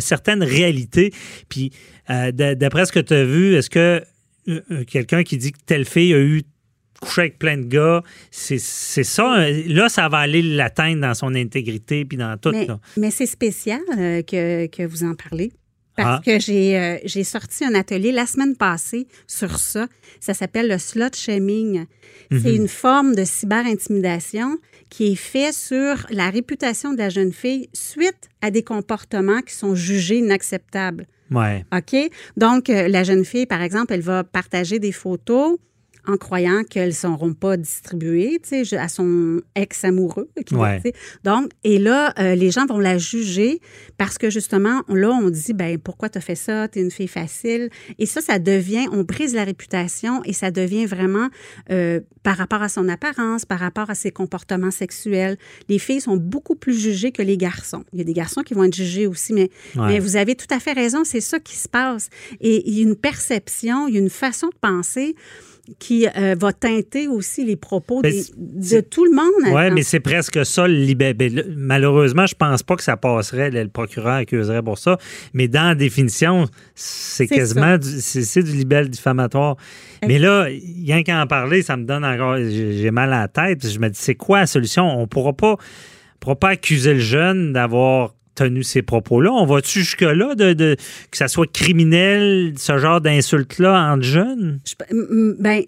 certaines 0.00 0.42
réalités. 0.42 1.12
Puis, 1.48 1.72
euh, 2.10 2.32
d'après 2.32 2.86
ce 2.86 2.92
que 2.92 3.00
tu 3.00 3.14
as 3.14 3.24
vu, 3.24 3.54
est-ce 3.54 3.70
que 3.70 4.02
euh, 4.48 4.60
euh, 4.70 4.84
quelqu'un 4.84 5.22
qui 5.22 5.36
dit 5.36 5.52
que 5.52 5.58
telle 5.64 5.84
fille 5.84 6.14
a 6.14 6.20
eu 6.20 6.42
couché 7.00 7.22
avec 7.22 7.38
plein 7.38 7.58
de 7.58 7.64
gars, 7.64 8.02
c'est 8.30 8.58
ça. 8.58 9.48
Là, 9.66 9.88
ça 9.88 10.08
va 10.08 10.18
aller 10.18 10.40
l'atteindre 10.40 11.02
dans 11.02 11.14
son 11.14 11.34
intégrité 11.34 12.04
puis 12.04 12.16
dans 12.16 12.38
tout. 12.38 12.52
Mais, 12.96 13.10
c'est 13.10 13.26
spécial 13.26 13.80
que, 13.88 14.66
que, 14.66 14.86
vous 14.86 15.04
en 15.04 15.14
parlez. 15.14 15.52
Parce 15.94 16.20
ah. 16.20 16.22
que 16.24 16.38
j'ai 16.38 17.24
sorti 17.24 17.64
un 17.64 17.74
atelier 17.74 18.12
la 18.12 18.26
semaine 18.26 18.56
passée 18.56 19.08
sur 19.26 19.58
ça. 19.58 19.88
Ça 20.20 20.32
s'appelle 20.34 20.68
le 20.68 20.78
slot 20.78 21.14
shaming. 21.14 21.86
C'est 22.30 22.52
mhm. 22.52 22.62
une 22.62 22.68
forme 22.68 23.14
de 23.14 23.24
cyberintimidation 23.24 24.58
qui 24.90 25.12
est 25.12 25.16
fait 25.16 25.52
sur 25.52 26.06
la 26.10 26.30
réputation 26.30 26.92
de 26.92 26.98
la 26.98 27.08
jeune 27.08 27.32
fille 27.32 27.68
suite 27.72 28.28
à 28.42 28.50
des 28.50 28.62
comportements 28.62 29.40
qui 29.40 29.54
sont 29.54 29.74
jugés 29.74 30.18
inacceptables. 30.18 31.06
Ouais. 31.30 31.64
OK? 31.72 31.96
Donc, 32.36 32.70
euh, 32.70 32.88
la 32.88 33.02
jeune 33.04 33.24
fille, 33.24 33.46
par 33.46 33.62
exemple, 33.62 33.92
elle 33.92 34.00
va 34.00 34.24
partager 34.24 34.78
des 34.78 34.92
photos 34.92 35.58
en 36.06 36.16
croyant 36.16 36.62
qu'elles 36.64 36.88
ne 36.88 36.94
seront 36.94 37.34
pas 37.34 37.56
distribuées 37.56 38.40
à 38.78 38.88
son 38.88 39.40
ex-amoureux. 39.54 40.28
Donc, 41.24 41.50
et 41.64 41.78
là, 41.78 42.12
euh, 42.18 42.34
les 42.34 42.50
gens 42.50 42.66
vont 42.66 42.78
la 42.78 42.98
juger 42.98 43.60
parce 43.98 44.18
que 44.18 44.30
justement, 44.30 44.82
là, 44.88 45.10
on 45.10 45.30
dit, 45.30 45.52
ben 45.52 45.78
pourquoi 45.78 46.08
tu 46.08 46.18
as 46.18 46.20
fait 46.20 46.34
ça? 46.34 46.68
Tu 46.68 46.78
es 46.78 46.82
une 46.82 46.90
fille 46.90 47.08
facile. 47.08 47.70
Et 47.98 48.06
ça, 48.06 48.20
ça 48.20 48.38
devient, 48.38 48.86
on 48.92 49.02
brise 49.02 49.34
la 49.34 49.44
réputation 49.44 50.22
et 50.24 50.32
ça 50.32 50.50
devient 50.50 50.86
vraiment 50.86 51.28
euh, 51.70 52.00
par 52.22 52.36
rapport 52.36 52.62
à 52.62 52.68
son 52.68 52.88
apparence, 52.88 53.44
par 53.44 53.60
rapport 53.60 53.90
à 53.90 53.94
ses 53.94 54.10
comportements 54.10 54.70
sexuels. 54.70 55.36
Les 55.68 55.78
filles 55.78 56.00
sont 56.00 56.16
beaucoup 56.16 56.56
plus 56.56 56.78
jugées 56.78 57.12
que 57.12 57.22
les 57.22 57.36
garçons. 57.36 57.84
Il 57.92 57.98
y 57.98 58.02
a 58.02 58.04
des 58.04 58.12
garçons 58.12 58.42
qui 58.42 58.54
vont 58.54 58.64
être 58.64 58.74
jugés 58.74 59.06
aussi, 59.06 59.32
mais, 59.32 59.50
mais 59.76 59.98
vous 59.98 60.16
avez 60.16 60.34
tout 60.34 60.46
à 60.50 60.58
fait 60.58 60.72
raison, 60.72 61.04
c'est 61.04 61.20
ça 61.20 61.38
qui 61.38 61.56
se 61.56 61.68
passe. 61.68 62.08
Et 62.40 62.68
il 62.68 62.74
y 62.74 62.80
a 62.80 62.82
une 62.82 62.96
perception, 62.96 63.88
il 63.88 63.94
y 63.94 63.96
a 63.96 64.00
une 64.00 64.10
façon 64.10 64.48
de 64.48 64.56
penser 64.60 65.14
qui 65.78 66.06
euh, 66.06 66.34
va 66.38 66.52
teinter 66.52 67.08
aussi 67.08 67.44
les 67.44 67.56
propos 67.56 68.02
de 68.02 68.80
tout 68.80 69.04
le 69.04 69.12
monde. 69.12 69.54
Oui, 69.54 69.70
mais 69.72 69.82
c'est 69.82 70.00
presque 70.00 70.44
ça 70.44 70.66
le 70.66 70.94
ben, 70.94 71.16
Malheureusement, 71.56 72.26
je 72.26 72.34
pense 72.34 72.62
pas 72.62 72.76
que 72.76 72.82
ça 72.82 72.96
passerait, 72.96 73.50
le 73.50 73.68
procureur 73.68 74.14
accuserait 74.14 74.62
pour 74.62 74.78
ça, 74.78 74.98
mais 75.34 75.48
dans 75.48 75.68
la 75.68 75.74
définition, 75.74 76.46
c'est 76.74 77.26
quasiment 77.26 77.78
du, 77.78 77.88
c'est, 78.00 78.42
du 78.42 78.52
libelle 78.52 78.88
diffamatoire. 78.88 79.56
Mais 80.06 80.18
là, 80.18 80.44
rien 80.44 81.02
qu'à 81.02 81.20
en 81.20 81.26
parler, 81.26 81.62
ça 81.62 81.76
me 81.76 81.84
donne 81.84 82.04
encore, 82.04 82.36
j'ai 82.38 82.90
mal 82.90 83.12
à 83.12 83.20
la 83.22 83.28
tête. 83.28 83.68
Je 83.68 83.78
me 83.78 83.88
dis, 83.88 83.98
c'est 83.98 84.14
quoi 84.14 84.40
la 84.40 84.46
solution? 84.46 84.84
On 84.84 85.06
pourra 85.06 85.32
pas, 85.32 85.56
pourra 86.20 86.36
pas 86.36 86.50
accuser 86.50 86.94
le 86.94 87.00
jeune 87.00 87.52
d'avoir 87.52 88.15
tenu 88.36 88.62
ces 88.62 88.82
propos-là. 88.82 89.32
On 89.32 89.46
va-tu 89.46 89.80
jusque-là 89.80 90.34
de, 90.34 90.76
que 91.10 91.16
ça 91.16 91.28
soit 91.28 91.50
criminel, 91.50 92.54
ce 92.56 92.78
genre 92.78 93.00
d'insultes-là 93.00 93.92
entre 93.92 94.04
jeunes? 94.04 94.60
ben, 95.38 95.62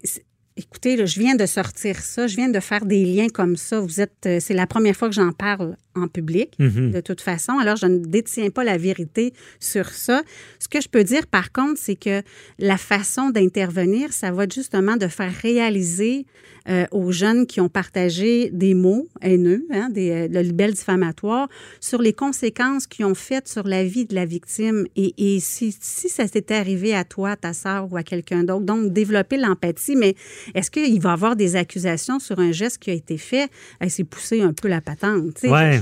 écoutez, 0.59 1.07
je 1.07 1.21
viens 1.21 1.37
de 1.37 1.47
sortir 1.47 1.97
ça, 2.01 2.27
je 2.27 2.37
viens 2.37 2.49
de 2.49 2.61
faire 2.61 2.85
des 2.85 3.05
liens 3.05 3.29
comme 3.29 3.57
ça. 3.57 3.81
Vous 3.81 4.01
êtes, 4.01 4.27
euh, 4.27 4.39
c'est 4.41 4.55
la 4.55 4.67
première 4.67 4.97
fois 4.97 5.09
que 5.09 5.15
j'en 5.15 5.33
parle 5.33 5.77
en 5.95 6.09
public, 6.09 6.55
mm-hmm. 6.59 6.91
de 6.91 7.01
toute 7.01 7.21
façon. 7.21 7.59
Alors, 7.59 7.77
je 7.77 7.87
ne 7.87 7.99
détiens 7.99 8.51
pas 8.51 8.65
la 8.65 8.77
vérité 8.77 9.33
sur 9.61 9.89
ça. 9.91 10.23
Ce 10.59 10.69
que 10.69 10.81
je 10.81 10.89
peux 10.89 11.05
dire, 11.05 11.27
par 11.27 11.53
contre, 11.53 11.81
c'est 11.81 11.97
que 11.97 12.23
la 12.59 12.77
façon 12.77 13.31
d'intervenir, 13.31 14.13
ça 14.13 14.33
va 14.33 14.45
être 14.45 14.55
justement 14.55 14.97
de 14.97 15.07
faire 15.07 15.33
réaliser 15.43 16.27
euh, 16.69 16.87
aux 16.91 17.13
jeunes 17.13 17.47
qui 17.47 17.61
ont 17.61 17.69
partagé 17.69 18.51
des 18.53 18.75
mots 18.75 19.09
haineux, 19.23 19.65
hein, 19.73 19.89
des, 19.91 20.11
euh, 20.11 20.29
le 20.31 20.41
libelle 20.41 20.73
diffamatoire, 20.73 21.49
sur 21.81 22.03
les 22.03 22.13
conséquences 22.13 22.87
qu'ils 22.87 23.05
ont 23.07 23.15
faites 23.15 23.49
sur 23.49 23.67
la 23.67 23.85
vie 23.85 24.05
de 24.05 24.15
la 24.15 24.25
victime. 24.25 24.87
Et, 24.97 25.15
et 25.17 25.41
si, 25.41 25.75
si 25.81 26.09
ça 26.09 26.27
s'était 26.27 26.55
arrivé 26.55 26.95
à 26.95 27.05
toi, 27.05 27.37
ta 27.37 27.53
sœur 27.53 27.91
ou 27.91 27.97
à 27.97 28.03
quelqu'un 28.03 28.45
d'autre, 28.45 28.65
donc 28.67 28.93
développer 28.93 29.37
l'empathie, 29.39 29.97
mais 29.97 30.15
est-ce 30.55 30.71
qu'il 30.71 31.01
va 31.01 31.11
y 31.11 31.13
avoir 31.13 31.37
des 31.37 31.57
accusations 31.57 32.19
sur 32.19 32.39
un 32.39 32.53
geste 32.53 32.79
qui 32.79 32.91
a 32.91 32.95
été 32.95 33.19
fait? 33.19 33.49
C'est 33.89 34.05
pousser 34.05 34.43
un 34.43 34.53
peu 34.53 34.69
la 34.69 34.81
patente. 34.81 35.35
tu 35.35 35.41
sais. 35.43 35.51
Ouais. 35.51 35.81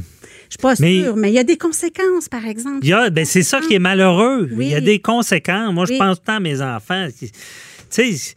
Je, 0.48 0.50
suis 0.50 0.58
pas 0.62 0.74
Mais- 0.78 1.02
sûre, 1.02 1.16
mais 1.16 1.30
il 1.30 1.34
y 1.34 1.38
a 1.38 1.44
des 1.44 1.56
conséquences, 1.56 2.28
par 2.28 2.46
exemple. 2.46 2.86
Ben, 3.10 3.24
c'est 3.24 3.42
ça 3.42 3.60
qui 3.60 3.74
est 3.74 3.78
malheureux. 3.80 4.48
Oui. 4.52 4.66
Il 4.66 4.70
y 4.70 4.74
a 4.74 4.80
des 4.80 5.00
conséquences. 5.00 5.74
Moi, 5.74 5.86
je 5.86 5.96
pense 5.98 6.22
tant 6.22 6.34
à 6.36 6.40
mes 6.40 6.62
enfants. 6.62 7.08
Tu 7.18 7.28
sais, 7.90 8.34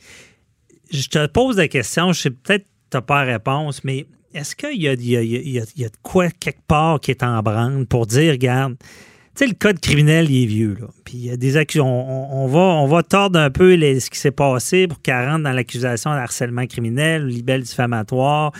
je 0.91 1.07
te 1.07 1.25
pose 1.27 1.57
la 1.57 1.67
question, 1.67 2.13
je 2.13 2.21
sais 2.21 2.29
peut-être 2.31 2.63
que 2.63 2.69
tu 2.91 2.97
n'as 2.97 3.01
pas 3.01 3.23
réponse, 3.23 3.83
mais 3.83 4.07
est-ce 4.33 4.55
qu'il 4.55 4.81
y 4.81 4.85
y 4.85 4.85
a 4.85 5.89
de 5.89 5.97
quoi 6.03 6.29
quelque 6.29 6.61
part 6.67 6.99
qui 6.99 7.11
est 7.11 7.23
en 7.23 7.41
branle 7.41 7.85
pour 7.85 8.05
dire, 8.05 8.31
regarde, 8.31 8.75
tu 8.79 8.85
sais, 9.35 9.47
le 9.47 9.55
code 9.55 9.79
criminel, 9.79 10.29
il 10.29 10.43
est 10.43 10.47
vieux, 10.47 10.77
là. 10.79 10.87
Puis 11.09 11.17
il 11.17 11.25
y 11.25 11.31
a 11.31 11.37
des 11.37 11.57
accusations. 11.57 11.87
On, 11.87 12.43
on 12.43 12.47
va, 12.47 12.59
on 12.59 12.85
va 12.85 13.01
tordre 13.01 13.39
un 13.39 13.49
peu 13.49 13.73
les- 13.73 13.99
ce 13.99 14.11
qui 14.11 14.19
s'est 14.19 14.29
passé 14.29 14.87
pour 14.87 15.01
qu'elle 15.01 15.27
rentre 15.27 15.43
dans 15.43 15.51
l'accusation 15.53 16.11
de 16.11 16.17
harcèlement 16.17 16.67
criminel, 16.67 17.25
libelle 17.25 17.63
diffamatoire. 17.63 18.51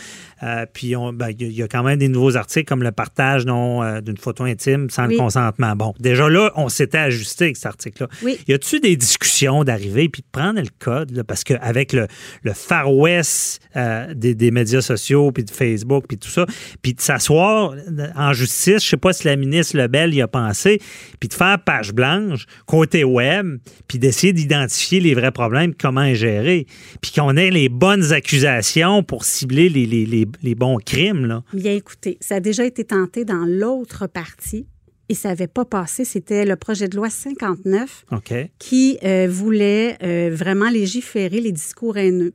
Euh, 0.41 0.65
puis 0.73 0.93
ben, 1.13 1.29
il 1.37 1.47
y, 1.51 1.55
y 1.55 1.63
a 1.63 1.67
quand 1.67 1.83
même 1.83 1.99
des 1.99 2.07
nouveaux 2.07 2.37
articles 2.37 2.65
comme 2.67 2.81
le 2.81 2.91
partage 2.93 3.43
euh, 3.47 4.01
d'une 4.01 4.17
photo 4.17 4.45
intime 4.45 4.89
sans 4.89 5.05
Oui. 5.07 5.13
le 5.13 5.19
consentement. 5.19 5.75
Bon, 5.75 5.93
déjà 5.99 6.27
là, 6.29 6.51
on 6.55 6.69
s'était 6.69 6.97
ajusté 6.97 7.45
avec 7.45 7.57
cet 7.57 7.65
article-là. 7.67 8.07
Oui. 8.23 8.39
Y 8.47 8.53
a-tu 8.53 8.79
des 8.79 8.95
discussions 8.95 9.63
d'arriver 9.63 10.09
puis 10.09 10.21
de 10.23 10.27
prendre 10.31 10.59
le 10.59 10.67
code? 10.79 11.11
là? 11.11 11.23
parce 11.23 11.43
qu'avec 11.43 11.93
le, 11.93 12.07
le 12.43 12.53
Far 12.53 12.91
West 12.91 13.61
euh, 13.75 14.11
des, 14.15 14.33
des 14.33 14.49
médias 14.49 14.81
sociaux, 14.81 15.31
puis 15.31 15.43
de 15.43 15.51
Facebook, 15.51 16.05
puis 16.07 16.17
tout 16.17 16.29
ça, 16.29 16.45
puis 16.81 16.93
de 16.95 17.01
s'asseoir 17.01 17.73
en 18.15 18.33
justice, 18.33 18.83
je 18.83 18.89
sais 18.89 18.97
pas 18.97 19.13
si 19.13 19.27
la 19.27 19.35
ministre 19.35 19.77
Lebel 19.77 20.13
y 20.15 20.21
a 20.21 20.27
pensé, 20.27 20.79
puis 21.19 21.27
de 21.29 21.33
faire 21.33 21.59
page 21.59 21.93
blanche 21.93 22.38
côté 22.65 23.03
web, 23.03 23.57
puis 23.87 23.99
d'essayer 23.99 24.33
d'identifier 24.33 24.99
les 24.99 25.13
vrais 25.13 25.31
problèmes, 25.31 25.73
comment 25.73 26.03
les 26.03 26.15
gérer, 26.15 26.65
puis 27.01 27.11
qu'on 27.15 27.35
ait 27.37 27.49
les 27.51 27.69
bonnes 27.69 28.11
accusations 28.13 29.03
pour 29.03 29.25
cibler 29.25 29.69
les, 29.69 29.85
les- 29.85 30.05
les- 30.05 30.27
les 30.43 30.55
bons 30.55 30.77
crimes. 30.77 31.25
Là. 31.25 31.43
Bien 31.53 31.73
écoutez, 31.73 32.17
ça 32.21 32.35
a 32.35 32.39
déjà 32.39 32.65
été 32.65 32.83
tenté 32.83 33.25
dans 33.25 33.45
l'autre 33.45 34.07
partie 34.07 34.65
et 35.11 35.15
ça 35.15 35.29
n'avait 35.29 35.47
pas 35.47 35.65
passé. 35.65 36.05
C'était 36.05 36.45
le 36.45 36.55
projet 36.55 36.87
de 36.87 36.95
loi 36.95 37.09
59 37.09 38.05
OK? 38.11 38.33
qui 38.59 38.97
euh, 39.03 39.27
voulait 39.29 39.97
euh, 40.03 40.29
vraiment 40.33 40.69
légiférer 40.69 41.41
les 41.41 41.51
discours 41.51 41.97
haineux 41.97 42.33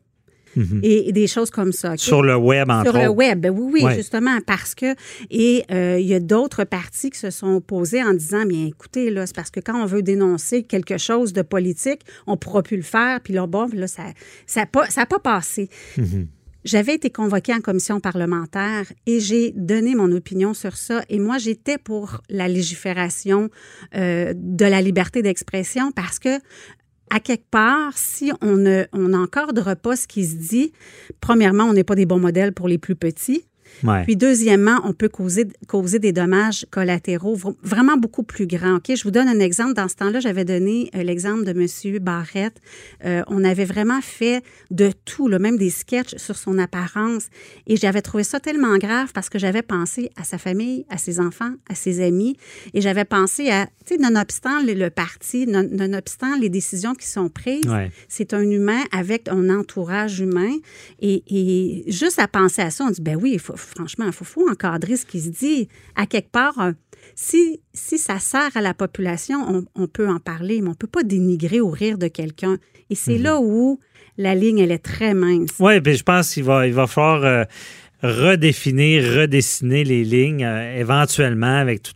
Mhm. 0.57 0.81
et, 0.83 1.09
et 1.09 1.13
des 1.13 1.27
choses 1.27 1.51
comme 1.51 1.73
ça. 1.73 1.97
Sur 1.97 2.23
le 2.23 2.37
web, 2.37 2.71
entre 2.71 2.91
Sur 2.91 2.99
le 3.01 3.09
autres. 3.09 3.17
web, 3.17 3.47
oui, 3.53 3.71
oui, 3.75 3.83
Ouais. 3.85 3.95
justement, 3.97 4.39
parce 4.47 4.75
que, 4.75 4.95
et 5.31 5.65
euh, 5.71 5.99
il 6.01 6.07
y 6.07 6.15
a 6.15 6.21
d'autres 6.21 6.65
partis 6.65 7.11
qui 7.11 7.19
se 7.19 7.31
sont 7.31 7.55
opposés 7.57 8.03
en 8.03 8.15
disant, 8.15 8.45
bien 8.47 8.67
écoutez, 8.67 9.11
là, 9.11 9.27
c'est 9.27 9.35
parce 9.35 9.51
que 9.51 9.61
quand 9.61 9.81
on 9.83 9.87
veut 9.87 10.03
dénoncer 10.03 10.63
quelque 10.63 10.99
chose 10.99 11.33
de 11.33 11.43
politique, 11.43 12.01
on 12.27 12.33
ne 12.33 12.37
pourra 12.37 12.63
plus 12.63 12.77
le 12.77 12.83
faire, 12.83 13.21
puis 13.21 13.35
là, 13.35 13.47
bon, 13.47 13.69
là, 13.73 13.87
ça 13.87 14.03
n'a 14.05 14.13
ça 14.47 14.67
pas, 14.67 14.89
ça 14.91 15.03
a 15.03 15.07
pas 15.07 15.19
passé. 15.19 15.69
J'avais 16.65 16.95
été 16.95 17.11
convoquée 17.11 17.53
en 17.53 17.61
commission 17.61 18.01
parlementaire 18.01 18.91
et 19.07 19.21
j'ai 19.21 19.53
donné 19.55 19.95
mon 19.95 20.11
opinion 20.13 20.55
sur 20.55 20.79
ça. 20.79 21.03
Et 21.11 21.19
moi, 21.19 21.37
j'étais 21.37 21.77
pour 21.77 22.23
la 22.31 22.49
légifération 22.49 23.51
euh, 23.95 24.33
de 24.35 24.65
la 24.65 24.81
liberté 24.81 25.21
d'expression 25.21 25.93
parce 25.93 26.19
que, 26.19 26.39
à 27.15 27.21
quelque 27.21 27.49
part, 27.49 27.97
si 27.97 28.33
on 28.43 28.57
ne 28.57 28.87
on 28.93 29.11
n'encadre 29.11 29.77
pas 29.77 29.95
ce 29.95 30.09
qui 30.09 30.27
se 30.27 30.35
dit, 30.35 30.73
premièrement, 31.21 31.63
on 31.63 31.73
n'est 31.73 31.85
pas 31.85 31.95
des 31.95 32.07
bons 32.07 32.19
modèles 32.19 32.53
pour 32.53 32.67
les 32.67 32.77
plus 32.77 32.97
petits. 32.97 33.45
Ouais. 33.83 34.05
Puis 34.05 34.17
deuxièmement, 34.17 34.81
on 34.85 34.93
peut 34.93 35.09
causer, 35.09 35.47
causer 35.67 35.99
des 35.99 36.13
dommages 36.13 36.67
collatéraux 36.71 37.37
vr- 37.37 37.55
vraiment 37.63 37.97
beaucoup 37.97 38.23
plus 38.23 38.47
grands. 38.47 38.77
OK? 38.77 38.95
Je 38.95 39.03
vous 39.05 39.11
donne 39.11 39.29
un 39.29 39.41
exemple. 39.41 39.75
Dans 39.75 39.89
ce 39.89 39.95
temps-là, 39.97 40.21
j'avais 40.21 40.45
donné 40.45 40.91
euh, 40.95 41.03
l'exemple 41.03 41.45
de 41.45 41.51
M. 41.51 41.99
Barrette. 42.01 42.57
Euh, 43.05 43.23
on 43.29 43.43
avait 43.45 43.65
vraiment 43.65 44.01
fait 44.01 44.43
de 44.71 44.91
tout, 45.05 45.29
là, 45.29 45.39
même 45.39 45.57
des 45.57 45.71
sketchs 45.71 46.15
sur 46.17 46.37
son 46.37 46.59
apparence. 46.59 47.25
Et 47.67 47.77
j'avais 47.77 48.03
trouvé 48.03 48.25
ça 48.25 48.41
tellement 48.41 48.77
grave 48.79 49.13
parce 49.15 49.29
que 49.29 49.39
j'avais 49.39 49.63
pensé 49.63 50.11
à 50.17 50.25
sa 50.25 50.39
famille, 50.39 50.85
à 50.89 50.99
ses 50.99 51.21
enfants, 51.21 51.53
à 51.69 51.75
ses 51.75 52.01
amis. 52.03 52.37
Et 52.75 52.81
j'avais 52.81 53.05
pensé 53.05 53.51
à, 53.51 53.67
tu 53.87 53.95
sais, 53.95 53.97
nonobstant 54.01 54.61
le, 54.63 54.75
le 54.75 54.91
parti, 54.91 55.47
non- 55.47 55.69
nonobstant 55.71 56.37
les 56.41 56.49
décisions 56.49 56.95
qui 56.95 57.07
sont 57.07 57.29
prises, 57.29 57.65
Ouais. 57.67 57.91
c'est 58.09 58.35
un 58.35 58.43
humain 58.43 58.81
avec 58.93 59.29
un 59.29 59.49
entourage 59.51 60.21
humain. 60.21 60.53
Et, 61.01 61.23
et 61.29 61.91
juste 61.91 62.19
à 62.19 62.29
penser 62.29 62.63
à 62.63 62.71
ça, 62.71 62.85
on 62.85 62.91
dit, 62.91 63.01
ben 63.03 63.17
oui, 63.17 63.33
il 63.35 63.39
faut, 63.39 63.57
franchement, 63.65 64.07
il 64.07 64.13
faut, 64.13 64.25
faut 64.25 64.49
encadrer 64.51 64.97
ce 64.97 65.07
qui 65.07 65.21
se 65.21 65.29
dit. 65.31 65.69
À 65.97 66.07
quelque 66.07 66.31
part, 66.31 66.59
euh, 66.61 66.73
si, 67.15 67.61
si 67.73 67.99
ça 67.99 68.19
sert 68.19 68.57
à 68.57 68.61
la 68.61 68.75
population, 68.75 69.39
on, 69.49 69.65
on 69.75 69.87
peut 69.87 70.09
en 70.09 70.19
parler, 70.19 70.61
mais 70.61 70.69
on 70.69 70.71
ne 70.73 70.77
peut 70.77 70.87
pas 70.87 71.03
dénigrer 71.03 71.61
ou 71.61 71.71
rire 71.71 71.99
de 71.99 72.09
quelqu'un. 72.09 72.59
Et 72.91 72.95
c'est 72.95 73.19
là 73.19 73.41
où 73.41 73.79
la 74.19 74.35
ligne, 74.35 74.59
elle 74.59 74.71
est 74.73 74.79
très 74.79 75.15
mince. 75.15 75.51
Oui, 75.59 75.81
puis 75.81 75.97
je 75.97 76.03
pense 76.03 76.33
qu'il 76.33 76.45
va, 76.45 76.67
il 76.67 76.75
va 76.75 76.87
falloir 76.87 77.25
euh, 77.25 77.45
redéfinir, 78.03 79.03
redessiner 79.21 79.85
les 79.85 80.05
lignes 80.05 80.45
euh, 80.45 80.79
éventuellement 80.79 81.57
avec 81.59 81.83
tout. 81.83 81.93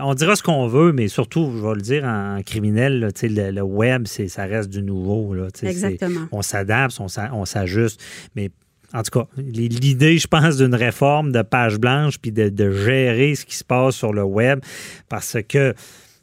on 0.00 0.14
dira 0.14 0.34
ce 0.36 0.42
qu'on 0.42 0.66
veut, 0.66 0.92
mais 0.92 1.08
surtout, 1.08 1.52
je 1.56 1.62
vais 1.66 1.74
le 1.74 1.80
dire 1.80 2.04
en 2.04 2.40
criminel, 2.44 2.98
là, 3.00 3.08
le, 3.22 3.50
le 3.52 3.62
web, 3.62 4.04
c'est, 4.06 4.28
ça 4.28 4.44
reste 4.44 4.68
du 4.70 4.82
nouveau. 4.82 5.34
Là, 5.34 5.48
Exactement. 5.62 6.26
on 6.32 6.42
s'adapte, 6.42 6.98
on, 7.00 7.08
s'a- 7.08 7.30
on 7.32 7.44
s'ajuste. 7.44 8.02
Mais 8.34 8.50
en 8.94 9.02
tout 9.02 9.18
cas, 9.20 9.26
l'idée, 9.36 10.18
je 10.18 10.26
pense, 10.26 10.56
d'une 10.58 10.74
réforme 10.74 11.32
de 11.32 11.42
page 11.42 11.78
blanche 11.78 12.18
puis 12.20 12.32
de, 12.32 12.48
de 12.48 12.70
gérer 12.70 13.34
ce 13.34 13.44
qui 13.46 13.56
se 13.56 13.64
passe 13.64 13.96
sur 13.96 14.12
le 14.12 14.22
web 14.22 14.60
parce 15.08 15.36
que. 15.48 15.74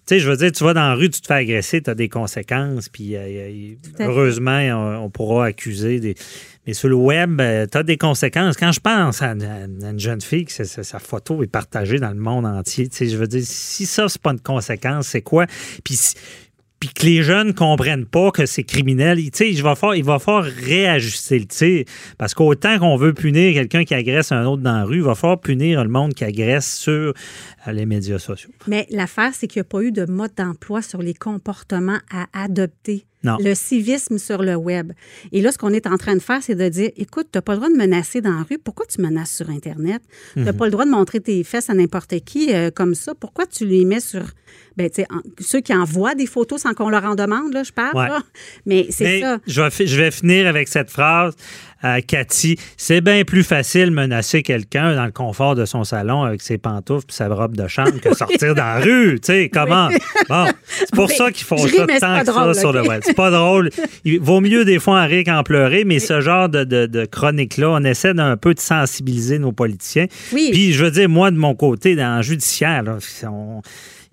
Tu 0.07 0.15
sais, 0.15 0.21
je 0.21 0.27
veux 0.31 0.37
dire, 0.37 0.51
tu 0.51 0.63
vas 0.63 0.73
dans 0.73 0.87
la 0.89 0.95
rue, 0.95 1.11
tu 1.11 1.21
te 1.21 1.27
fais 1.27 1.35
agresser, 1.35 1.83
tu 1.83 1.89
as 1.91 1.93
des 1.93 2.09
conséquences, 2.09 2.89
puis 2.89 3.15
euh, 3.15 3.19
euh, 3.19 3.75
heureusement, 3.99 4.57
on, 4.59 5.03
on 5.05 5.09
pourra 5.11 5.45
accuser 5.45 5.99
des. 5.99 6.15
Mais 6.65 6.73
sur 6.73 6.89
le 6.89 6.95
web, 6.95 7.39
tu 7.71 7.77
as 7.77 7.83
des 7.83 7.97
conséquences. 7.97 8.57
Quand 8.57 8.71
je 8.71 8.79
pense 8.79 9.21
à, 9.21 9.33
une- 9.33 9.43
à 9.83 9.89
une 9.91 9.99
jeune 9.99 10.19
fille 10.21 10.45
que 10.45 10.63
sa- 10.63 10.97
photo 10.99 11.43
est 11.43 11.47
partagée 11.47 11.99
dans 11.99 12.09
le 12.09 12.15
monde 12.19 12.47
entier, 12.47 12.87
tu 12.89 12.97
sais, 12.97 13.07
je 13.07 13.17
veux 13.17 13.27
dire, 13.27 13.43
si 13.45 13.85
ça, 13.85 14.09
c'est 14.09 14.19
pas 14.19 14.31
une 14.31 14.39
conséquence, 14.39 15.09
c'est 15.09 15.21
quoi? 15.21 15.45
Puis 15.83 15.93
si- 15.95 16.15
puis 16.79 16.89
que 16.89 17.05
les 17.05 17.23
jeunes 17.23 17.53
comprennent 17.53 18.05
pas 18.05 18.31
que 18.31 18.45
c'est 18.45 18.63
criminel, 18.63 19.19
sais, 19.33 19.51
il 19.51 19.61
va 19.61 19.75
falloir, 19.75 19.95
il 19.95 20.03
va 20.03 20.17
réajuster 20.41 21.39
le 21.39 21.45
tir. 21.45 21.85
Parce 22.17 22.33
qu'autant 22.33 22.79
qu'on 22.79 22.95
veut 22.95 23.13
punir 23.13 23.53
quelqu'un 23.53 23.83
qui 23.83 23.93
agresse 23.93 24.31
un 24.31 24.45
autre 24.45 24.61
dans 24.61 24.77
la 24.77 24.85
rue, 24.85 24.97
il 24.97 25.03
va 25.03 25.15
falloir 25.15 25.39
punir 25.39 25.83
le 25.83 25.89
monde 25.89 26.13
qui 26.13 26.23
agresse 26.23 26.77
sur 26.77 27.13
euh, 27.67 27.71
les 27.71 27.85
médias 27.85 28.19
sociaux. 28.19 28.51
Mais 28.67 28.87
l'affaire, 28.89 29.31
c'est 29.33 29.47
qu'il 29.47 29.59
n'y 29.59 29.65
a 29.67 29.69
pas 29.69 29.81
eu 29.81 29.91
de 29.91 30.05
mode 30.05 30.31
d'emploi 30.37 30.81
sur 30.81 31.01
les 31.01 31.13
comportements 31.13 31.99
à 32.11 32.27
adopter. 32.33 33.05
Non. 33.23 33.35
Le 33.41 33.53
civisme 33.53 34.17
sur 34.17 34.41
le 34.41 34.55
web. 34.55 34.93
Et 35.33 35.41
là, 35.41 35.51
ce 35.51 35.57
qu'on 35.57 35.73
est 35.73 35.87
en 35.87 35.97
train 35.97 36.15
de 36.15 36.21
faire, 36.21 36.41
c'est 36.41 36.55
de 36.55 36.69
dire 36.69 36.89
écoute, 36.95 37.27
tu 37.31 37.37
n'as 37.37 37.41
pas 37.41 37.51
le 37.53 37.57
droit 37.57 37.69
de 37.69 37.75
menacer 37.75 38.21
dans 38.21 38.31
la 38.31 38.43
rue. 38.49 38.57
Pourquoi 38.57 38.85
tu 38.85 39.01
menaces 39.01 39.35
sur 39.35 39.49
Internet? 39.49 40.01
Tu 40.33 40.39
n'as 40.39 40.53
pas 40.53 40.65
le 40.65 40.71
droit 40.71 40.85
de 40.85 40.89
montrer 40.91 41.19
tes 41.19 41.43
fesses 41.43 41.69
à 41.69 41.73
n'importe 41.73 42.17
qui 42.21 42.53
euh, 42.53 42.71
comme 42.71 42.95
ça. 42.95 43.13
Pourquoi 43.15 43.45
tu 43.45 43.65
les 43.65 43.83
mets 43.83 43.99
sur. 43.99 44.21
Ben, 44.77 44.89
tu 44.89 45.01
sais, 45.01 45.07
en- 45.11 45.19
ceux 45.39 45.59
qui 45.59 45.73
envoient 45.73 46.15
des 46.15 46.27
photos 46.27 46.61
sans 46.61 46.73
qu'on 46.73 46.87
leur 46.89 47.03
en 47.03 47.15
demande, 47.15 47.51
là, 47.53 47.63
je 47.63 47.73
parle. 47.73 47.97
Ouais. 47.97 48.07
là? 48.07 48.21
Mais 48.65 48.87
c'est 48.89 49.19
ça. 49.19 49.39
Je 49.45 49.61
vais, 49.61 49.85
je 49.87 49.97
vais 50.01 50.11
finir 50.11 50.47
avec 50.47 50.69
cette 50.69 50.89
phrase. 50.89 51.35
Euh, 51.85 52.01
Cathy, 52.05 52.57
c'est 52.75 52.99
bien 53.01 53.23
plus 53.23 53.43
facile 53.43 53.91
menacer 53.91 54.43
quelqu'un 54.43 54.95
dans 54.95 55.05
le 55.05 55.11
confort 55.11 55.55
de 55.55 55.63
son 55.65 55.83
salon 55.85 56.23
avec 56.23 56.41
ses 56.41 56.57
pantoufles 56.57 57.05
et 57.09 57.13
sa 57.13 57.27
robe 57.29 57.55
de 57.55 57.67
chambre 57.67 57.99
que 58.01 58.13
sortir 58.17 58.53
dans 58.55 58.63
la 58.63 58.79
rue. 58.79 59.19
Tu 59.21 59.27
sais, 59.33 59.49
comment? 59.49 59.89
Bon, 60.27 60.45
c'est 60.67 60.91
pour 60.93 61.09
ça 61.09 61.31
qu'ils 61.31 61.45
font 61.45 61.55
ris, 61.55 61.69
ça 61.71 61.85
tant 61.99 62.19
que 62.19 62.25
drôle, 62.25 62.53
ça 62.55 62.59
sur 62.61 62.73
le 62.73 62.81
web. 62.87 63.01
C'est 63.05 63.13
pas 63.15 63.31
drôle. 63.31 63.69
Il 64.03 64.19
vaut 64.19 64.41
mieux 64.41 64.65
des 64.65 64.79
fois 64.79 65.01
en 65.01 65.07
rire 65.07 65.23
qu'en 65.25 65.43
pleurer, 65.43 65.85
mais 65.85 65.99
ce 65.99 66.19
genre 66.21 66.49
de, 66.49 66.63
de, 66.65 66.85
de 66.85 67.05
chronique-là, 67.05 67.69
on 67.69 67.83
essaie 67.83 68.13
d'un 68.13 68.35
peu 68.35 68.53
de 68.53 68.59
sensibiliser 68.59 69.39
nos 69.39 69.51
politiciens. 69.53 70.07
Oui. 70.33 70.49
Puis, 70.51 70.73
je 70.73 70.83
veux 70.83 70.91
dire, 70.91 71.07
moi, 71.09 71.31
de 71.31 71.37
mon 71.37 71.55
côté, 71.55 71.95
dans 71.95 72.17
le 72.17 72.23
judiciaire, 72.23 72.83
là, 72.83 72.97
on- 73.23 73.61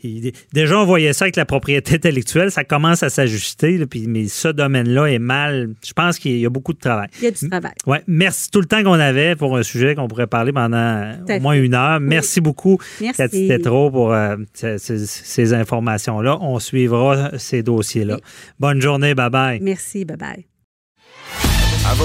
il- 0.02 0.32
déjà, 0.52 0.78
on 0.78 0.84
voyait 0.84 1.12
ça 1.12 1.24
avec 1.26 1.36
la 1.36 1.44
propriété 1.44 1.94
intellectuelle, 1.94 2.50
ça 2.50 2.64
commence 2.64 3.02
à 3.02 3.08
s'ajuster, 3.10 3.80
mais 4.06 4.28
ce 4.28 4.48
domaine-là 4.48 5.06
est 5.06 5.18
mal. 5.18 5.70
Je 5.86 5.92
pense 5.92 6.18
qu'il 6.18 6.38
y 6.38 6.46
a 6.46 6.50
beaucoup 6.50 6.72
de 6.72 6.78
travail. 6.78 7.08
Il 7.18 7.24
y 7.24 7.26
a 7.28 7.30
du 7.30 7.48
travail. 7.48 7.72
Ouais, 7.86 8.02
merci 8.06 8.50
tout 8.50 8.60
le 8.60 8.66
temps 8.66 8.82
qu'on 8.82 8.92
avait 8.92 9.36
pour 9.36 9.56
un 9.56 9.62
sujet 9.62 9.94
qu'on 9.94 10.08
pourrait 10.08 10.26
parler 10.26 10.52
pendant 10.52 11.12
au 11.28 11.40
moins 11.40 11.54
fait. 11.54 11.64
une 11.64 11.74
heure. 11.74 12.00
Merci 12.00 12.40
beaucoup, 12.40 12.78
Merci. 13.00 13.16
Cathy 13.16 13.48
Tétrault, 13.48 13.90
pour 13.90 14.12
euh, 14.12 14.36
ces, 14.54 14.78
ces- 14.78 15.06
ces 15.06 15.54
informations-là. 15.54 16.38
On 16.40 16.58
suivra 16.58 17.30
ces 17.38 17.62
dossiers-là. 17.62 18.14
Oui. 18.16 18.20
Bonne 18.58 18.80
journée, 18.80 19.14
bye-bye. 19.14 19.58
Merci. 19.62 20.04
Bye-bye. 20.04 20.44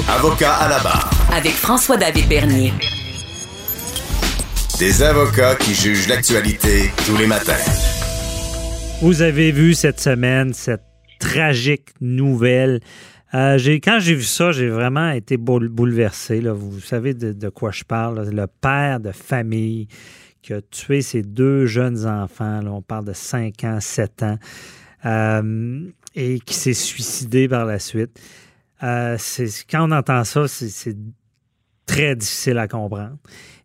Avocat 0.09 0.53
à 0.55 0.69
la 0.69 0.79
barre. 0.79 1.09
Avec 1.33 1.53
François-David 1.53 2.27
Bernier. 2.29 2.71
Des 4.81 5.03
avocats 5.03 5.53
qui 5.57 5.75
jugent 5.75 6.07
l'actualité 6.07 6.89
tous 7.05 7.15
les 7.15 7.27
matins. 7.27 7.53
Vous 9.03 9.21
avez 9.21 9.51
vu 9.51 9.75
cette 9.75 9.99
semaine 9.99 10.55
cette 10.55 10.81
tragique 11.19 11.89
nouvelle 12.01 12.79
Euh, 13.35 13.59
quand 13.83 13.99
j'ai 13.99 14.15
vu 14.15 14.23
ça, 14.23 14.51
j'ai 14.51 14.69
vraiment 14.69 15.11
été 15.11 15.37
bouleversé. 15.37 16.41
Là. 16.41 16.53
Vous 16.53 16.79
savez 16.79 17.13
de, 17.13 17.49
quoi 17.49 17.69
je 17.69 17.83
parle. 17.83 18.27
Le 18.27 18.47
père 18.47 18.99
de 18.99 19.11
famille 19.11 19.87
qui 20.41 20.51
a 20.53 20.61
tué 20.63 21.03
ses 21.03 21.21
deux 21.21 21.67
jeunes 21.67 22.07
enfants, 22.07 22.61
on 22.65 22.81
parle 22.81 23.05
de 23.05 23.13
5 23.13 23.63
ans, 23.63 23.79
7 23.79 24.23
ans, 24.23 24.39
euh, 25.05 25.91
et 26.15 26.39
qui 26.39 26.55
s'est 26.55 26.73
suicidé 26.73 27.47
par 27.47 27.65
la 27.65 27.77
suite. 27.77 28.19
Euh, 28.81 29.15
quand 29.69 29.87
on 29.87 29.91
entend 29.91 30.23
ça, 30.23 30.47
c'est 30.47 30.97
très 31.85 32.15
difficile 32.15 32.57
à 32.57 32.67
comprendre. 32.67 33.17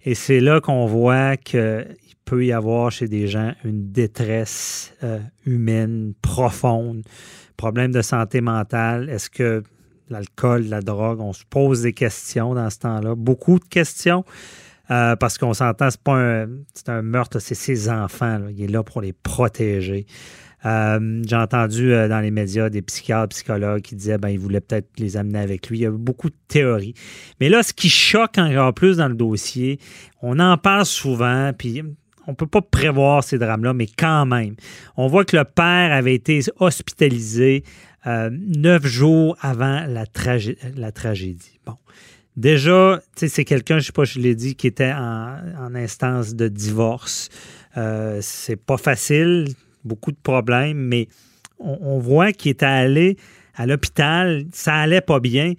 Et 0.07 0.15
c'est 0.15 0.41
là 0.41 0.63
qu'on 0.63 0.87
voit 0.87 1.37
qu'il 1.37 1.85
peut 2.25 2.47
y 2.47 2.53
avoir 2.53 2.91
chez 2.91 3.09
des 3.09 3.27
gens 3.27 3.53
une 3.65 3.93
détresse 3.93 4.95
humaine 5.45 6.15
profonde 6.23 7.03
problème 7.57 7.91
de 7.91 8.03
santé 8.03 8.41
mentale, 8.41 9.09
est-ce 9.11 9.31
que 9.31 9.63
l'alcool, 10.09 10.67
la 10.67 10.81
drogue, 10.81 11.21
on 11.21 11.33
se 11.33 11.45
pose 11.49 11.83
des 11.83 11.93
questions 11.93 12.55
dans 12.55 12.71
ce 12.71 12.79
temps-là, 12.79 13.15
beaucoup 13.15 13.59
de 13.59 13.65
questions. 13.65 14.25
Euh, 14.93 15.17
parce 15.17 15.37
qu'on 15.37 15.53
s'entend, 15.53 15.91
c'est 15.91 16.01
pas 16.01 16.15
un, 16.17 16.47
un 16.87 17.03
meurtre, 17.03 17.41
c'est 17.41 17.57
ses 17.57 17.91
enfants. 17.91 18.41
Il 18.51 18.63
est 18.63 18.69
là 18.69 18.85
pour 18.85 19.01
les 19.01 19.13
protéger. 19.13 20.07
Euh, 20.67 21.23
j'ai 21.27 21.37
entendu 21.37 21.93
euh, 21.93 22.09
dans 22.09 22.21
les 22.21 22.31
médias 22.31 22.69
des 22.69 22.83
psychiatres, 22.83 23.29
psychologues 23.29 23.83
qui 23.83 23.95
disaient 23.95 24.19
ben 24.19 24.31
il 24.31 24.39
voulait 24.39 24.61
peut-être 24.61 24.89
les 24.99 25.17
amener 25.17 25.39
avec 25.39 25.69
lui. 25.69 25.79
Il 25.79 25.83
y 25.83 25.87
a 25.87 25.91
beaucoup 25.91 26.29
de 26.29 26.37
théories. 26.49 26.95
Mais 27.41 27.49
là, 27.49 27.63
ce 27.63 27.73
qui 27.73 27.89
choque 27.89 28.39
encore 28.39 28.75
plus 28.75 28.97
dans 28.97 29.09
le 29.09 29.15
dossier, 29.15 29.79
on 30.23 30.41
en 30.41 30.59
parle 30.59 30.85
souvent, 30.85 31.53
puis 31.57 31.83
on 32.27 32.33
ne 32.33 32.37
peut 32.37 32.47
pas 32.47 32.63
prévoir 32.63 33.23
ces 33.23 33.39
drames-là, 33.39 33.73
mais 33.75 33.87
quand 33.87 34.27
même, 34.27 34.57
on 34.97 35.07
voit 35.07 35.25
que 35.25 35.37
le 35.37 35.45
père 35.45 35.93
avait 35.93 36.15
été 36.15 36.41
hospitalisé 36.59 37.63
euh, 38.07 38.31
neuf 38.33 38.87
jours 38.87 39.37
avant 39.41 39.85
la, 39.87 40.07
tragédie. 40.07 41.61
Bon. 41.65 41.77
Déjà, 42.37 43.01
c'est 43.15 43.45
quelqu'un, 43.45 43.75
je 43.75 43.79
ne 43.79 43.85
sais 43.87 43.93
pas, 43.93 44.05
je 44.05 44.19
l'ai 44.19 44.35
dit, 44.35 44.57
qui 44.57 44.67
était 44.67 44.93
en, 44.93 45.75
instance 45.75 46.35
de 46.35 46.49
divorce. 46.49 47.31
Euh, 47.77 48.19
c'est 48.23 48.57
pas 48.57 48.77
facile, 48.77 49.49
beaucoup 49.87 50.13
de 50.13 50.19
problèmes, 50.23 50.79
mais 50.79 51.09
on, 51.59 51.99
voit 51.99 52.33
qu'il 52.33 52.51
était 52.51 52.67
allé 52.67 53.17
à 53.55 53.67
l'hôpital, 53.67 54.45
ça 54.53 54.75
allait 54.75 55.01
pas 55.01 55.21
bien 55.21 55.55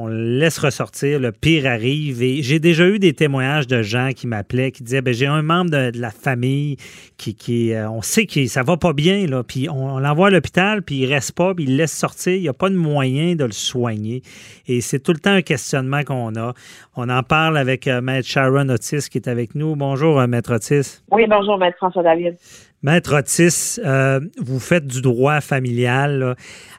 on 0.00 0.06
le 0.06 0.38
laisse 0.38 0.58
ressortir, 0.58 1.18
le 1.18 1.32
pire 1.32 1.66
arrive. 1.66 2.22
Et 2.22 2.40
j'ai 2.42 2.60
déjà 2.60 2.86
eu 2.86 3.00
des 3.00 3.14
témoignages 3.14 3.66
de 3.66 3.82
gens 3.82 4.10
qui 4.14 4.28
m'appelaient, 4.28 4.70
qui 4.70 4.84
disaient 4.84 5.02
ben, 5.02 5.12
j'ai 5.12 5.26
un 5.26 5.42
membre 5.42 5.70
de, 5.72 5.90
la 5.98 6.10
famille 6.10 6.76
qui, 7.16 7.34
qui 7.34 7.74
euh, 7.74 7.90
on 7.90 8.00
sait 8.00 8.24
que 8.24 8.46
ça 8.46 8.62
va 8.62 8.76
pas 8.76 8.92
bien, 8.92 9.26
là, 9.26 9.42
puis 9.42 9.68
on, 9.68 9.98
l'envoie 9.98 10.28
à 10.28 10.30
l'hôpital, 10.30 10.82
puis 10.82 11.00
il 11.00 11.12
reste 11.12 11.32
pas, 11.32 11.52
puis 11.52 11.64
il 11.64 11.76
laisse 11.76 11.92
sortir. 11.92 12.34
Il 12.34 12.42
n'y 12.42 12.48
a 12.48 12.52
pas 12.52 12.70
de 12.70 12.76
moyen 12.76 13.34
de 13.34 13.44
le 13.44 13.52
soigner. 13.52 14.22
Et 14.68 14.80
c'est 14.80 15.00
tout 15.00 15.12
le 15.12 15.18
temps 15.18 15.32
un 15.32 15.42
questionnement 15.42 16.04
qu'on 16.04 16.36
a. 16.36 16.54
On 16.94 17.08
en 17.08 17.22
parle 17.24 17.58
avec 17.58 17.88
euh, 17.88 18.00
Maître 18.00 18.28
Sharon 18.28 18.68
Otis 18.68 19.08
qui 19.10 19.18
est 19.18 19.28
avec 19.28 19.56
nous. 19.56 19.74
Bonjour, 19.74 20.20
euh, 20.20 20.28
Maître 20.28 20.54
Otis. 20.54 21.02
Oui, 21.10 21.26
bonjour, 21.28 21.58
Maître 21.58 21.76
François 21.78 22.04
David. 22.04 22.36
Maître 22.82 23.18
Otis, 23.18 23.80
euh, 23.84 24.20
vous 24.40 24.60
faites 24.60 24.86
du 24.86 25.02
droit 25.02 25.40
familial. 25.40 26.36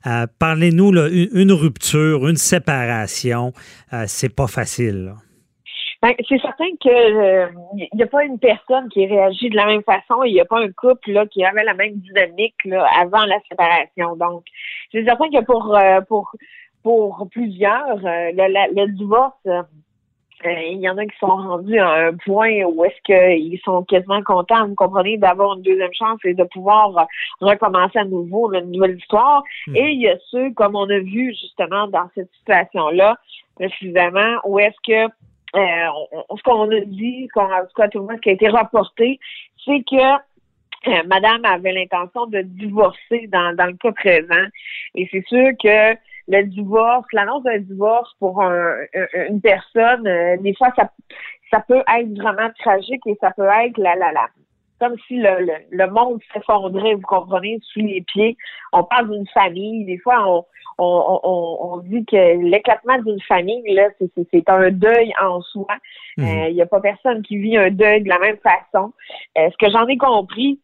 Euh, 0.08 0.28
parlez-nous, 0.40 0.94
une, 0.94 1.52
rupture, 1.52 2.28
une 2.30 2.38
séparation, 2.38 3.52
euh, 3.92 4.06
c'est 4.08 4.34
pas 4.34 4.48
facile. 4.48 5.14
Ben, 6.02 6.14
c'est 6.30 6.40
certain 6.40 6.70
que 6.82 7.50
il 7.76 7.90
n'y 7.94 8.04
a 8.04 8.08
pas 8.08 8.24
une 8.24 8.40
personne 8.40 8.88
qui 8.88 9.06
réagit 9.06 9.50
de 9.50 9.58
la 9.58 9.66
même 9.66 9.84
façon 9.84 10.24
il 10.24 10.32
n'y 10.32 10.40
a 10.40 10.46
pas 10.46 10.62
un 10.62 10.72
couple 10.72 11.12
là, 11.12 11.26
qui 11.26 11.44
avait 11.44 11.66
la 11.66 11.74
même 11.74 11.96
dynamique 11.96 12.56
là, 12.64 12.88
avant 12.98 13.26
la 13.26 13.38
séparation. 13.50 14.16
Donc, 14.16 14.46
c'est 14.94 15.04
certain 15.04 15.30
que 15.30 15.44
pour 15.44 15.78
pour 16.08 16.32
pour 16.82 17.28
plusieurs, 17.30 17.98
le 18.02 18.88
divorce 18.94 19.46
il 20.46 20.80
y 20.80 20.90
en 20.90 20.98
a 20.98 21.06
qui 21.06 21.18
sont 21.20 21.28
rendus 21.28 21.80
à 21.80 22.08
un 22.08 22.14
point 22.14 22.64
où 22.64 22.86
est-ce 22.86 23.02
qu'ils 23.04 23.60
sont 23.64 23.84
quasiment 23.84 24.22
contents, 24.24 24.68
vous 24.68 24.76
comprenez, 24.76 25.18
d'avoir 25.18 25.56
une 25.56 25.64
deuxième 25.64 25.94
chance 25.94 26.20
et 26.24 26.34
de 26.34 26.44
pouvoir 26.44 27.08
recommencer 27.42 28.00
à 28.00 28.06
nouveau 28.06 28.52
une 28.54 28.72
nouvelle 28.72 28.98
histoire. 28.98 29.44
Hmm. 29.68 29.76
Et 29.76 29.92
il 29.92 30.02
y 30.02 30.08
a 30.08 30.18
ceux, 30.32 30.52
comme 30.52 30.76
on 30.76 30.90
a 30.90 31.00
vu 31.00 31.34
justement 31.34 31.88
dans 31.88 32.10
cette 32.16 32.32
situation-là, 32.40 33.18
précisément, 33.56 34.38
où 34.46 34.60
est-ce 34.60 34.78
que 34.88 35.12
euh, 35.56 35.88
ce 36.38 36.44
qu'on 36.44 36.70
a 36.70 36.80
dit, 36.82 37.28
qu'on, 37.34 37.42
en 37.42 37.62
tout 37.62 37.74
cas 37.76 37.88
tout 37.90 38.00
le 38.00 38.06
monde, 38.06 38.18
ce 38.18 38.22
qui 38.22 38.30
a 38.30 38.34
été 38.34 38.48
rapporté, 38.50 39.20
c'est 39.66 39.84
que 39.84 40.16
euh, 40.88 41.04
Madame 41.08 41.44
avait 41.44 41.74
l'intention 41.74 42.28
de 42.28 42.42
divorcer 42.42 43.28
dans, 43.28 43.56
dans 43.56 43.66
le 43.66 43.74
cas 43.74 43.92
présent. 43.92 44.48
Et 44.96 45.10
c'est 45.12 45.26
sûr 45.28 45.50
que 45.62 45.96
le 46.30 46.44
divorce, 46.44 47.08
l'annonce 47.12 47.44
d'un 47.44 47.58
divorce 47.58 48.14
pour 48.20 48.42
une 48.42 49.42
personne, 49.42 50.08
euh, 50.08 50.38
des 50.38 50.54
fois, 50.56 50.70
ça, 50.76 50.92
ça 51.52 51.60
peut 51.68 51.82
être 51.98 52.18
vraiment 52.18 52.50
tragique 52.60 53.02
et 53.08 53.18
ça 53.20 53.32
peut 53.32 53.48
être 53.48 53.78
la, 53.78 53.96
la, 53.96 54.12
la, 54.12 54.28
comme 54.80 54.96
si 55.08 55.18
le, 55.18 55.48
le, 55.72 55.88
monde 55.88 56.20
s'effondrait, 56.32 56.94
vous 56.94 57.02
comprenez, 57.02 57.60
sous 57.74 57.80
les 57.80 58.02
pieds. 58.02 58.38
On 58.72 58.84
parle 58.84 59.10
d'une 59.10 59.28
famille, 59.28 59.86
des 59.86 59.98
fois, 59.98 60.24
on, 60.28 60.46
on, 60.78 61.20
on, 61.24 61.74
on 61.74 61.78
dit 61.78 62.06
que 62.06 62.38
l'éclatement 62.48 63.00
d'une 63.00 63.22
famille, 63.22 63.64
là, 63.74 63.90
c'est 64.00 64.50
un 64.50 64.70
deuil 64.70 65.12
en 65.22 65.42
soi. 65.42 65.68
Il 66.18 66.24
mmh. 66.24 66.54
n'y 66.54 66.62
euh, 66.62 66.64
a 66.64 66.68
pas 66.68 66.80
personne 66.80 67.24
qui 67.24 67.38
vit 67.38 67.58
un 67.58 67.72
deuil 67.72 68.04
de 68.04 68.10
la 68.10 68.20
même 68.20 68.38
façon. 68.38 68.94
Euh, 69.38 69.50
ce 69.52 69.58
que 69.58 69.72
j'en 69.72 69.88
ai 69.88 69.98
compris, 69.98 70.60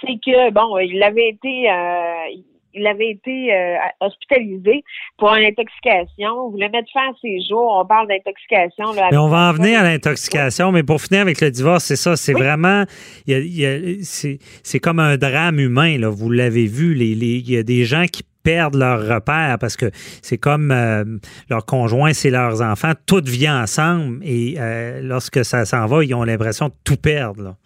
c'est 0.00 0.18
que, 0.24 0.50
bon, 0.50 0.78
il 0.78 1.02
avait 1.02 1.28
été, 1.28 1.70
euh, 1.70 2.42
il 2.74 2.86
avait 2.86 3.10
été 3.10 3.54
euh, 3.54 3.76
hospitalisé 4.00 4.84
pour 5.18 5.34
une 5.34 5.44
intoxication. 5.44 6.30
On 6.46 6.50
voulait 6.50 6.68
mettre 6.68 6.90
fin 6.92 7.10
à 7.10 7.12
ses 7.20 7.40
jours. 7.48 7.78
On 7.80 7.86
parle 7.86 8.08
d'intoxication. 8.08 8.92
Mais 9.10 9.16
on 9.16 9.28
va 9.28 9.50
en 9.50 9.52
venir 9.52 9.80
à 9.80 9.82
l'intoxication, 9.82 10.72
mais 10.72 10.82
pour 10.82 11.00
finir 11.00 11.22
avec 11.22 11.40
le 11.40 11.50
divorce, 11.50 11.84
c'est 11.84 11.96
ça. 11.96 12.16
C'est 12.16 12.32
vraiment. 12.32 12.84
c'est 13.26 14.80
comme 14.80 14.98
un 14.98 15.16
drame 15.16 15.58
humain. 15.58 15.98
Là. 15.98 16.08
Vous 16.08 16.30
l'avez 16.30 16.66
vu. 16.66 16.96
il 16.98 17.50
y 17.50 17.56
a 17.56 17.62
des 17.62 17.84
gens 17.84 18.06
qui 18.06 18.22
perdent 18.42 18.74
leur 18.74 19.06
repère 19.06 19.56
parce 19.58 19.76
que 19.76 19.90
c'est 20.20 20.38
comme 20.38 20.70
euh, 20.70 21.04
leur 21.48 21.64
conjoint, 21.64 22.12
c'est 22.12 22.30
leurs 22.30 22.62
enfants, 22.62 22.92
tout 23.06 23.22
vient 23.24 23.62
ensemble 23.62 24.18
et 24.22 24.56
euh, 24.58 25.00
lorsque 25.02 25.44
ça 25.44 25.64
s'en 25.64 25.86
va, 25.86 26.04
ils 26.04 26.14
ont 26.14 26.24
l'impression 26.24 26.68
de 26.68 26.74
tout 26.84 26.96
perdre. 26.96 27.42
Là. 27.42 27.56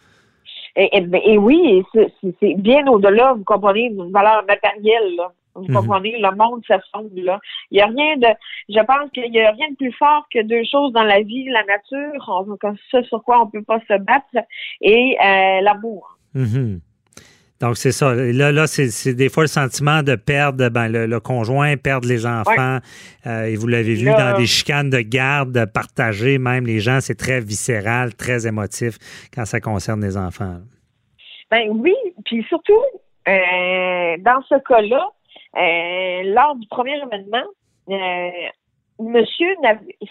Et, 0.76 1.38
oui, 1.38 1.82
c'est 1.94 2.54
bien 2.54 2.86
au-delà, 2.86 3.32
vous 3.32 3.44
comprenez, 3.44 3.90
d'une 3.90 4.12
valeur 4.12 4.44
matérielle. 4.46 5.16
Là. 5.16 5.32
Vous 5.54 5.64
mhm. 5.68 5.74
comprenez, 5.74 6.18
le 6.18 6.36
monde 6.36 6.62
s'effondre 6.66 7.08
là. 7.14 7.40
Il 7.70 7.78
y 7.78 7.80
a 7.80 7.86
rien 7.86 8.16
de, 8.18 8.28
je 8.68 8.80
pense 8.84 9.10
qu'il 9.12 9.32
y 9.32 9.40
a 9.40 9.52
rien 9.52 9.70
de 9.70 9.76
plus 9.76 9.92
fort 9.92 10.26
que 10.30 10.42
deux 10.42 10.64
choses 10.70 10.92
dans 10.92 11.02
la 11.02 11.22
vie, 11.22 11.48
la 11.48 11.64
nature, 11.64 12.28
on, 12.28 12.56
ça 12.90 13.02
sur 13.04 13.22
quoi 13.24 13.42
on 13.42 13.46
peut 13.46 13.62
pas 13.62 13.80
se 13.80 13.98
battre, 13.98 14.46
et 14.82 15.16
euh, 15.18 15.60
l'amour. 15.62 16.18
Mhm. 16.34 16.80
Donc, 17.60 17.76
c'est 17.76 17.92
ça. 17.92 18.14
Là, 18.14 18.52
là 18.52 18.66
c'est 18.66 19.14
des 19.14 19.28
fois 19.28 19.44
le 19.44 19.48
sentiment 19.48 20.02
de 20.02 20.14
perdre 20.14 20.68
ben, 20.68 20.88
le, 20.88 21.20
conjoint, 21.20 21.76
perdre 21.76 22.06
les 22.08 22.26
enfants. 22.26 22.78
Euh, 23.26 23.44
et 23.44 23.56
vous 23.56 23.66
l'avez 23.66 23.94
vu 23.94 24.06
dans 24.06 24.36
des 24.36 24.46
chicanes 24.46 24.90
de 24.90 25.00
garde 25.00 25.66
partagées, 25.72 26.38
même 26.38 26.66
les 26.66 26.80
gens, 26.80 27.00
c'est 27.00 27.14
très 27.14 27.40
viscéral, 27.40 28.14
très 28.14 28.46
émotif 28.46 28.98
quand 29.34 29.44
ça 29.44 29.60
concerne 29.60 30.02
les 30.02 30.16
enfants. 30.16 30.58
Ben 31.50 31.68
oui, 31.70 31.94
puis 32.24 32.44
surtout, 32.48 32.82
euh, 33.28 34.16
dans 34.18 34.42
ce 34.48 34.58
cas-là, 34.68 35.08
euh, 35.56 36.34
lors 36.34 36.56
du 36.56 36.66
premier 36.68 36.96
événement, 36.96 37.46
monsieur 38.98 39.48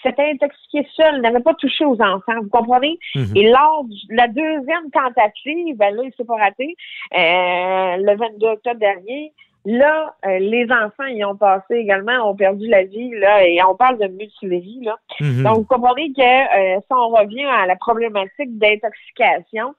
s'était 0.03 0.31
intoxiqué 0.31 0.88
seul, 0.95 1.21
n'avait 1.21 1.39
pas 1.39 1.53
touché 1.55 1.86
aux 1.86 2.01
enfants, 2.01 2.41
vous 2.41 2.49
comprenez? 2.49 2.97
Mhm. 3.15 3.36
Et 3.36 3.49
lors 3.49 3.83
de 3.86 4.15
la 4.15 4.27
deuxième 4.27 4.89
tentative, 4.91 5.77
ben 5.77 5.95
là, 5.95 6.03
il 6.03 6.13
s'est 6.17 6.25
pas 6.25 6.38
raté, 6.38 6.75
euh, 7.13 7.97
le 7.97 8.17
22 8.17 8.47
octobre 8.47 8.79
dernier, 8.79 9.33
Là, 9.67 10.13
euh, 10.27 10.38
les 10.38 10.65
enfants 10.65 11.07
y 11.07 11.25
ont 11.25 11.36
passé 11.36 11.73
également, 11.73 12.29
ont 12.29 12.36
perdu 12.36 12.67
la 12.67 12.83
vie, 12.83 13.09
là, 13.15 13.43
et 13.47 13.57
on 13.67 13.75
parle 13.75 13.97
de 13.97 14.05
mutilerie, 14.05 14.79
là. 14.83 14.95
Mhm. 15.19 15.41
Donc, 15.41 15.57
vous 15.57 15.63
comprenez 15.63 16.13
que 16.13 16.21
euh, 16.21 16.79
si 16.81 16.88
on 16.91 17.09
revient 17.09 17.45
à 17.45 17.65
la 17.65 17.75
problématique 17.75 18.59
d'intoxication, 18.59 19.73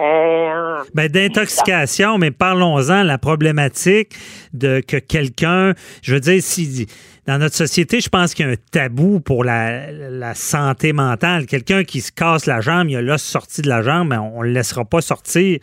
euh, 0.00 0.78
ben, 0.94 1.08
d'intoxication, 1.08 2.18
mais 2.18 2.30
parlons-en, 2.30 3.02
la 3.02 3.18
problématique 3.18 4.14
de 4.54 4.80
que 4.80 4.96
quelqu'un, 4.96 5.74
je 6.02 6.14
veux 6.14 6.20
dire, 6.20 6.40
si 6.40 6.86
dans 7.26 7.38
notre 7.38 7.54
société, 7.54 8.00
je 8.00 8.08
pense 8.08 8.34
qu'il 8.34 8.46
y 8.46 8.48
a 8.48 8.52
un 8.52 8.56
tabou 8.72 9.20
pour 9.20 9.44
la, 9.44 10.34
santé 10.34 10.92
mentale. 10.92 11.46
Quelqu'un 11.46 11.84
qui 11.84 12.00
se 12.00 12.10
casse 12.10 12.46
la 12.46 12.60
jambe, 12.60 12.88
il 12.90 12.96
a 12.96 13.02
l'os 13.02 13.22
sorti 13.22 13.62
de 13.62 13.68
la 13.68 13.82
jambe, 13.82 14.08
mais 14.08 14.16
on 14.16 14.40
ne 14.40 14.46
le 14.46 14.52
laissera 14.52 14.84
pas 14.84 15.00
sortir. 15.00 15.60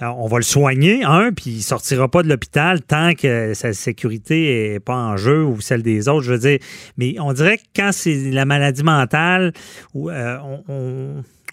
Euh, 0.00 0.06
on 0.06 0.26
va 0.26 0.38
le 0.38 0.42
soigner, 0.42 1.04
un, 1.04 1.32
puis 1.32 1.50
il 1.50 1.62
sortira 1.62 2.08
pas 2.08 2.22
de 2.22 2.28
l'hôpital 2.28 2.80
tant 2.80 3.14
que 3.14 3.52
sa 3.52 3.74
sécurité 3.74 4.70
n'est 4.72 4.80
pas 4.80 4.96
en 4.96 5.16
jeu 5.18 5.44
ou 5.44 5.60
celle 5.60 5.82
des 5.82 6.08
autres. 6.08 6.22
Je 6.22 6.32
veux 6.32 6.38
dire, 6.38 6.58
mais 6.96 7.16
on 7.20 7.34
dirait 7.34 7.58
que 7.58 7.64
quand 7.76 7.90
c'est 7.92 8.30
la 8.30 8.46
maladie 8.46 8.82
mentale, 8.82 9.52
euh, 9.94 10.38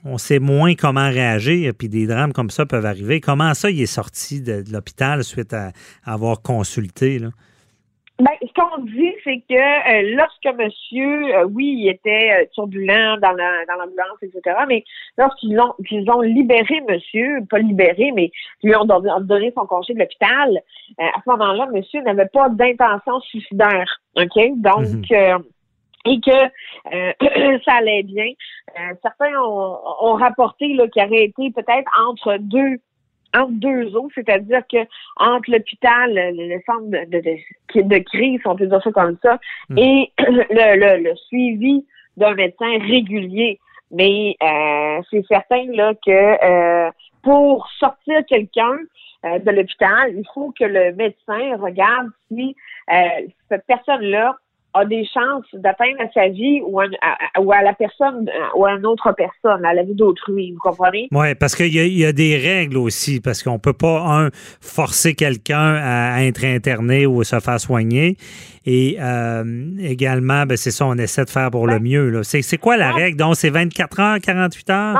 on, 0.05 0.17
sait 0.17 0.39
moins 0.39 0.75
comment 0.75 1.09
réagir, 1.09 1.73
puis 1.77 1.89
des 1.89 2.07
drames 2.07 2.31
comme 2.31 2.49
ça 2.49 2.65
peuvent 2.65 2.85
arriver. 2.85 3.19
Comment 3.19 3.53
ça, 3.53 3.69
il 3.69 3.81
est 3.81 3.85
sorti 3.85 4.41
de, 4.41 4.63
l'hôpital 4.71 5.23
suite 5.25 5.53
à, 5.53 5.73
avoir 6.05 6.41
consulté? 6.41 7.19
Ben, 8.19 8.31
ce 8.41 8.51
qu'on 8.53 8.83
dit, 8.83 9.13
c'est 9.23 9.41
que 9.49 9.55
euh, 9.55 10.15
lorsque 10.17 10.57
monsieur, 10.57 11.37
euh, 11.37 11.45
oui, 11.45 11.77
il 11.79 11.89
était 11.89 12.31
euh, 12.33 12.45
turbulent 12.53 13.17
dans 13.21 13.31
la 13.31 13.65
dans 13.65 13.75
l'ambulance, 13.75 14.17
etc., 14.21 14.57
mais 14.67 14.83
lorsqu'ils 15.17 15.57
ont 15.57 15.73
qu'ils 15.87 16.09
ont 16.11 16.19
libéré 16.19 16.81
monsieur, 16.89 17.39
pas 17.49 17.59
libéré, 17.59 18.11
mais 18.13 18.29
lui 18.61 18.75
ont 18.75 18.83
donné, 18.83 19.09
donné 19.21 19.53
son 19.55 19.65
congé 19.65 19.93
de 19.93 19.99
l'hôpital, 19.99 20.59
à 20.97 21.21
ce 21.23 21.29
moment-là, 21.29 21.67
monsieur 21.67 22.01
n'avait 22.01 22.27
pas 22.27 22.49
d'intention 22.49 23.21
suicidaire. 23.21 24.01
OK? 24.17 24.37
Donc 24.57 24.85
et 26.05 26.19
que 26.21 27.59
ça 27.65 27.73
allait 27.75 28.03
bien. 28.03 28.31
certains 29.01 29.33
ont, 29.41 29.77
ont 30.01 30.15
rapporté 30.15 30.67
qu'il 30.67 30.81
aurait 30.81 31.23
été 31.23 31.51
peut-être 31.51 31.89
entre 32.07 32.37
deux 32.39 32.79
entre 33.35 33.51
deux 33.51 33.95
eaux, 33.95 34.09
c'est-à-dire 34.15 34.61
que 34.71 34.77
entre 35.17 35.51
l'hôpital, 35.51 36.13
le, 36.13 36.59
centre 36.65 36.89
de, 36.89 37.05
de, 37.05 37.81
de, 37.81 37.97
crise, 37.99 38.41
on 38.45 38.55
peut 38.55 38.67
dire 38.67 38.81
ça 38.83 38.91
comme 38.91 39.17
ça, 39.21 39.39
hmm. 39.69 39.77
et 39.77 40.11
le, 40.19 41.03
le, 41.03 41.15
suivi 41.27 41.85
d'un 42.17 42.33
médecin 42.35 42.77
régulier. 42.79 43.59
Mais 43.91 44.35
euh, 44.43 45.01
c'est 45.09 45.25
certain 45.27 45.65
là 45.73 45.93
que 45.95 46.11
euh, 46.11 46.91
pour 47.23 47.67
sortir 47.79 48.23
quelqu'un 48.27 48.77
euh, 49.25 49.39
de 49.39 49.51
l'hôpital, 49.51 50.13
il 50.15 50.25
faut 50.33 50.51
que 50.51 50.63
le 50.63 50.93
médecin 50.93 51.57
regarde 51.57 52.09
si 52.27 52.55
cette 53.49 53.65
personne-là 53.67 54.35
a 54.73 54.85
des 54.85 55.03
chances 55.05 55.45
d'atteindre 55.53 56.01
à 56.01 56.11
sa 56.13 56.27
vie 56.27 56.61
ou 56.65 56.79
à, 56.79 56.85
ou 57.39 57.51
à 57.51 57.61
la 57.61 57.73
personne 57.73 58.29
ou 58.55 58.65
à 58.65 58.73
une 58.73 58.85
autre 58.85 59.11
personne, 59.13 59.65
à 59.65 59.73
la 59.73 59.83
vie 59.83 59.95
d'autrui, 59.95 60.51
vous 60.51 60.59
comprenez? 60.59 61.07
Oui, 61.11 61.35
parce 61.35 61.55
qu'il 61.55 61.73
y, 61.73 61.99
y, 61.99 62.05
a 62.05 62.11
des 62.11 62.37
règles 62.37 62.77
aussi, 62.77 63.19
parce 63.19 63.41
qu'on 63.41 63.59
peut 63.59 63.73
pas, 63.73 63.99
un, 64.05 64.29
forcer 64.61 65.15
quelqu'un 65.15 65.75
à 65.75 66.23
être 66.23 66.43
interné 66.45 67.05
ou 67.05 67.21
à 67.21 67.23
se 67.23 67.39
faire 67.39 67.59
soigner. 67.59 68.17
Et 68.65 68.97
euh, 68.99 69.43
également, 69.79 70.45
ben, 70.45 70.57
c'est 70.57 70.71
ça, 70.71 70.85
on 70.85 70.95
essaie 70.95 71.25
de 71.25 71.29
faire 71.29 71.49
pour 71.49 71.65
le 71.65 71.79
mieux. 71.79 72.21
C'est 72.23 72.57
quoi 72.57 72.77
la 72.77 72.91
règle? 72.91 73.17
Donc, 73.17 73.35
c'est 73.35 73.49
24 73.49 73.99
heures, 73.99 74.19
48 74.21 74.69
heures? 74.69 74.93
Non. 74.93 74.99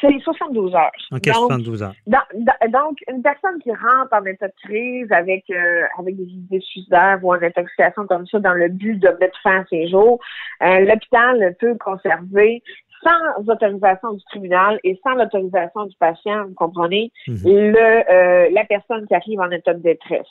C'est 0.00 0.18
72 0.20 0.74
heures. 0.74 0.90
OK, 1.12 1.24
donc, 1.24 1.34
72 1.34 1.82
heures. 1.82 1.94
donc, 2.06 2.98
une 3.10 3.22
personne 3.22 3.58
qui 3.62 3.70
rentre 3.70 4.12
en 4.12 4.24
état 4.24 4.48
de 4.48 4.54
crise 4.64 5.10
avec, 5.10 5.44
euh, 5.50 5.84
avec 5.98 6.16
des 6.16 6.24
idées 6.24 6.60
suicidaires 6.60 7.18
ou 7.22 7.34
une 7.34 7.44
intoxication 7.44 8.06
comme 8.06 8.26
ça 8.26 8.38
dans 8.38 8.54
le 8.54 8.68
but 8.68 8.96
de 8.96 9.08
mettre 9.20 9.38
fin 9.42 9.60
à 9.60 9.64
ses 9.66 9.88
jours, 9.88 10.18
euh, 10.62 10.80
l'hôpital 10.80 11.54
peut 11.60 11.76
conserver 11.78 12.62
sans 13.02 13.50
autorisation 13.52 14.12
du 14.12 14.24
tribunal 14.24 14.78
et 14.84 14.98
sans 15.02 15.14
l'autorisation 15.14 15.86
du 15.86 15.96
patient, 15.98 16.46
vous 16.46 16.54
comprenez, 16.54 17.10
mhm. 17.26 17.36
le, 17.44 18.10
euh, 18.10 18.50
la 18.52 18.64
personne 18.64 19.06
qui 19.06 19.14
arrive 19.14 19.40
en 19.40 19.50
état 19.50 19.74
de 19.74 19.82
détresse. 19.82 20.26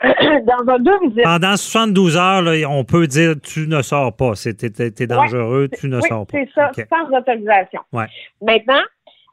Dans 0.02 0.72
un 0.72 0.78
deux 0.78 1.22
Pendant 1.22 1.56
72 1.56 2.16
heures, 2.16 2.42
là, 2.42 2.52
on 2.68 2.84
peut 2.84 3.06
dire 3.06 3.34
tu 3.42 3.66
ne 3.66 3.82
sors 3.82 4.14
pas. 4.14 4.34
C'est 4.34 4.62
es, 4.62 5.06
dangereux, 5.06 5.68
tu 5.78 5.88
ne 5.88 6.00
sors 6.00 6.26
pas. 6.26 6.38
C'est 6.38 6.48
ça, 6.54 6.70
sans 6.88 7.16
autorisation. 7.16 7.80
Ouais. 7.92 8.06
Maintenant, 8.40 8.82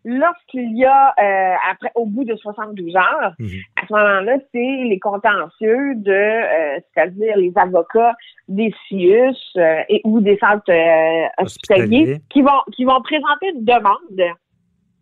lorsqu'il 0.06 0.78
y 0.78 0.86
a, 0.86 1.14
euh, 1.20 1.56
après, 1.70 1.91
au 1.95 2.06
bout 2.06 2.24
de 2.24 2.36
72 2.36 2.95
heures, 2.95 3.34
mhm. 3.39 3.49
à 3.76 3.88
ce 3.88 3.93
moment-là, 3.93 4.38
c'est 4.53 4.84
les 4.86 4.99
contentieux 4.99 5.95
de, 5.95 6.12
euh, 6.12 6.80
c'est-à-dire 6.93 7.36
les 7.36 7.51
avocats 7.56 8.16
des 8.47 8.74
CIUS 8.88 9.36
euh, 9.58 9.82
et 9.89 10.01
ou 10.03 10.22
des 10.22 10.38
centres 10.38 10.72
hospitaliers 11.39 12.22
qui 12.30 12.43
vont 12.43 12.62
qui 12.74 12.86
vont 12.86 13.01
présenter 13.01 13.49
une 13.56 13.66
demande 13.66 14.36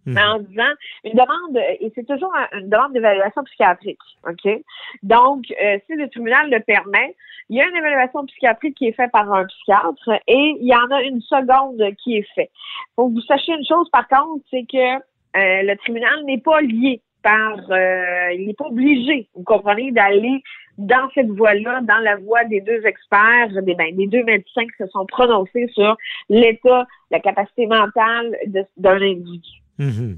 Mhm. 0.05 0.17
en 0.17 0.39
disant 0.39 0.73
une 1.03 1.13
demande, 1.13 1.57
et 1.79 1.91
c'est 1.95 2.05
toujours 2.05 2.33
une 2.53 2.69
demande 2.69 2.93
d'évaluation 2.93 3.43
psychiatrique, 3.43 3.99
OK? 4.27 4.61
Donc, 5.01 5.45
euh, 5.51 5.77
si 5.87 5.95
le 5.95 6.09
tribunal 6.09 6.49
le 6.49 6.59
permet, 6.59 7.15
il 7.49 7.57
y 7.57 7.61
a 7.61 7.67
une 7.67 7.75
évaluation 7.75 8.25
psychiatrique 8.25 8.75
qui 8.75 8.87
est 8.87 8.93
faite 8.93 9.11
par 9.11 9.31
un 9.31 9.45
psychiatre 9.45 10.09
et 10.27 10.55
il 10.59 10.67
y 10.67 10.75
en 10.75 10.89
a 10.91 11.01
une 11.03 11.21
seconde 11.21 11.81
qui 11.97 12.17
est 12.17 12.27
faite. 12.35 12.51
Faut 12.95 13.09
que 13.09 13.13
vous 13.13 13.21
sachiez 13.21 13.55
une 13.55 13.65
chose, 13.65 13.89
par 13.91 14.07
contre, 14.07 14.43
c'est 14.49 14.65
que 14.69 14.95
euh, 14.95 15.63
le 15.63 15.75
tribunal 15.77 16.23
n'est 16.25 16.39
pas 16.39 16.61
lié 16.61 17.01
par, 17.21 17.57
euh, 17.71 18.33
il 18.33 18.47
n'est 18.47 18.53
pas 18.53 18.65
obligé, 18.65 19.27
vous 19.33 19.43
comprenez, 19.43 19.91
d'aller 19.91 20.43
dans 20.77 21.09
cette 21.13 21.29
voie-là, 21.29 21.81
dans 21.81 21.99
la 21.99 22.17
voie 22.17 22.43
des 22.45 22.59
deux 22.61 22.85
experts, 22.85 23.61
des, 23.61 23.75
ben, 23.75 23.95
des 23.95 24.07
deux 24.07 24.23
médecins 24.23 24.65
qui 24.65 24.77
se 24.77 24.87
sont 24.87 25.05
prononcés 25.05 25.67
sur 25.73 25.97
l'état, 26.29 26.87
la 27.11 27.19
capacité 27.19 27.67
mentale 27.67 28.35
d'un 28.77 29.01
individu. 29.01 29.62
Mhm. 29.79 30.17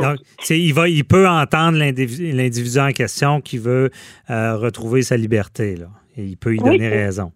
Donc, 0.00 0.18
il, 0.50 0.74
va, 0.74 0.88
il 0.88 1.04
peut 1.04 1.28
entendre 1.28 1.78
l'individu 1.78 2.78
en 2.78 2.92
question 2.92 3.40
qui 3.40 3.58
veut 3.58 3.90
euh, 4.30 4.56
retrouver 4.56 5.02
sa 5.02 5.16
liberté. 5.16 5.76
Là, 5.76 5.86
et 6.16 6.24
il 6.24 6.36
peut 6.36 6.54
y 6.54 6.58
donner 6.58 6.88
raison. 6.88 7.32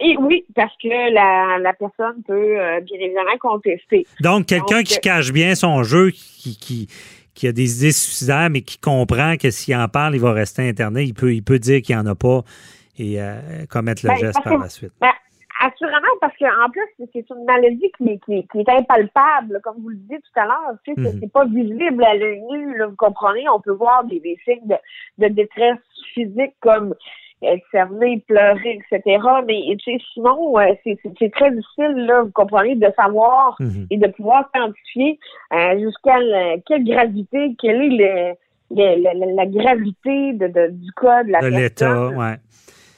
Et 0.00 0.16
oui, 0.18 0.44
parce 0.54 0.72
que 0.80 1.12
la, 1.12 1.72
personne 1.72 2.22
peut 2.26 2.60
euh, 2.60 2.80
bien 2.80 2.98
évidemment 3.00 3.36
contester. 3.40 4.06
Donc, 4.20 4.46
quelqu'un 4.46 4.82
qui 4.82 4.98
cache 5.00 5.32
bien 5.32 5.54
son 5.54 5.82
jeu, 5.82 6.10
qui, 6.10 6.56
qui, 6.56 6.88
qui, 7.34 7.48
a 7.48 7.52
des 7.52 7.78
idées 7.78 7.92
suicidaires, 7.92 8.50
mais 8.50 8.62
qui 8.62 8.78
comprend 8.78 9.36
que 9.36 9.50
s'il 9.50 9.74
en 9.74 9.88
parle, 9.88 10.14
il 10.14 10.20
va 10.20 10.32
rester 10.32 10.68
interné, 10.68 11.02
il 11.02 11.14
peut, 11.14 11.34
il 11.34 11.42
peut 11.42 11.58
dire 11.58 11.82
qu'il 11.82 11.96
n'y 11.96 12.00
en 12.00 12.06
a 12.06 12.14
pas 12.14 12.42
et 12.98 13.20
euh, 13.20 13.66
commettre 13.68 14.04
le 14.04 14.10
ben, 14.10 14.16
geste 14.16 14.42
par 14.42 14.58
la 14.58 14.68
suite. 14.68 14.92
Ben, 15.00 15.12
Assurément, 15.60 16.07
parce 16.20 16.36
qu'en 16.36 16.70
plus, 16.70 17.06
c'est 17.12 17.30
une 17.30 17.44
maladie 17.44 17.90
qui, 17.96 18.20
qui, 18.20 18.46
qui, 18.46 18.58
est 18.58 18.68
impalpable, 18.68 19.60
comme 19.62 19.76
vous 19.80 19.90
le 19.90 19.96
disiez 19.96 20.18
tout 20.18 20.40
à 20.40 20.44
l'heure. 20.44 20.76
Tu 20.84 20.94
sais, 20.94 21.00
mhm. 21.00 21.18
c'est 21.20 21.32
pas 21.32 21.44
visible 21.44 22.04
à 22.04 22.14
l'œil 22.14 22.40
nu, 22.50 22.82
vous 22.82 22.96
comprenez? 22.96 23.48
On 23.48 23.60
peut 23.60 23.72
voir 23.72 24.04
des, 24.04 24.20
des 24.20 24.38
signes 24.44 24.66
de, 24.66 24.76
de, 25.18 25.32
détresse 25.32 25.78
physique 26.14 26.54
comme 26.60 26.94
être 27.42 27.64
cerné, 27.70 28.22
pleurer, 28.26 28.80
etc. 28.92 29.24
Mais 29.46 29.76
tu 29.78 29.92
sais, 29.92 30.04
sinon, 30.12 30.54
c'est 30.84 31.30
très 31.32 31.50
difficile, 31.50 32.06
là, 32.06 32.22
vous 32.22 32.32
comprenez, 32.32 32.74
de 32.74 32.88
savoir 32.96 33.56
mhm. 33.60 33.86
et 33.90 33.96
de 33.96 34.08
pouvoir 34.08 34.50
quantifier 34.52 35.18
euh, 35.52 35.78
jusqu'à 35.78 36.18
quelle 36.66 36.84
gravité, 36.84 37.54
quelle 37.60 38.00
est 38.00 38.36
le, 38.70 39.34
la, 39.34 39.46
gravité 39.46 40.32
de, 40.34 40.48
de, 40.48 40.70
du 40.72 40.92
cas 40.92 41.22
de 41.24 41.30
la 41.30 41.40
de 41.40 41.48
l'état, 41.48 42.08
ouais 42.08 42.36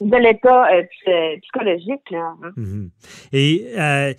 de 0.01 0.16
l'état 0.16 0.66
euh, 0.72 1.36
psychologique. 1.42 2.11
Là, 2.11 2.34
hein. 2.42 2.53
mhm. 2.57 2.90
Et 3.32 3.66
euh, 3.76 4.12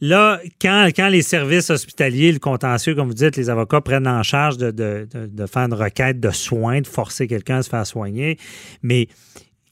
là, 0.00 0.38
quand, 0.60 0.88
quand 0.94 1.08
les 1.08 1.22
services 1.22 1.70
hospitaliers, 1.70 2.32
le 2.32 2.38
contentieux, 2.38 2.94
comme 2.94 3.08
vous 3.08 3.14
dites, 3.14 3.36
les 3.36 3.50
avocats 3.50 3.80
prennent 3.80 4.08
en 4.08 4.22
charge 4.22 4.56
de, 4.58 4.70
de, 4.70 5.06
de, 5.12 5.46
faire 5.46 5.62
une 5.62 5.74
requête 5.74 6.20
de 6.20 6.30
soins, 6.30 6.80
de 6.80 6.86
forcer 6.86 7.26
quelqu'un 7.26 7.58
à 7.58 7.62
se 7.62 7.70
faire 7.70 7.86
soigner, 7.86 8.36
mais 8.82 9.08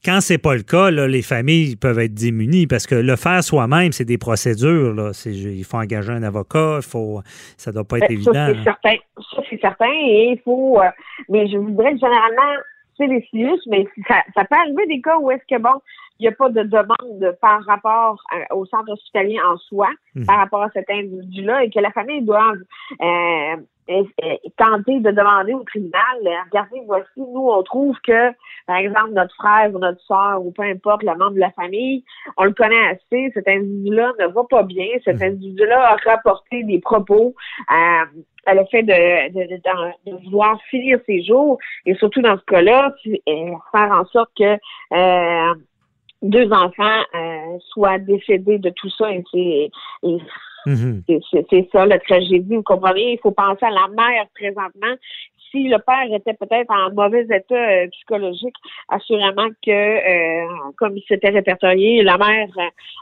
quand 0.07 0.21
c'est 0.21 0.37
pas 0.37 0.55
le 0.55 0.63
cas, 0.63 0.89
là, 0.89 1.05
les 1.07 1.21
familles 1.21 1.75
peuvent 1.75 1.99
être 1.99 2.13
démunies 2.13 2.65
parce 2.65 2.87
que 2.87 2.95
le 2.95 3.15
faire 3.17 3.43
soi-même, 3.43 3.91
c'est 3.91 4.05
des 4.05 4.17
procédures. 4.17 4.93
Là. 4.93 5.11
il 5.25 5.63
faut 5.65 5.77
engager 5.77 6.13
un 6.13 6.23
avocat, 6.23 6.77
il 6.77 6.87
faut, 6.87 7.21
ça 7.57 7.73
doit 7.73 7.83
pas 7.83 7.97
être 7.97 8.07
ben, 8.07 8.13
évident. 8.13 8.33
Ça, 8.33 8.53
c'est 8.53 8.63
certain. 8.63 8.95
Ça, 9.17 9.41
c'est 9.49 9.59
certain. 9.59 9.91
Et 9.91 10.31
il 10.31 10.41
faut. 10.45 10.79
Euh, 10.81 10.87
mais 11.27 11.47
je 11.49 11.57
voudrais 11.57 11.91
généralement 11.97 12.53
les 13.05 13.21
CIUS, 13.29 13.59
mais 13.67 13.87
ça, 14.07 14.23
ça 14.33 14.45
peut 14.45 14.55
arriver 14.55 14.87
des 14.87 15.01
cas 15.01 15.17
où 15.19 15.29
est-ce 15.31 15.43
que, 15.47 15.61
bon, 15.61 15.81
il 16.19 16.23
n'y 16.23 16.27
a 16.27 16.31
pas 16.31 16.49
de 16.49 16.63
demande 16.63 17.37
par 17.41 17.63
rapport 17.65 18.21
au 18.51 18.65
centre 18.65 18.91
hospitalier 18.91 19.39
en 19.41 19.57
soi, 19.57 19.89
mhm. 20.15 20.25
par 20.25 20.37
rapport 20.37 20.63
à 20.63 20.69
cet 20.71 20.89
individu-là, 20.89 21.63
et 21.63 21.69
que 21.69 21.79
la 21.79 21.91
famille 21.91 22.21
doit 22.21 22.53
euh, 23.01 23.55
tenter 24.57 24.99
de 24.99 25.11
demander 25.11 25.53
au 25.53 25.63
tribunal, 25.63 26.17
euh, 26.25 26.31
regardez, 26.45 26.81
voici, 26.85 27.07
nous, 27.17 27.49
on 27.49 27.63
trouve 27.63 27.95
que, 28.01 28.31
par 28.65 28.77
exemple, 28.77 29.11
notre 29.11 29.33
frère 29.35 29.73
ou 29.73 29.79
notre 29.79 30.01
soeur, 30.01 30.43
ou 30.43 30.51
peu 30.51 30.63
importe 30.63 31.03
le 31.03 31.15
membre 31.15 31.35
de 31.35 31.39
la 31.39 31.51
famille, 31.51 32.03
on 32.37 32.45
le 32.45 32.53
connaît 32.53 32.87
assez, 32.87 33.31
cet 33.33 33.47
individu-là 33.47 34.11
ne 34.19 34.27
va 34.27 34.43
pas 34.49 34.63
bien, 34.63 34.87
cet 35.05 35.17
mhm. 35.17 35.23
individu-là 35.23 35.93
a 35.93 35.95
rapporté 36.09 36.63
des 36.63 36.79
propos 36.79 37.35
euh, 37.71 38.05
à 38.45 38.53
le 38.53 38.65
fait 38.71 38.83
de, 38.83 39.29
de, 39.33 39.57
de, 39.57 40.25
vouloir 40.25 40.59
finir 40.69 40.99
ses 41.05 41.21
jours, 41.23 41.57
et 41.85 41.95
surtout 41.95 42.21
dans 42.21 42.37
ce 42.37 42.43
cas-là, 42.45 42.93
faire 43.05 43.91
en 43.91 44.05
sorte 44.05 44.31
que 44.37 44.57
euh, 44.93 45.53
deux 46.21 46.51
enfants 46.51 47.01
euh, 47.15 47.57
soient 47.69 47.99
décédés 47.99 48.57
de 48.57 48.69
tout 48.71 48.89
ça. 48.97 49.11
Et 49.11 49.23
c'est 49.31 49.69
c'est 51.49 51.69
ça 51.71 51.85
la 51.85 51.99
tragédie. 51.99 52.55
Vous 52.55 52.63
comprenez? 52.63 53.13
Il 53.13 53.19
faut 53.21 53.31
penser 53.31 53.65
à 53.65 53.71
la 53.71 53.87
mère 53.87 54.25
présentement. 54.33 54.95
Si 55.49 55.69
le 55.69 55.77
père 55.77 56.13
était 56.13 56.33
peut-être 56.33 56.69
en 56.69 56.93
mauvais 56.93 57.23
état 57.23 57.55
euh, 57.55 57.87
psychologique, 57.87 58.55
assurément 58.89 59.47
que, 59.65 59.71
euh, 59.71 60.45
comme 60.75 60.97
il 60.97 61.03
s'était 61.07 61.29
répertorié, 61.29 62.03
la 62.03 62.17
mère 62.17 62.49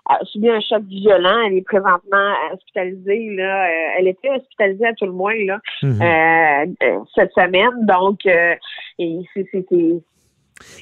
a 0.08 0.24
subi 0.26 0.50
un 0.50 0.60
choc 0.60 0.84
violent. 0.84 1.40
Elle 1.48 1.58
est 1.58 1.66
présentement 1.66 2.34
hospitalisée. 2.54 3.36
Là, 3.36 3.68
elle 3.98 4.10
était 4.10 4.30
hospitalisée 4.30 4.86
à 4.86 4.94
tout 4.94 5.06
le 5.06 5.14
moins 5.14 5.34
là 5.34 5.60
mhm. 5.82 6.76
cette 7.16 7.32
semaine. 7.32 7.86
Donc, 7.88 8.20
c'est 8.26 9.50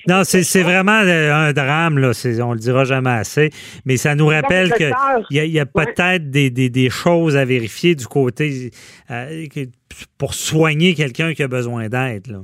non, 0.07 0.21
c'est 0.23 0.61
vraiment 0.61 1.01
euh, 1.03 1.33
un 1.33 1.53
drame, 1.53 1.97
là. 1.97 2.11
on 2.41 2.53
le 2.53 2.59
dira 2.59 2.83
jamais 2.83 3.09
assez. 3.09 3.49
Mais 3.85 3.97
ça 3.97 4.15
nous 4.15 4.27
rappelle 4.27 4.71
qu'il 4.73 4.93
y 5.31 5.39
a, 5.39 5.45
y 5.45 5.59
a 5.59 5.65
peut-être 5.65 6.29
des, 6.29 6.49
des, 6.49 6.89
choses 6.89 7.35
à 7.35 7.45
vérifier 7.45 7.95
du 7.95 8.05
côté 8.05 8.71
euh, 9.09 9.45
pour 10.17 10.33
soigner 10.33 10.93
quelqu'un 10.93 11.33
qui 11.33 11.43
a 11.43 11.47
besoin 11.47 11.89
d'aide. 11.89 12.43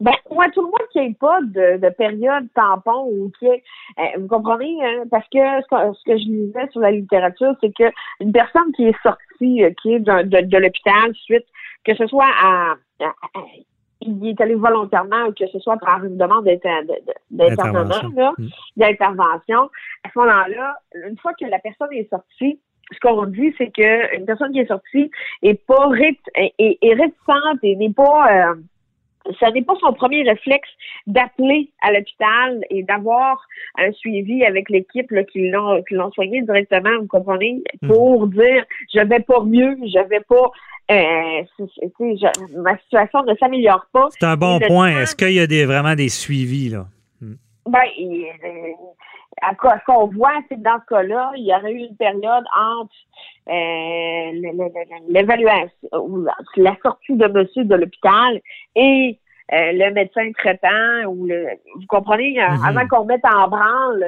Ben, 0.00 0.12
moi, 0.30 0.46
tout 0.54 0.60
le 0.60 0.66
monde 0.66 0.88
qui 0.92 1.00
n'ait 1.00 1.14
pas 1.18 1.40
de, 1.42 1.78
de, 1.78 1.88
période 1.90 2.46
tampon 2.54 3.08
ou 3.10 3.32
qui 3.36 3.46
est, 3.46 3.64
euh, 3.98 4.20
vous 4.20 4.28
comprenez, 4.28 4.76
hein, 4.84 5.04
parce 5.10 5.26
que 5.28 5.38
ce, 5.38 6.04
que 6.04 6.16
je 6.16 6.24
lisais 6.24 6.68
sur 6.70 6.80
la 6.80 6.92
littérature, 6.92 7.54
c'est 7.60 7.74
que 7.74 7.90
une 8.20 8.30
personne 8.30 8.70
qui 8.76 8.84
est 8.84 9.02
sortie, 9.02 9.64
euh, 9.64 9.70
qui 9.82 9.94
est 9.94 10.00
de, 10.00 10.40
de, 10.42 10.56
l'hôpital 10.56 11.12
suite, 11.14 11.46
que 11.84 11.96
ce 11.96 12.06
soit 12.06 12.30
à, 12.40 12.74
il 14.00 14.28
est 14.28 14.40
allé 14.40 14.54
volontairement 14.54 15.32
que 15.32 15.46
ce 15.46 15.58
soit 15.58 15.76
par 15.78 16.04
une 16.04 16.16
demande 16.16 16.44
d'intervention, 16.44 18.32
mm. 18.38 18.48
d'intervention, 18.76 19.70
à 20.04 20.10
ce 20.12 20.18
moment-là, 20.18 20.78
une 21.08 21.18
fois 21.18 21.32
que 21.34 21.46
la 21.46 21.58
personne 21.58 21.92
est 21.92 22.08
sortie, 22.08 22.60
ce 22.92 22.98
qu'on 23.00 23.26
dit, 23.26 23.54
c'est 23.58 23.70
qu'une 23.70 24.24
personne 24.26 24.52
qui 24.52 24.60
est 24.60 24.66
sortie 24.66 25.10
est 25.42 25.62
pas 25.66 25.90
est, 25.98 26.54
est, 26.58 26.94
réticente 26.94 27.58
et 27.62 27.76
n'est 27.76 27.92
pas 27.92 28.50
euh, 28.50 28.54
ça 29.40 29.50
n'est 29.50 29.62
pas 29.62 29.74
son 29.80 29.92
premier 29.92 30.22
réflexe 30.22 30.68
d'appeler 31.06 31.70
à 31.82 31.92
l'hôpital 31.92 32.64
et 32.70 32.82
d'avoir 32.82 33.46
un 33.76 33.92
suivi 33.92 34.42
avec 34.44 34.70
l'équipe 34.70 35.12
qui 35.30 35.50
l'ont 35.50 35.82
qui 35.82 35.94
l'ont 35.94 36.10
soigné 36.12 36.40
directement, 36.42 36.98
vous 37.00 37.06
comprenez, 37.06 37.62
hmm. 37.82 37.88
pour 37.88 38.26
dire 38.28 38.64
je 38.94 39.00
vais 39.00 39.20
pas 39.20 39.42
mieux, 39.44 39.76
je 39.82 40.08
vais 40.08 40.24
pas 40.26 40.50
euh, 40.90 41.42
ma 42.56 42.78
situation 42.78 43.22
ne 43.24 43.34
s'améliore 43.36 43.86
pas. 43.92 44.08
C'est 44.10 44.26
un 44.26 44.36
bon 44.36 44.58
point. 44.60 45.00
Est-ce 45.00 45.14
qu'il 45.14 45.32
y 45.32 45.40
a 45.40 45.46
des, 45.46 45.66
vraiment 45.66 45.94
des 45.94 46.08
suivis 46.08 46.70
là? 46.70 46.86
Hmm. 47.20 47.34
Ben, 47.66 47.82
ce 49.52 49.84
qu'on 49.86 50.06
voit, 50.06 50.32
c'est 50.48 50.56
que 50.56 50.62
dans 50.62 50.80
ce 50.80 50.94
cas-là, 50.94 51.32
il 51.36 51.44
y 51.46 51.54
aurait 51.54 51.72
eu 51.72 51.86
une 51.88 51.96
période 51.96 52.44
entre 52.56 52.94
euh, 53.48 54.30
l'évaluation 55.08 55.88
ou 55.92 56.24
la 56.56 56.76
sortie 56.82 57.16
de 57.16 57.26
monsieur 57.28 57.64
de 57.64 57.74
l'hôpital 57.74 58.40
et 58.74 59.18
euh, 59.52 59.72
le 59.72 59.92
médecin 59.92 60.30
traitant 60.32 61.06
ou 61.08 61.26
le 61.26 61.46
vous 61.76 61.86
comprenez, 61.88 62.42
euh, 62.42 62.48
mhm. 62.48 62.64
avant 62.64 62.88
qu'on 62.88 63.04
mette 63.04 63.24
en 63.24 63.48
branle 63.48 64.04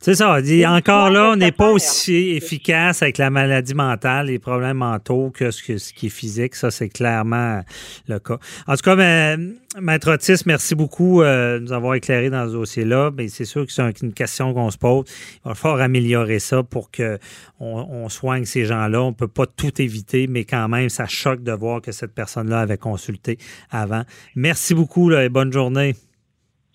c'est 0.00 0.14
ça. 0.14 0.40
Dit, 0.40 0.64
encore 0.64 1.10
là, 1.10 1.32
on 1.32 1.36
n'est 1.36 1.50
pas 1.50 1.70
aussi 1.70 2.30
efficace 2.30 3.02
avec 3.02 3.18
la 3.18 3.30
maladie 3.30 3.74
mentale, 3.74 4.26
les 4.26 4.38
problèmes 4.38 4.76
mentaux 4.76 5.30
que 5.30 5.50
ce, 5.50 5.62
qui 5.62 6.06
est 6.06 6.08
physique. 6.08 6.54
Ça, 6.54 6.70
c'est 6.70 6.88
clairement 6.88 7.62
le 8.06 8.18
cas. 8.20 8.38
En 8.68 8.76
tout 8.76 8.82
cas, 8.82 9.36
Maître 9.80 10.12
Otis, 10.12 10.42
merci 10.46 10.76
beaucoup 10.76 11.22
euh, 11.22 11.58
de 11.58 11.64
nous 11.64 11.72
avoir 11.72 11.94
éclairé 11.94 12.30
dans 12.30 12.46
ce 12.46 12.52
dossier-là. 12.52 13.10
Mais 13.16 13.26
c'est 13.26 13.44
sûr 13.44 13.66
que 13.66 13.72
c'est 13.72 14.02
une 14.02 14.12
question 14.12 14.54
qu'on 14.54 14.70
se 14.70 14.78
pose. 14.78 15.04
Il 15.44 15.48
va 15.48 15.54
falloir 15.54 15.80
améliorer 15.80 16.38
ça 16.38 16.62
pour 16.62 16.90
qu'on 16.92 17.18
on 17.60 18.08
soigne 18.08 18.44
ces 18.44 18.66
gens-là. 18.66 19.02
On 19.02 19.08
ne 19.08 19.14
peut 19.14 19.28
pas 19.28 19.46
tout 19.46 19.82
éviter, 19.82 20.28
mais 20.28 20.44
quand 20.44 20.68
même, 20.68 20.90
ça 20.90 21.06
choque 21.06 21.42
de 21.42 21.52
voir 21.52 21.82
que 21.82 21.90
cette 21.90 22.14
personne-là 22.14 22.60
avait 22.60 22.78
consulté 22.78 23.36
avant. 23.70 24.02
Merci 24.36 24.74
beaucoup 24.74 25.10
et 25.10 25.28
bonne 25.28 25.52
journée. 25.52 25.94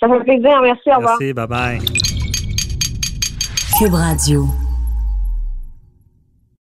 Ça 0.02 0.10
fait 0.10 0.24
plaisir. 0.26 0.62
Merci. 0.62 0.90
Au 0.92 0.98
revoir. 0.98 1.18
Merci. 1.20 1.34
Bye-bye. 1.34 2.03
Cube 3.84 3.96
Radio. 3.98 4.63